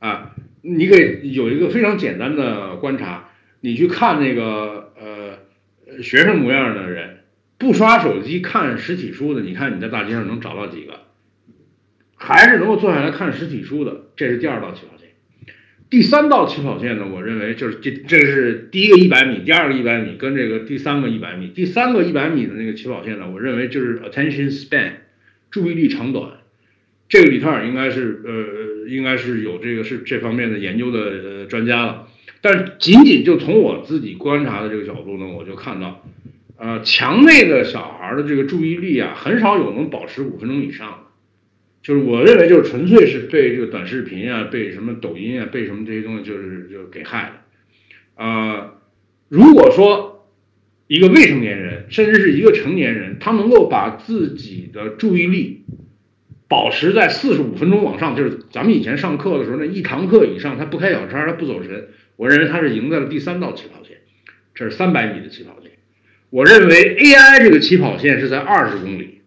[0.00, 3.30] 啊，你给有一个非常简单的观察，
[3.60, 7.16] 你去看那个呃学生模样的人。
[7.60, 11.00] 不刷手机看实体书的，你看你在大街上能找到几个？
[12.14, 14.02] 还是能够坐下来看实体书的？
[14.14, 15.08] 这是第二道起跑线。
[15.90, 17.08] 第三道起跑线呢？
[17.12, 21.48] 我认为就是这，这是第一个一百米，第二个一百米跟这个第三个一百米。
[21.48, 23.28] 第三个一百米的那个起跑线呢？
[23.28, 24.92] 我认为就是 attention span，
[25.50, 26.34] 注意力长短。
[27.08, 28.32] 这个里特尔应该是呃，
[28.88, 32.08] 应该是有这个是这方面的研究的呃专家了。
[32.40, 36.04] 但仅仅就从我自己观察的这个角度呢，我就看到。
[36.60, 40.98] 呃，墙内的小孩的这个注意力啊，很少有能保持五分钟以上的。
[41.84, 47.32] 就是我认为，就是纯粹是被这个短视频啊，被什么抖音啊，被什么这些东西，就是就给害
[48.16, 48.24] 的。
[48.24, 48.74] 啊，
[49.28, 50.28] 如果说
[50.88, 55.62] 一个未成年人，甚至是一个成年人，他能够把自己的注意力
[56.48, 63.98] 保持在四十五分钟往上，就是咱们以前上课的时候，那一堂课以上，他不开小差，他不走神，我认为他是赢在了第三道起跑线，
[64.54, 65.72] 这是三百米的起跑线。
[66.30, 69.20] 我认为 AI 这个起跑线是在二十公里。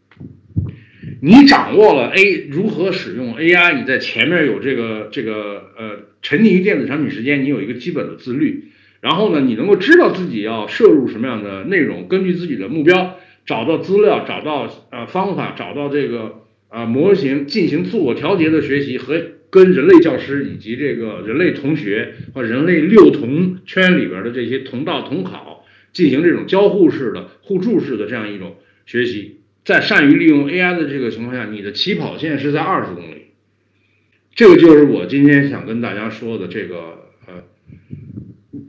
[1.24, 8.72] 你掌握了 A 如何使用 AI，你在前面有这个这个呃沉溺于电子产品时间，你有一个基本的自律。
[9.02, 16.41] 然后呢，你能够知道自己要摄入什么样的内容，根据自己的目标找到资料，找到呃方法，找到这个
[16.72, 19.22] 啊模型，进行自我调节的学习和
[19.52, 25.60] 跟人类教师以及这个人类同学或人类六同圈里边的这些同道同考。
[25.94, 33.34] 进行这种交互式的、互助式的这样一种学习，在善于利用 AI 的这个情况下，你的起跑线是在二十公里。
[34.34, 37.44] 这个就是我今天想跟大家说的这个呃，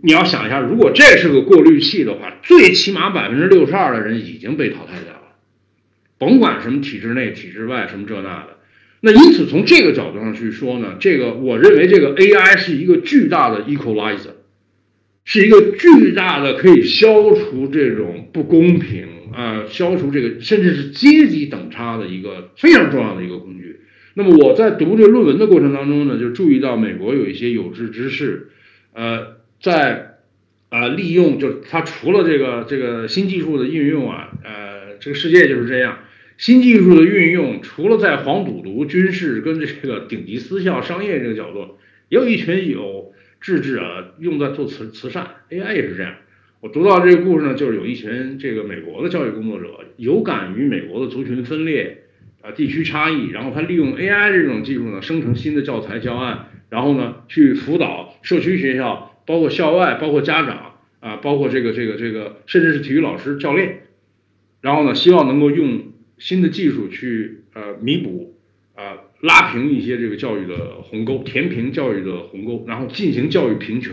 [0.03, 5.12] 你要想一下，如果这是个过滤器的话，最起码百分之六十二的人已经被淘汰掉，
[6.23, 8.59] 甭管什么体制内、体制外什么这那的。
[9.01, 14.35] 那因此从这个角度上去说呢，这个我认为这个 AI 是一个巨大的 equalizer。
[15.25, 23.83] 是一个巨大的可以消除这种不公平啊，消除这个甚至是阶级等差的一个非常重要的一个工具。
[24.15, 28.49] 那么我在读这论文的过程当中呢，就注意到美国有一些有志之士，
[28.95, 30.19] 呃，在
[30.71, 35.99] 啊利用，就是他除了这个这个新技术的应用啊，呃，这个世界就是这样，
[36.43, 41.79] 新技术的运用，除了在黄赌毒、军事跟这个顶级私校、商业这个角度，
[42.09, 43.13] 也有一群有。
[43.41, 46.15] 智智啊，用在做慈慈善，AI 也是这样。
[46.61, 52.05] 我读到这个故事呢，就是有一群这个美国的教育工作者有感于美国的族群分裂，
[52.41, 63.81] 啊地区差异，然后他利用 AI 这种技术呢，生成新的教材教案，然后呢去辅导社区学校，包括校外，包括家长啊，包括这个这个这个，甚至是体育老师、教练，
[64.61, 65.92] 然后呢，希望能够用
[66.23, 68.37] 新的技术去呃弥补
[68.77, 73.93] 啊拉平一些这个教育的鸿沟，填平教育的鸿沟，然后进行教育平权。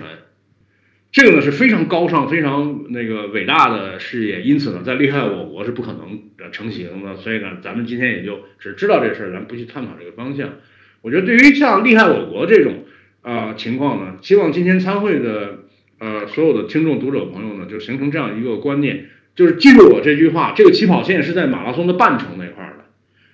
[1.11, 7.17] 这个呢是非常高尚、非常那个伟大的事业，因此呢，在厉害我国是不可能呃成型的。
[7.17, 10.53] 所以呢，咱们今天也就只知道这事儿，咱不去探讨这个方向。
[11.01, 12.83] 我觉得对于像厉害我国这种
[13.23, 15.61] 啊情况呢，希望今天参会的
[15.97, 22.85] 呃所有的听众、读者朋友呢，就形成这样一个观念，就是记住我这句话：这个起跑线是在马拉松的半程那块儿的，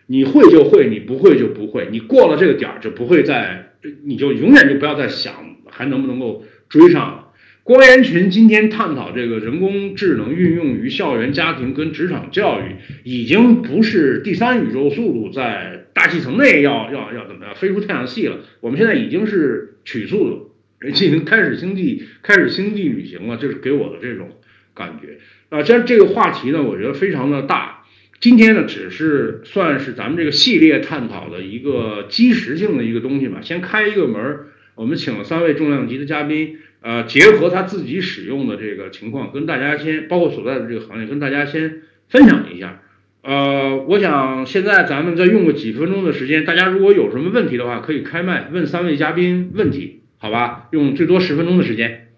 [0.07, 3.73] 你会就会，你不会就不会，你过了这个点儿就不会再，
[4.03, 5.34] 你就永远就不要再想
[5.69, 7.22] 还能不能够追上了。
[7.63, 18.41] 郭岩群今天探讨这个人工智能运用于校园、家庭跟职场教育，已经不是第三宇宙速度在大气层内要要要怎么样飞出太阳系了。
[18.61, 20.51] 我们现在已经是曲速，
[20.93, 24.30] 进行开始星际开始星际旅行了，就是给我的这种
[24.76, 25.17] 感觉
[25.49, 25.63] 啊。
[25.63, 27.84] 这这个话题呢，我觉得非常的大。
[28.19, 33.39] 今天呢，只是算是咱们这个系列探讨的一个基石性的一个东西吧。
[33.41, 36.57] 先开一个门儿，我们请了三位重量级的嘉宾。
[36.81, 42.81] 呃，结合他自己使用的这个情况，跟大家先，包括所在的这个行业，跟大家先分享一下。
[43.23, 50.67] 呃，我想现在咱们再用个几分钟的时间，大家如果有什么问题的话，可以开麦问三位嘉宾问题，好吧？
[50.72, 52.09] 用最多十分钟的时间，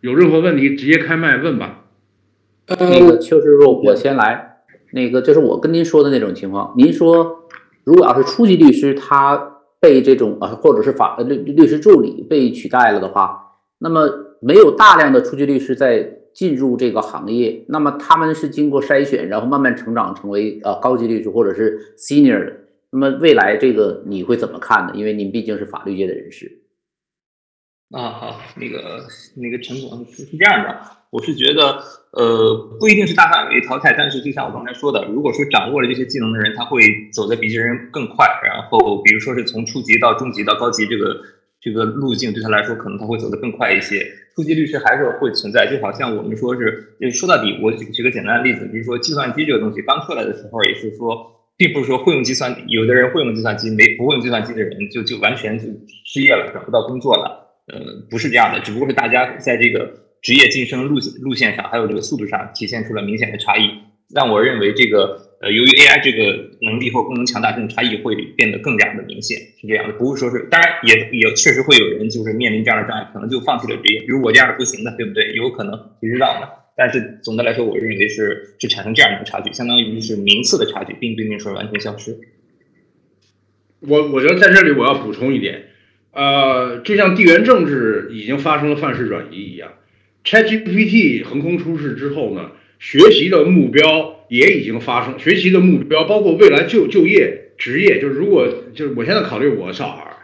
[0.00, 1.85] 有任何问题直接开麦问吧。
[2.68, 4.62] 那个邱师傅，我先来。
[4.92, 7.48] 那个就是我跟您说的那种情况，您说
[7.84, 13.42] 如果要是初级律师他被这种啊，或者是法律律师助理被取代了的话。
[13.78, 14.08] 那么
[14.40, 22.52] 没有大量的初级律师在进入这个行业，那么他们是经过筛选，然后慢慢成长成为呃高级律师或者是 senior 的。
[22.90, 24.92] 那么未来这个你会怎么看呢？
[24.94, 26.62] 因为您毕竟是法律界的人士。
[27.90, 29.04] 啊，好，那个
[29.36, 30.80] 那个陈总是是这样的，
[31.16, 31.78] 我是觉得
[32.12, 36.82] 呃不一定是大范围淘汰，但是就像我刚才说的，如果说掌握了这些技能的人，他会
[37.12, 38.26] 走得比这人更快。
[38.44, 41.16] 然后比如说是从初级到中级到高级这个。
[41.58, 44.06] 这个路径对他来说，可能他会走得更快一些。
[44.36, 51.26] 初级律师还是会存在，就好像我们说是，就说到底，我举举个简单的例子，比如说计算机这个东西刚出来的时候，也是说，
[51.56, 55.64] 并不是说会用计算，有的人会用计算机，没不会用计算机的人就就完全就
[56.04, 57.58] 失业了，找不到工作了。
[57.66, 59.90] 呃，不是这样的，只不过是大家在这个
[60.22, 63.70] 职业晋升路路线上，还有这个速度上体现出了明显的差异，
[64.14, 65.24] 让我认为这个。
[65.38, 66.32] 呃，由于 AI 这个
[66.62, 69.92] 能力或功能强大，这种差异会变得更加的明显，是这样的。
[69.98, 74.00] 不是说是，当然也也确实会有人就是面临这样的障碍，可能就放弃了职业。
[74.00, 75.34] 比如我这样是不行的，对不对？
[75.34, 76.48] 有可能，谁知道呢？
[76.74, 82.18] 但是总的来说，我认为是是产生这样一个差距，相当于是名次的差距，并不一定说完全消失。
[83.80, 85.64] 我我觉得在这里我要补充一点，
[86.12, 89.70] 呃，就像地缘政治已经发生了范式转移一样
[90.26, 94.14] ，ChatGPT 横空出世之后呢，学习的目标。
[94.28, 100.16] 也已经发生，学习的目标包括未来就就业、职业，就是如果就是我现在考虑我小孩儿，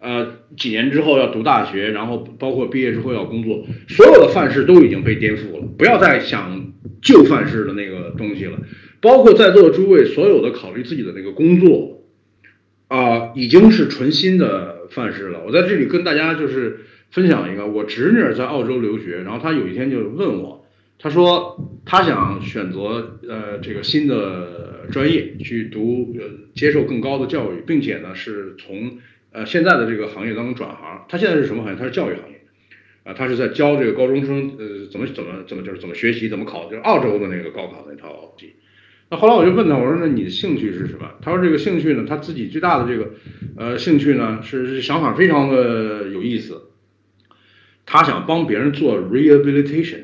[0.00, 6.72] 呃，几年之后要读大学，然后包括毕业之后要工作，所有的范式都已经被颠覆了，不要再想
[7.02, 8.58] 旧范式的那个东西了。
[9.02, 12.06] 包括在座的诸位，所有的考虑自己的那个工作，
[12.88, 15.42] 啊，已经是纯新的范式了。
[15.46, 16.80] 我在这里跟大家就是
[17.10, 20.66] 分享一个，我侄女在澳洲留学，然后她有一天就问我。
[20.98, 28.98] 她说她想选择呃这个新的专业去读呃接受更高的教育，并且呢是从
[29.32, 31.06] 呃现在的这个行业当中转行。
[31.08, 31.78] 他现在是什么行业？
[31.78, 32.42] 他是教育行业
[33.04, 38.56] 啊，他是在教这个高中生呃怎么怎么怎么就是怎么学习怎么考，就是澳洲的那个高考那套题。
[39.10, 41.10] 那后来我就问他，我说那你的兴趣是什么？
[41.22, 43.10] 他说这个兴趣呢，他自己最大的这个
[43.56, 46.60] 呃兴趣呢是想法非常的有意思，
[47.92, 50.02] 他想帮别人做 rehabilitation。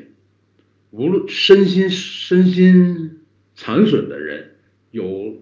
[0.91, 3.21] 无论身心身心
[3.55, 4.55] 残损的人，
[4.91, 5.41] 有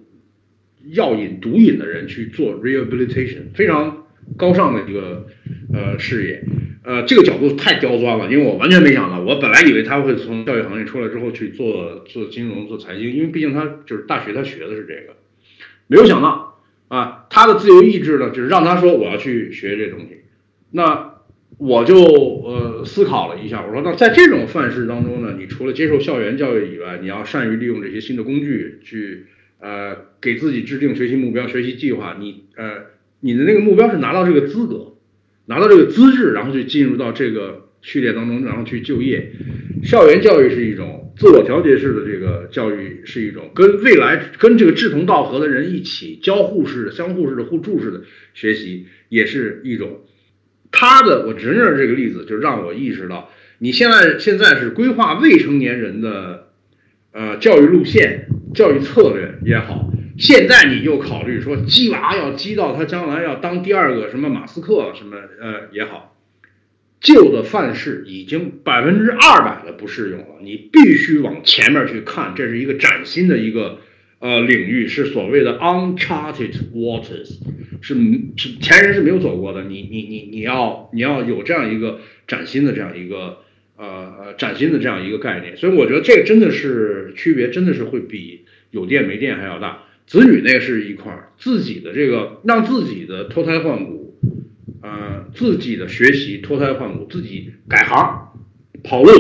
[0.92, 4.06] 药瘾毒瘾的人去做 rehabilitation，非常
[4.38, 5.26] 高尚的一个
[5.74, 6.44] 呃事业，
[6.84, 15.16] 呃，这个角度太刁钻了，因为我完全没想到，我本来以为他会从教育行业出来之后去做做金融做财经，因为毕竟他就是大学他学的是这个，
[15.88, 20.22] 没有想到啊，他的自由意志呢，就是让他说我要去学这东西，
[20.70, 21.15] 那。
[21.58, 29.26] 我就呃思考了一下，我说那在这种范式当中呢，你除了接受校园教育以外，你要善于利用这些新的工具去
[29.62, 32.18] 呃给自己制定学习目标、学习计划。
[32.20, 32.88] 你呃
[33.22, 34.96] 你的那个目标是拿到这个资格，
[35.46, 39.32] 拿到这个资质，然后就进入到这个序列当中，然后去就业。
[39.82, 48.02] 校园教育是一种自我调节式的这个教育，是一种跟未来跟这个志同道合的人一起交互式的、相互式的、互助式的
[48.34, 50.02] 学习，也是一种。
[50.78, 56.50] 他的我侄女这个例子就让我意识到，你现在现在是规划未成年人的
[57.14, 59.90] 呃教育路线、教育策略也好，
[60.20, 66.12] 现在你就考虑说鸡娃要鸡到他将来要当第二个什么马斯克什么呃也好。
[67.02, 73.80] 旧的范式已经百分之二百的不适用了，你必须往前面去看，这是一个崭新的一个
[74.26, 77.38] 呃领域，是所谓的 uncharted waters，
[77.80, 77.94] 是
[78.60, 83.44] 前人是没有走过的，你你你你要你要有这样一个崭新的这样一个
[83.78, 89.84] 呃呃崭新的这样一个概念，所以我觉得这个真的是区别，真的是会比有电没电还要大。
[90.08, 94.04] 子女那是一块儿，自己的这个让自己的脱胎换骨。
[94.82, 98.30] 呃，自己的学习脱胎换骨，自己改行
[98.84, 99.12] 跑路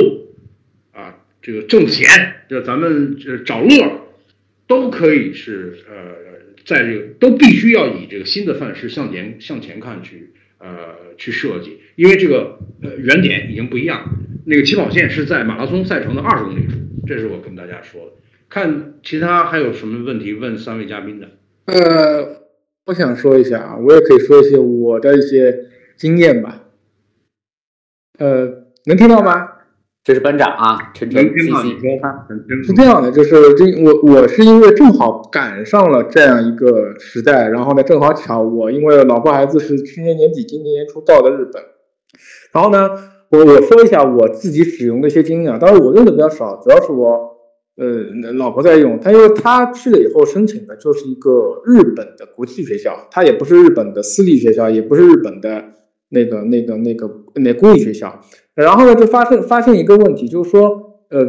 [0.92, 2.08] 啊，这个挣钱，
[2.48, 4.05] 这咱们这找乐，
[4.68, 14.10] 都可以是呃，在这个都必须要以这个新的范式向前向前看去呃去设计，因为这个呃原点已经不一样，
[14.46, 16.74] 那个起跑线是在马拉松赛程的二十公里处，
[17.06, 18.12] 这是我跟大家说的。
[18.50, 21.30] 看其他还有什么问题问三位嘉宾的？
[21.66, 22.46] 呃。
[22.88, 25.58] 我想说一下啊，我也可以说一些我的一些
[25.96, 26.66] 经验吧。
[28.20, 29.54] 呃，能听到吗？
[30.06, 31.90] 这是班长啊，陈晨，听到你说
[32.64, 41.64] 是这样的，就是这我我是因为正好赶上了这样一个时代，然后呢，正好巧我因为老婆孩子是去年年底、今年年初到的日本，
[42.54, 42.88] 然后呢，
[43.32, 47.34] 我我说一下我自己使用的一些经验啊，当然我用的比较少，主要是我。
[47.78, 55.66] 呃，老婆在用，她因为她去了以后申请的就是一个日本的国际学校，她也不是日本的私立学校，也不是日本的
[56.08, 58.22] 那个那个那个那公立学校。
[58.56, 60.70] 然后呢，就发生发现一个问题，就是说，
[61.10, 61.22] 呃，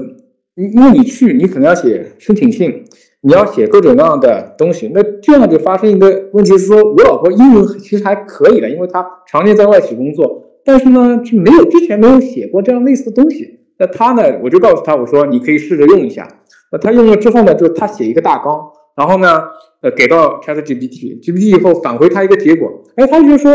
[0.55, 2.85] 因为你去，你可能要写申请信，
[3.21, 13.61] 你要写各种各样的东西，那这样就发生一个问题，是说我老婆英文其实还可以的，因为她常年在外企工作，但是呢，是没有之前没有写过这样类似的东西。
[13.79, 14.23] 那他呢？
[14.43, 16.27] 我就告诉他，我说你可以试着用一下。
[16.73, 19.43] 那他用了之后呢，就他写一个大纲，然后呢，
[19.83, 22.85] 呃，给到 ChatGPT，GPT 以后返回他一个结果。
[22.95, 23.53] 哎，他就说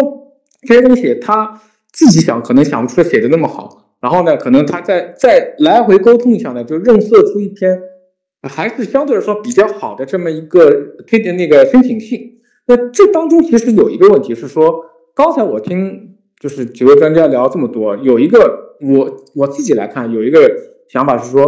[0.68, 1.60] 这些东西他
[1.92, 7.82] 自己想可能想不出来写的那么好，然后呢，可能他再再来回沟通一下呢，就润色出一篇
[8.44, 10.72] 还是相对来说比较好的这么一个
[11.08, 12.40] 推荐那个申请信。
[12.68, 14.86] 那这当中其实有一个问题是说，
[15.16, 18.70] 刚才我听就是几位专家聊这么多，有一个。
[18.84, 20.52] 我我自己来看，有一个
[20.90, 21.46] 想法是说，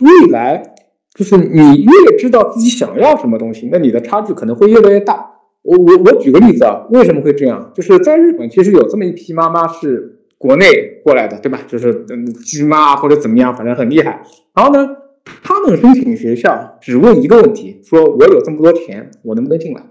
[0.00, 0.76] 未来
[1.14, 5.30] 就是你越知道自己想要什么东西，那你的差距可能会越来越大。
[5.62, 7.72] 我我我举个例子啊，为什么会这样？
[7.74, 11.60] 就是在日本，其实有这么一批妈妈是国内过来的，对吧？
[11.68, 14.22] 就是嗯，居妈或者怎么样，反正很厉害。
[14.54, 14.96] 然后呢，
[15.42, 19.82] 他们申请学校只问一个问题：说我有这么多钱，我能不能进来？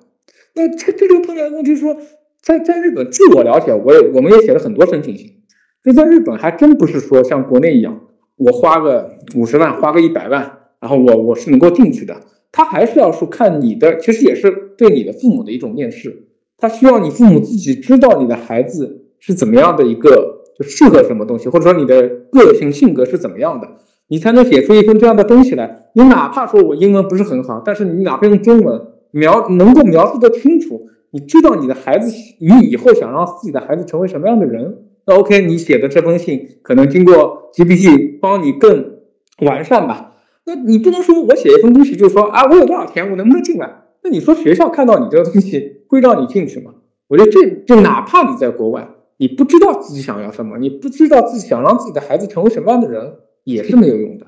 [0.56, 1.98] 那这这就碰见问题，说
[2.42, 5.36] 在在日本，据我了解，我也我们也写了很多申请信。
[5.84, 8.02] 这在日本还真不是说像国内一样，
[8.38, 12.16] 我花个五十万，花个一百万，然后我我是能够进去的。
[12.52, 16.28] 他还是要说看你的，其实也是对你的父母的一种面试。
[16.58, 23.68] 他需要你父母自己知道你的孩子是怎么样的一个，就适合什么东西，或者说你的个性性格是怎么样的，
[24.08, 25.86] 你才能写出一份这样的东西来。
[25.94, 28.82] 你哪怕说我英文不是很好，但是你哪怕用中文
[29.12, 34.86] 描能够描述的清楚，你知道你的孩子，你以后想让自己的孩子成为什么样的人。
[35.06, 38.98] 那 OK，你写的这封信可能经过 GPT 帮你更
[39.42, 40.18] 完善吧？
[40.50, 43.84] 那你不能说我写一封东西就说啊，我有多少钱，我能不能进来？
[44.04, 46.74] 那你说学校看到你这个东西会让你进去吗？
[47.08, 54.26] 我觉得这就哪怕你在国外，你不知道自己想要什么，你不知道自己想让自己的孩子成为什么样的人，也是没有用的。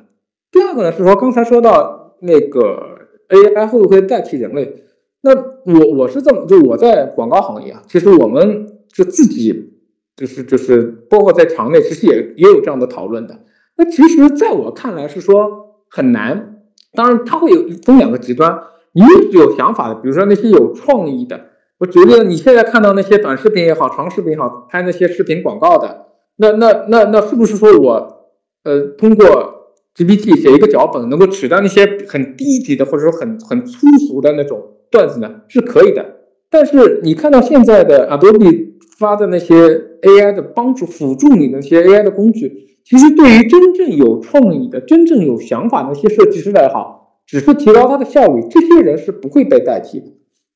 [0.52, 2.99] 第二个呢是说，刚才说到那个
[3.30, 4.84] AI 会不会代替人类？
[5.22, 9.69] 那我我是这么，就我在广告行业啊，其实我们是自己。
[10.14, 13.39] 就是就是，包括在场内，其实也也有这样的讨论的。
[13.76, 16.64] 那其实，在我看来是说很难。
[16.94, 18.60] 当然，它会有分两个极端。
[18.94, 21.40] 你有想法的，比如说那些有创意的，
[21.78, 26.08] 我觉得你现在看到那些短视频也好，长视频也好，拍那些视频广告的，
[26.38, 28.32] 那那那那是不是说我
[28.64, 35.42] 呃通过 GPT 写一个脚本，能够取代那些很低级的或者说很很粗俗的那种段子呢？
[35.50, 36.18] 是可以的。
[36.50, 38.72] 但是你看到现在的 Adobe。
[38.98, 39.56] 发的那些
[40.04, 48.46] AI 的帮助辅助你那些 AI 的工具，其实对于真正有创意的、真正有想法的那些设计师来好，只是提高他的效率。
[48.50, 50.08] 这些人是不会被代替的。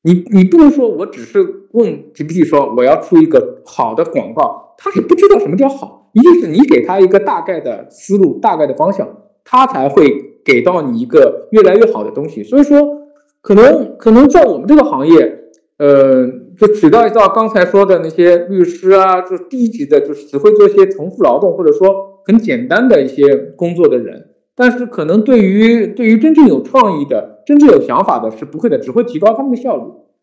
[0.02, 1.38] 你你不能说我只是
[1.72, 6.10] 问 GPT 说我要出一个好的广告，他是不知道什么叫好。
[6.12, 9.08] 一定是你给他一个大概的思路、大概的方向，
[9.42, 10.04] 他才会
[10.44, 12.42] 给到你一个越来越好的东西。
[12.42, 13.08] 所以说，
[13.40, 15.38] 可能可能在我们这个行业，
[15.78, 24.28] 呃，就取代到刚才说的那些律师啊，就低级的，就是只会做一些重复劳动或者说很简单的一些工作的人。
[24.54, 29.82] 但是可能对于对于真正有创意的、真正有想法的，是不会的，只会提高他们的效率。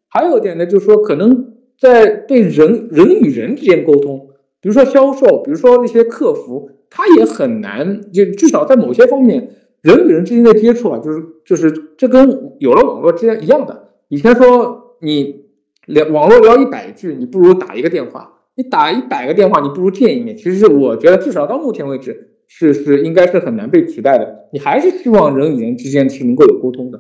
[0.10, 4.30] 还有一点呢，就是说可能在对人人与人之间沟通，
[4.60, 9.50] 比如说销售，比如说那些客服，他也很难，就至少在某些方面，
[9.82, 13.90] 人与人之间的接触啊，就是就是这跟有了网络之间一样的。
[14.08, 15.43] 以前说你
[15.88, 18.22] 聊网络聊一百句，你不如打一个电话；
[18.56, 20.38] 你打一百个电话，你不如见一面。
[20.38, 22.30] 其实我觉得，至少到目前为止。
[22.46, 24.50] 是是，应该是很难被取代的。
[24.52, 27.00] 你还是希望人与人之间是能够有沟通的，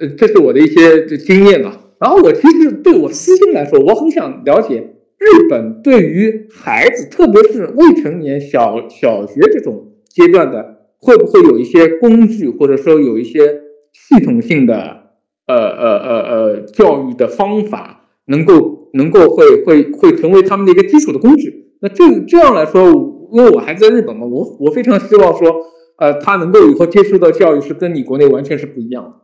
[0.00, 1.78] 呃，这是我的一些经验吧。
[2.00, 13.60] 然后我其实对我私心来说，我很想了解日本对于孩子，特别是未成年小小学这种阶段的，会不会有一些工具，或者说有一些
[13.92, 15.01] 系统性的
[15.46, 21.76] 呃呃呃呃教育的方法，能够能够会会会成为他们的一个基础的工具。
[21.80, 23.10] 那这这样来说。
[23.32, 25.64] 因为我还在日本嘛，我我非常希望说，
[25.96, 29.20] 呃，他能够以后接触到教育是跟你国内完全是不一样的。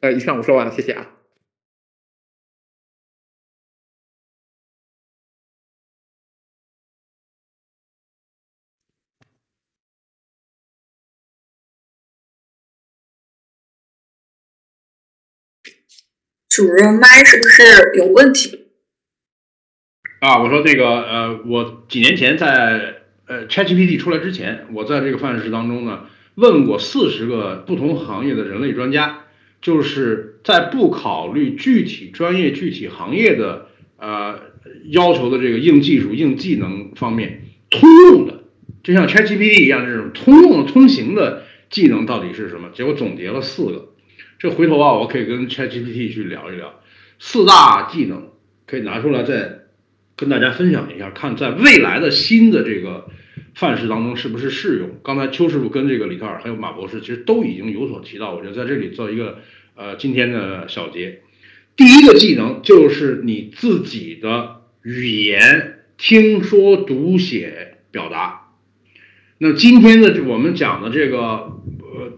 [0.00, 1.15] 呃，以上我说完了，谢谢啊。
[16.56, 17.62] 主任麦是不是
[17.98, 18.60] 有问题？
[20.20, 29.24] 啊，我说那个呃，我几年前在呃 ChatGPT 出来之前，我在这个范式当中呢，问过四十个不同行业的人类专家，
[29.60, 33.66] 就是在不考虑具体专业、具体行业的
[33.98, 34.40] 呃
[34.88, 38.44] 要求的这个硬技术、硬技能方面，通用的，
[38.82, 42.70] 就像 ChatGPT 一样这种通用的、通行的技能到底是什么？
[42.72, 43.88] 结果总结了四个，
[44.50, 46.80] 回头啊，我可以跟 ChatGPT 去聊一聊，
[47.18, 48.30] 四大技能
[48.66, 49.66] 可以拿出来再。
[50.18, 53.06] 跟大家分享一下，看在未来的新的这个
[53.54, 54.92] 范式当中是不是适用。
[55.02, 59.40] 刚才邱师傅跟这个李特尔还有马博士其实都已经有所提到，我觉得在这里做一个
[59.74, 61.20] 呃今天的小结。
[61.76, 68.52] 第一个技能就是你自己的语言听说读写表达。
[69.36, 71.60] 那今天的我们讲的这个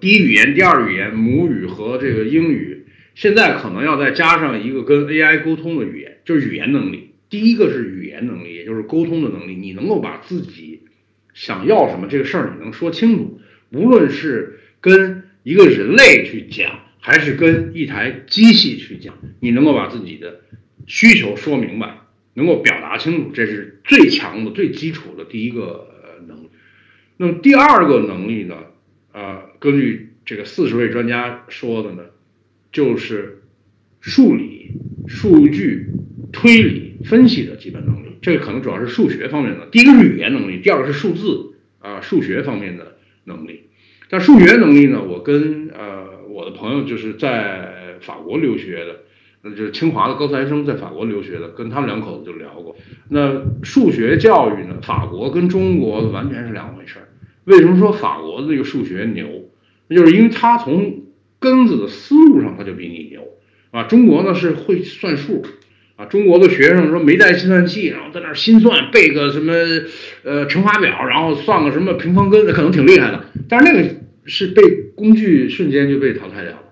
[0.00, 7.10] 第一语言、第二语言、母语和这个英语，现在可能要再加上一个跟 AI 沟通的语言，就是语言能力。
[7.30, 9.54] 第一个是语言能力，也就是沟通的能力。
[9.54, 10.82] 你能够把自己
[11.34, 13.40] 想要什么这个事儿你能说清楚，
[13.70, 20.40] 无论是跟一个人类去讲，还是跟一台机器去讲，你能够把自己的
[20.86, 21.98] 需求说明白，
[22.34, 25.88] 能够表达清楚，这是最强的、最基础的第一个
[26.26, 26.48] 能力。
[27.16, 28.56] 那么第二个能力呢？
[29.10, 32.02] 啊，根据这个四十位专家说的呢，
[32.72, 33.42] 就是
[34.00, 34.72] 数理、
[35.06, 35.88] 数据、
[36.32, 36.88] 推理。
[37.04, 39.66] 分析的基本能力，这个可能主要是数学方面的。
[39.70, 43.68] 第一个是语言能力，第二个是数字啊，数学方面的能力。
[44.10, 48.96] 但数学能力呢，我跟呃我的朋友就是在法国留学的，
[49.42, 52.74] 那就是清华的高材生在法国留学的，跟他们两口子就聊过。
[53.08, 57.08] 那数学教育呢，法国跟中国完全是两回事儿。
[57.44, 59.47] 为什么说法国的这个数学牛？
[59.88, 61.02] 那就是因为他从
[61.38, 63.28] 根子的思路上他就比你牛
[63.70, 63.84] 啊。
[63.84, 65.44] 中国呢是会算数。
[65.96, 69.52] 啊，中国的学生说没带计算器，然后在那儿心算背个什么
[70.22, 73.24] 呃乘法表，然后算个什么平方根，可能挺厉害的。
[73.48, 74.62] 但是那个是被
[74.94, 76.62] 工具瞬间就被淘汰掉了，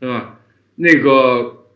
[0.00, 0.40] 对吧？
[0.76, 1.66] 那个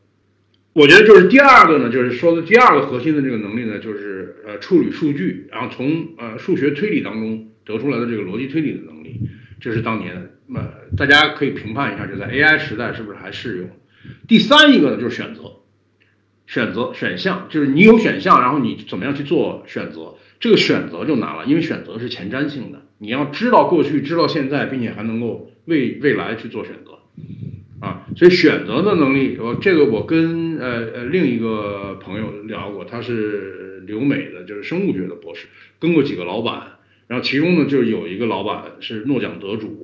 [0.72, 9.20] 我觉得就是第二个呢，就是说的第二个核心的这个能力呢，就是呃处理数据，然后从呃数学推理当中得出来的这个逻辑推理的能力，
[9.60, 13.70] 这是当年那大家可以评判一下，就在 AI 时代是不是还适用？
[14.28, 15.60] 第三一个呢，就是选择。
[16.46, 20.16] 选择选项就是你有选项，然后你怎么样去做选择？
[20.38, 26.98] 这个选择就难了，因为选择是前瞻性的，你要知道过去，知道现在，并且还能够为未来去做选择
[27.80, 28.06] 啊。
[28.14, 35.46] 所以选择的能力，我这个我跟呃呃另一个朋友聊过，他是留美的，就是生物学的博士，
[35.78, 36.72] 跟过几个老板，
[37.06, 39.83] 然后其中呢就是有一个老板是诺奖得主，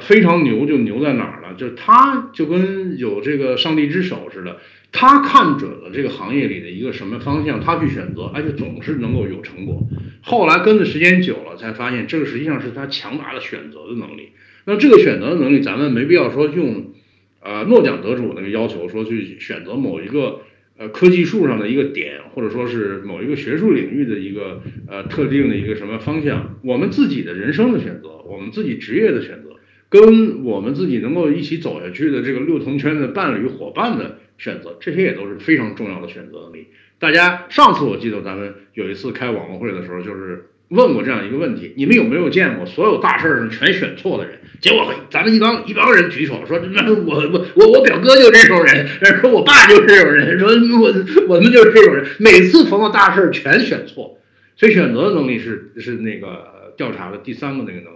[0.00, 1.54] 非常牛，就牛在哪儿了？
[1.56, 4.58] 就是他就跟有这个上帝之手似的。
[4.92, 9.86] 他看准了这个行业里的一个什么方向，他去选择，而且总是能够有成果。
[10.22, 14.30] 后来跟的时间久了，才发现这个实际上是他强大的选择的能力。
[14.64, 16.92] 那这个选择的能力，咱们没必要说用，
[17.40, 20.40] 呃，诺奖得主那个要求说去选择某一个
[20.78, 29.45] 呃科技树上的一个点，或者说是某一个学术领域的一个呃特定的一个什么方向，我们自己的人生的选择，我们自己职业的选择，
[29.88, 36.66] 跟我们自己能够一起走下去的这个六同圈的伴侣伙伴的选择，这些也都是非常重要的选择能力。
[36.98, 44.38] 大家上次我记得咱们有一次开网络会的时候，就是问过这样一个问题：你们有没有见过所有大事上全选错的人？
[44.60, 48.86] 结果咱们一帮一帮人举手说：“那我我我我表哥就这种人，
[49.20, 50.48] 说我爸就是这种人，说
[50.80, 54.18] 我我们就是这种人，每次逢到大事全选错。”
[54.56, 57.95] 所以选择的能力是是那个调查的第三个那个能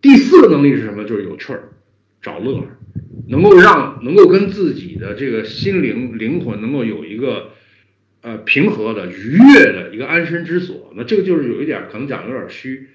[0.00, 1.04] 第四个能力是什么？
[1.04, 1.70] 就是有趣儿，
[2.22, 2.78] 找乐儿，
[3.28, 7.50] 能够让能够跟自己的这个心灵灵魂能够有一个。
[8.20, 12.88] 呃，平和的、愉悦的一个安身之所，那这个就是有一点可能讲有点虚。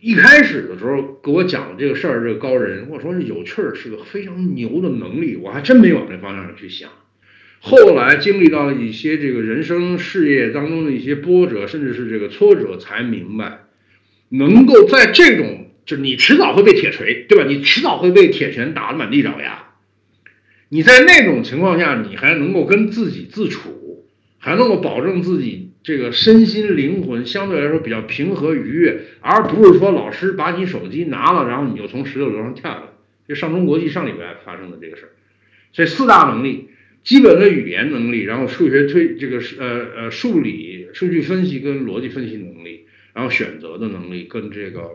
[0.00, 6.88] 一开始的时候给我讲这个事儿，这个高人我说是有趣儿，是个非常牛的能力，我还真没往这方向上去想。
[7.60, 13.64] 后来经历到一些这个人生事业当中的一些波折，甚至是这个挫折，才明白，
[14.30, 17.44] 能够在这种就你迟早会被铁锤，对吧？
[17.46, 19.74] 你迟早会被铁拳打得满地找牙。
[20.68, 23.80] 你在那种情况下，你还能够跟自己自处。
[24.44, 32.86] 还能够保证自己这个身心灵魂相对来说比较平和愉悦，而不是说老师把你手机拿了，然后你就从十六楼上跳下来。
[33.28, 35.10] 就上中国际上礼拜发生的这个事儿，
[35.72, 36.70] 所以四大能力：
[37.04, 44.90] 基本的语言能力，然后数学推这个呃呃数理、数据分析跟逻辑分析能力，然后选择的能力跟这个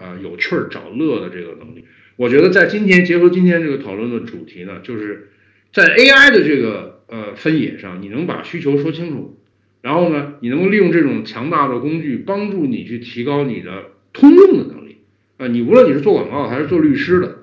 [0.00, 1.84] 呃有趣儿找乐的这个能力。
[2.16, 5.30] 我觉得在今天结合今天这个讨论的主题呢，就是
[5.72, 6.98] 在 AI 的这个。
[7.10, 9.36] 呃，分野上，你能把需求说清楚，
[9.82, 14.98] 然后呢，你能够利用这种强大的工具，帮助你去提高你的通用的能力。
[15.36, 17.38] 啊，你无论你是做广告还是做律师的，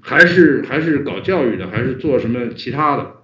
[0.00, 3.14] 还是还是搞教育的，还是做什么其他的，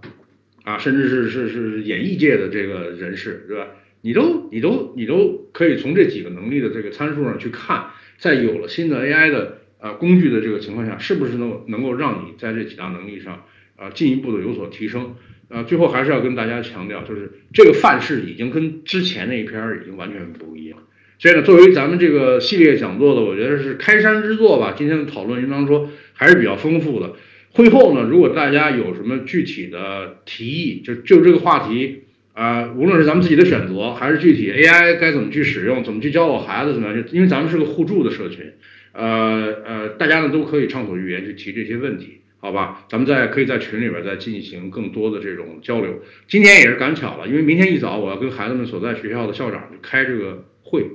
[0.62, 3.66] 啊，甚至是是是演艺界的这个人士，对吧？
[4.02, 7.86] 你都你都你都可以从这几个能力的这个参数上去看，
[8.20, 13.44] 在有了新的 AI 的呃工具的这个情况下，是不是能能够让你在这几大能力上
[13.76, 15.16] 啊进一步的有所提升？
[15.48, 20.78] 呃，最后还是要跟大家强调，就是这个范式已经跟之前那一篇已经完全不一样。
[21.18, 24.74] 所以呢，作为咱们这个系列讲座的，我觉得是开山之作吧。
[24.78, 27.16] 今天的讨论应当说还是比较丰富的。
[27.50, 32.04] 会后呢，如果大家有什么具体的提议，就就这个话题
[32.40, 38.54] 啊，无论是咱们自己的选择，还是具体 AI 该怎么去使用，怎么去教我孩子怎么样，就因为咱们是个互助的社群，
[38.92, 42.22] 呃呃，大家呢都可以畅所欲言去提这些问题。
[42.38, 46.00] 好吧，咱们在可以在群里边再进行更多的这种交流。
[46.28, 50.86] 今天也是赶巧了，因为明天一早我要跟孩子们所在学校的校长去开这个会，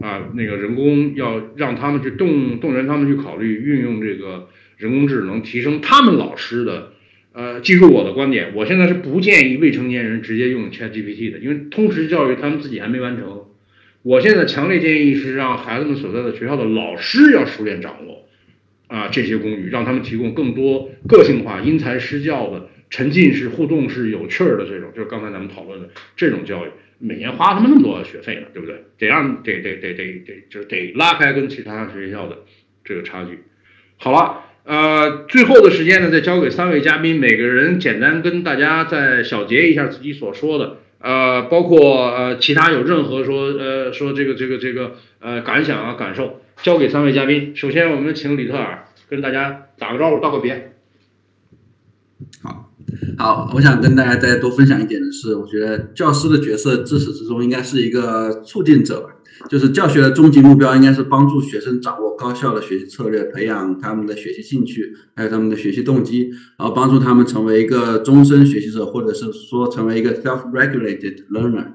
[0.00, 6.91] 啊，那个人工要让他们去动动员他们去考虑运用这个人工智能提升他们老师的，
[7.32, 13.44] 呃，记住我的观点，我现在是不建议未成年人直接用 ChatGPT 的，因为通识教育他们自己还没完成。
[14.02, 18.22] 我现在强烈建议是让孩子们所在的学校的老师要熟练掌握。
[18.88, 26.68] 啊，这些工具让他们提供更多个性化、因材施教的、沉浸式、互动式、有趣儿的这种，就是刚才咱们讨论的这种教育。
[26.98, 28.84] 每年花他们那么多学费呢，对不对？
[28.98, 32.40] 得让得得得得得，就是得拉开跟其他学校的
[32.84, 33.38] 这个差距。
[33.96, 46.40] 好了，呃，最后的时间呢，再交给三位嘉宾，每个人简单跟大家再小结一下自己所说的，呃，包括呃其他有任何说呃说这个这个这个呃感想啊感受。
[46.62, 50.74] 交给三位嘉宾，首先我们请李特尔跟大家打个招呼，道个别。
[52.40, 52.70] 好，
[53.18, 59.08] 好，我想跟大家再多分享一点的是，我觉得教师的角色自始至终应该是一个促进者吧，
[59.48, 71.66] 就是教学的终极目标应该是帮助学生掌握高效的学习策略，培养他们的学习兴趣，还有他们的学习动机，然后帮助他们成为一个终身学习者，或者是说成为一个 self-regulated learner。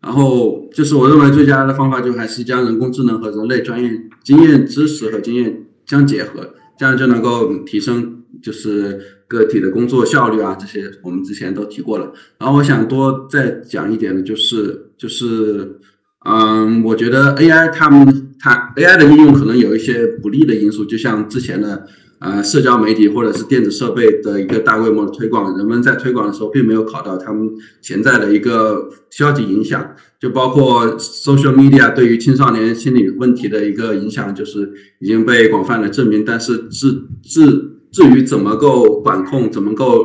[0.00, 3.90] 然后就是我认为最佳的方法就还是将人工智能和人类专业
[4.22, 12.12] 经验知识和经验相结合，这样就能够提升就是个体的工作效率啊，这些我们之前都提过了。
[12.38, 15.80] 然后我想多再讲一点的就是就是
[16.24, 21.86] 嗯，我觉得 AI 他们它 AI 的应用可能有一些不利的因素，就像之前的。
[22.20, 27.48] 呃，社交媒体或者是电子设备的一个大规模的推广，人们在推广的时候并没有考到他们
[27.80, 34.68] 潜在的一个消极影响，就包括 social media 对于青少年心理问题的一个影响，就是
[34.98, 36.24] 已经被广泛的证明。
[36.24, 36.90] 但是至
[37.22, 37.44] 至
[37.92, 40.04] 至于怎么够管控，怎么够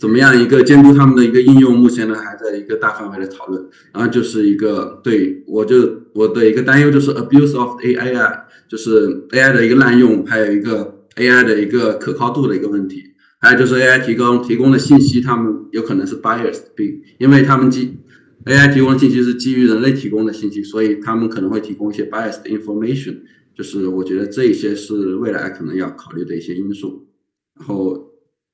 [0.00, 3.68] 怎么样一个监督他们的一个应用，目前呢还在一个大范围的讨论。
[3.92, 10.96] 然后就是一个对我就我的一个担忧就是 abuse of AI 啊，就是 AI 的一个滥用，还有一个。
[11.16, 13.02] AI 的一个可靠度的一个问题，
[13.40, 16.62] 还有就是 AI 提供提供的信息，他们有可能是 biased，
[17.18, 17.98] 因为他们基
[18.46, 23.18] AI 提供的信息是基于人类提供的信息，所以他们可能会提供一些 biased information。
[23.54, 27.08] 就是我觉得这一些是未来可能要考虑的一些因素。
[27.58, 28.09] 然后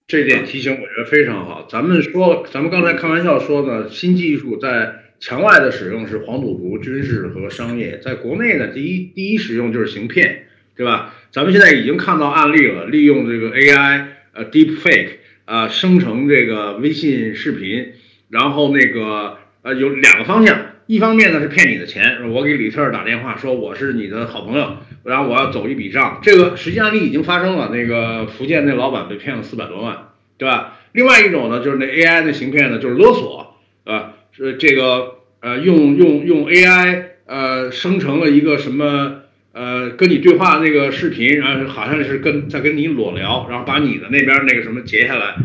[0.08, 1.66] 这点提醒我觉得非常好。
[1.68, 10.46] 咱们说，咱们刚才开玩笑说呢，新技术在墙外的使用是黄赌毒、军事和商业，在国内呢，第一第一使用就是行骗，
[10.76, 11.12] 对吧？
[11.32, 15.08] 咱们现在已经看到案例了，利用这个 AI 呃 Deep Fake
[15.44, 17.94] 啊生成这个微信视频，
[18.30, 20.66] 然后那个呃有两个方向。
[20.86, 24.76] 一方面呢是骗你的钱，我给李特打电话说我是你的好朋友，
[25.06, 30.78] 然后我要走一笔账，这个实际案例已经发生了，那个福建那老板被骗了四百多万，对吧？
[30.92, 33.54] 另外一种呢就是那 AI 的行骗呢就是勒索，
[33.84, 39.22] 啊，是这个呃用用用 AI 呃生成了一个什么
[39.52, 45.36] 呃跟你对话那个视频，然后好像是跟在跟你裸聊，然后把你的那边那个什么截下来。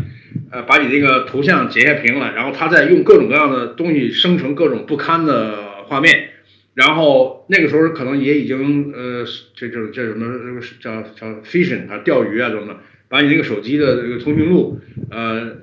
[0.50, 6.30] 呃，把你那个图像截下屏来，然后他再用各种各样的东西生成各种不堪的画面，
[6.74, 9.26] 然后那个时候可能也已经呃，
[9.56, 12.78] 这这这什么这个叫叫 fishing 啊，钓鱼啊什么的，
[13.10, 14.80] 把你那个手机的这个通讯录，
[15.10, 15.58] 呃，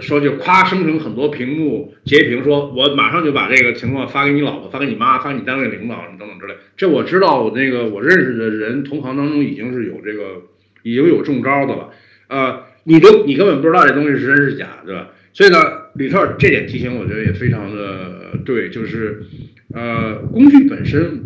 [0.00, 6.54] 说就夸生成很多屏幕截屏，说我马上就把这个情况发给你老婆，发给你妈，发给你单位领导什么等等之类。
[6.76, 10.42] 这我知道，我那个我认识的人同行当中已经是有这个
[10.82, 11.90] 已经有中招的了，
[12.28, 12.68] 呃。
[12.84, 15.10] 你都你根本不知道这东西是真是假，对吧？
[15.34, 15.58] 所以呢，
[15.96, 19.24] 李特这点提醒我觉得也非常的对，就是
[19.74, 21.22] 呃，工具本身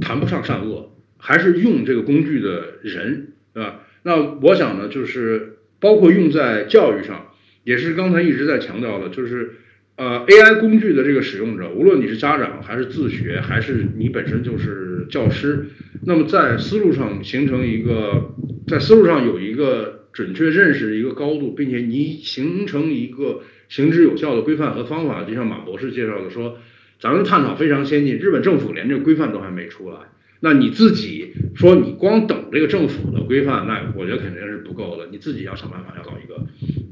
[0.00, 3.80] 谈不上善恶，还是用这个工具的人，对吧？
[4.02, 7.28] 那我想呢，就是包括用在教育上，
[7.64, 9.52] 也是刚才一直在强调的，就是
[9.96, 15.66] 呃，AI 工具的这个使用者，无论你是家长还是自学，还是你本身就是教师，
[16.04, 18.34] 那么在思路上形成一个，
[18.66, 20.00] 在思路上有一个。
[20.14, 26.56] 准确认识一个高度，并且你形成一个行之有效的规范和方法，就像马博士介绍的说，
[27.04, 29.98] 咱们探讨非常先进，日本政府连这个规范都还没出来，
[30.40, 36.46] 那你自己说你光等这个政府的规范，那我觉得肯定是不够的，你自己要想办法要搞一个，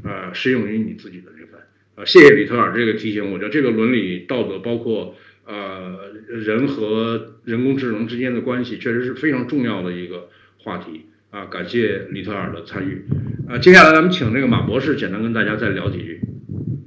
[0.05, 1.59] 呃，适用于你自己的这份。
[1.95, 5.15] 呃，谢谢李特尔这个提醒，我觉得这个伦理道德包括
[5.47, 10.29] 呃人和人工智能之间的关系，确实是非常重要的一个
[10.59, 11.07] 话题。
[11.31, 13.07] 啊，感谢李特尔的参与。
[13.49, 16.21] 啊，接下来咱们请这个马博士简单跟大家再聊几句。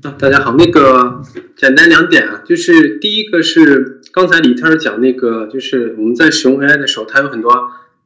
[0.02, 1.22] 啊，大家好，那个
[1.56, 7.52] 简单两点啊，就是第一个是刚才李特尔讲那个，就是我们在使用 AI 的时候，它有很多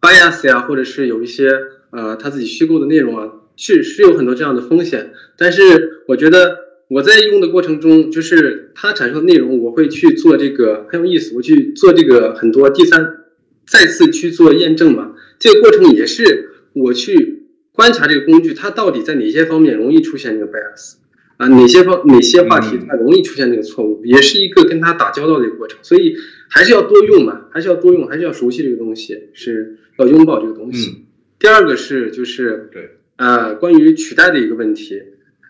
[0.02, 1.50] bias 呀，或者是有一些
[1.92, 5.14] 呃他自己虚构的内容啊，是是有很多这样的风险。
[5.38, 6.58] 但是我觉得
[6.90, 13.24] 我在用的过程中，就是它产生的内容，我会去做这个很有意思，我去做这个很多第三
[13.66, 15.14] 再次去做验证嘛。
[15.40, 20.96] 这个过程也是我去观察这个工具，它到底在哪些方面容易出现这个 bias
[21.40, 21.48] 啊？
[21.48, 25.80] 哪些方哪些话题它容易出现这个错误，也是一个跟他打交道的一个过程。
[25.82, 26.14] 所以
[26.50, 31.06] 还是要多用嘛，还是要多用，还是要熟悉这个东西，是要拥抱这个东西。
[31.40, 35.02] 第二个是就是对呃关于取代的一个问题，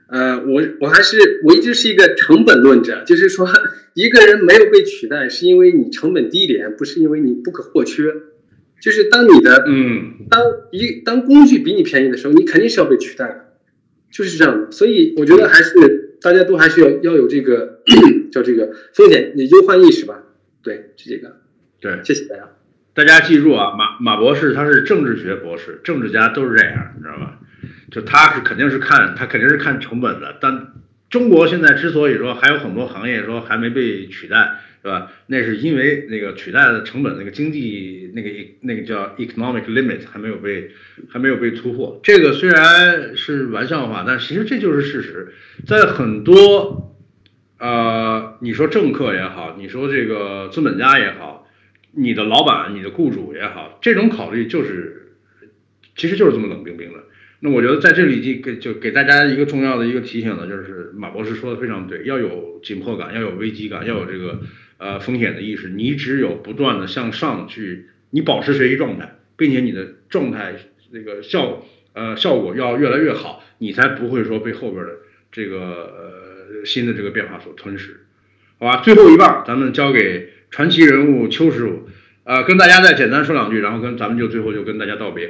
[0.08, 3.50] 呃我我还是我一直是一个成本论者，就是说
[3.96, 8.04] 一个人没有被取代，是因为你成本低廉，不是因为你不可或缺。
[8.82, 10.42] 就是当你的嗯，当
[10.72, 13.49] 一当工具比你便宜的时候，你肯定是要被取代的，
[14.12, 14.72] 就是这样的。
[14.72, 17.82] 所以我觉得还是大家都还是要要有这个
[18.32, 20.24] 叫这个风险忧患意识吧。
[20.62, 21.38] 对，是这个。
[21.80, 22.50] 对，谢谢大家。
[22.94, 27.40] 大家记住啊，马马博士他是政治学博士，政治家都是这样，你知道吧？
[27.92, 30.36] 就他是肯定是看他肯定是看成本的。
[30.42, 30.74] 但
[31.10, 34.60] 中国现在之所以说还有很多行业说还没被取代。
[34.82, 35.12] 对吧？
[35.28, 38.30] 那是因为那个取代的成本，那个经济那个
[38.62, 40.72] 那个叫 economic limit 还没有被
[41.10, 42.00] 还没有被突破。
[42.02, 45.34] 这个虽然是玩笑话，但其实这就是事实。
[45.68, 46.96] 在很多
[47.58, 51.46] 呃，你说政客也好，你说这个资本家也好，
[51.92, 55.18] 你的老板、你的雇主也好，这种考虑就是
[55.98, 57.00] 其实就是这么冷冰冰的。
[57.42, 64.40] 那我觉得在这里就给就给大家一个重要的一个提醒呢，就是马博士说的非常对，要有紧迫感，要有危机感，要有这个。
[64.80, 70.56] 呃，风险的意识，你只有不断的向上去，你保持学习状态，并且你的状态
[70.90, 74.94] 那个效呃效果要越来越好，你才不会说被后边的
[75.34, 78.06] 这个呃新的这个变化所吞噬，
[78.58, 78.82] 好吧？
[78.82, 81.90] 最后一半咱们交给传奇人物邱师傅，
[82.24, 85.30] 呃，跟大家再简单说两句，然后跟咱们就最后就跟大家道别。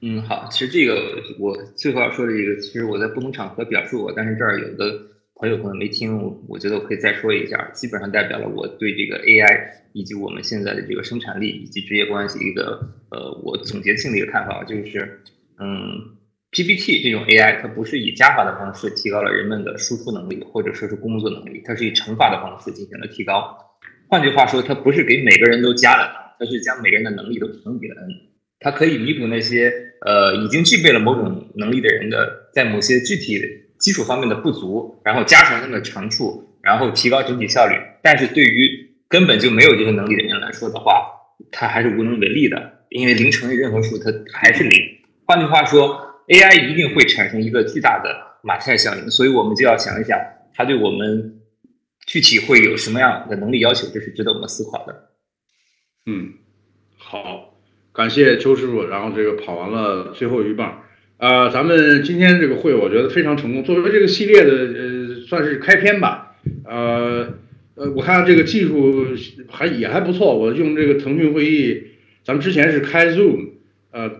[0.00, 5.09] 嗯，好，其实这个我最后要说的这个，其实我在不同场合表述过，但是这儿有的。
[5.40, 12.78] 朋友可能没听，我我觉得我可以再说一下，基本上代表了我对这个 AI 以及我们现在的这个生产力以及职业关系的
[13.10, 15.18] 呃，我总结性的一个看法，就是，
[15.58, 15.96] 嗯
[16.50, 23.56] ，，PPT 这种 AI 它不是以加法的方式提高了人们的输出能力或者说是工作能力，它是以乘法的方式进行了提高。
[24.10, 28.08] 换句话说，它不是给每个人都加了，它是将每个人的能力都乘以了 n，
[28.58, 29.72] 它可以弥补那些
[30.04, 33.40] 呃已经具备了某种能力的人的在某些具体
[33.80, 37.74] 基础方面的不足，然后加强他们的长处，然后提高整体效率。
[38.02, 41.06] 但是对于根本就没有这些能力的人来说的话，
[41.50, 44.80] 它还是无能为力的，因为零乘以任何数它还是零。
[45.24, 46.06] 换句话说。
[46.30, 50.16] AI 一定会产生一个巨大的马太效应，所以我们就要想一想，
[50.54, 51.40] 它对我们
[52.06, 55.10] 具体会有什么样的能力要求，这是值得我们思考的。
[56.06, 56.34] 嗯，
[56.96, 57.58] 好，
[57.92, 60.84] 感谢邱师傅，然后这个跑完了最后一棒，
[61.20, 66.34] 呃，咱们今天这个会我觉得非常成功，作为这个系列的呃算是开篇吧，
[66.64, 67.34] 呃
[67.74, 69.08] 呃，我看这个技术
[69.50, 71.88] 还也还不错，我用这个腾讯会议，
[72.24, 73.50] 咱们之前是开 Zoom。
[73.90, 74.10] 呃，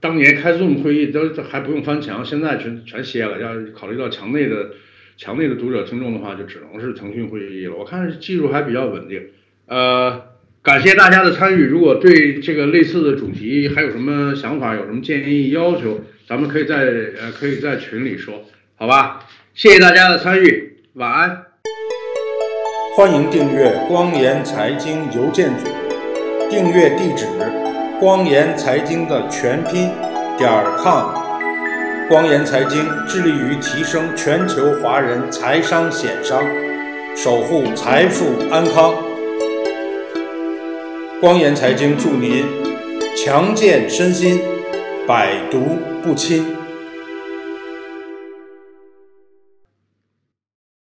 [0.00, 3.40] 当年开 Zoom 会议都还不用翻墙，现在全全歇了。
[3.40, 4.72] 要考虑到墙内的
[5.16, 7.76] 墙内的读者听众的话，就只能是腾讯会议了。
[7.76, 9.22] 我看技术还比较稳定。
[9.66, 10.22] 呃，
[10.62, 11.64] 感谢大家的参与。
[11.64, 16.76] 如果对这个类似的主题还有什么想法，有什么建议要求，咱们可以在
[17.20, 18.44] 呃可以在群里说，
[18.76, 19.26] 好吧？
[19.54, 21.36] 谢谢大家的参与，晚安。
[22.96, 25.66] 欢迎订阅光言财经邮件组，
[26.48, 27.26] 订阅地址。
[27.98, 29.90] 光言财经的全拼
[30.38, 30.48] 点
[30.78, 31.12] com，
[32.08, 36.40] 光言财经致力于提升全球华人财商险商，
[37.16, 39.11] 守护财富安康。
[41.22, 42.44] 光言财经祝您
[43.16, 44.40] 强健身心，
[45.06, 46.44] 百毒不侵。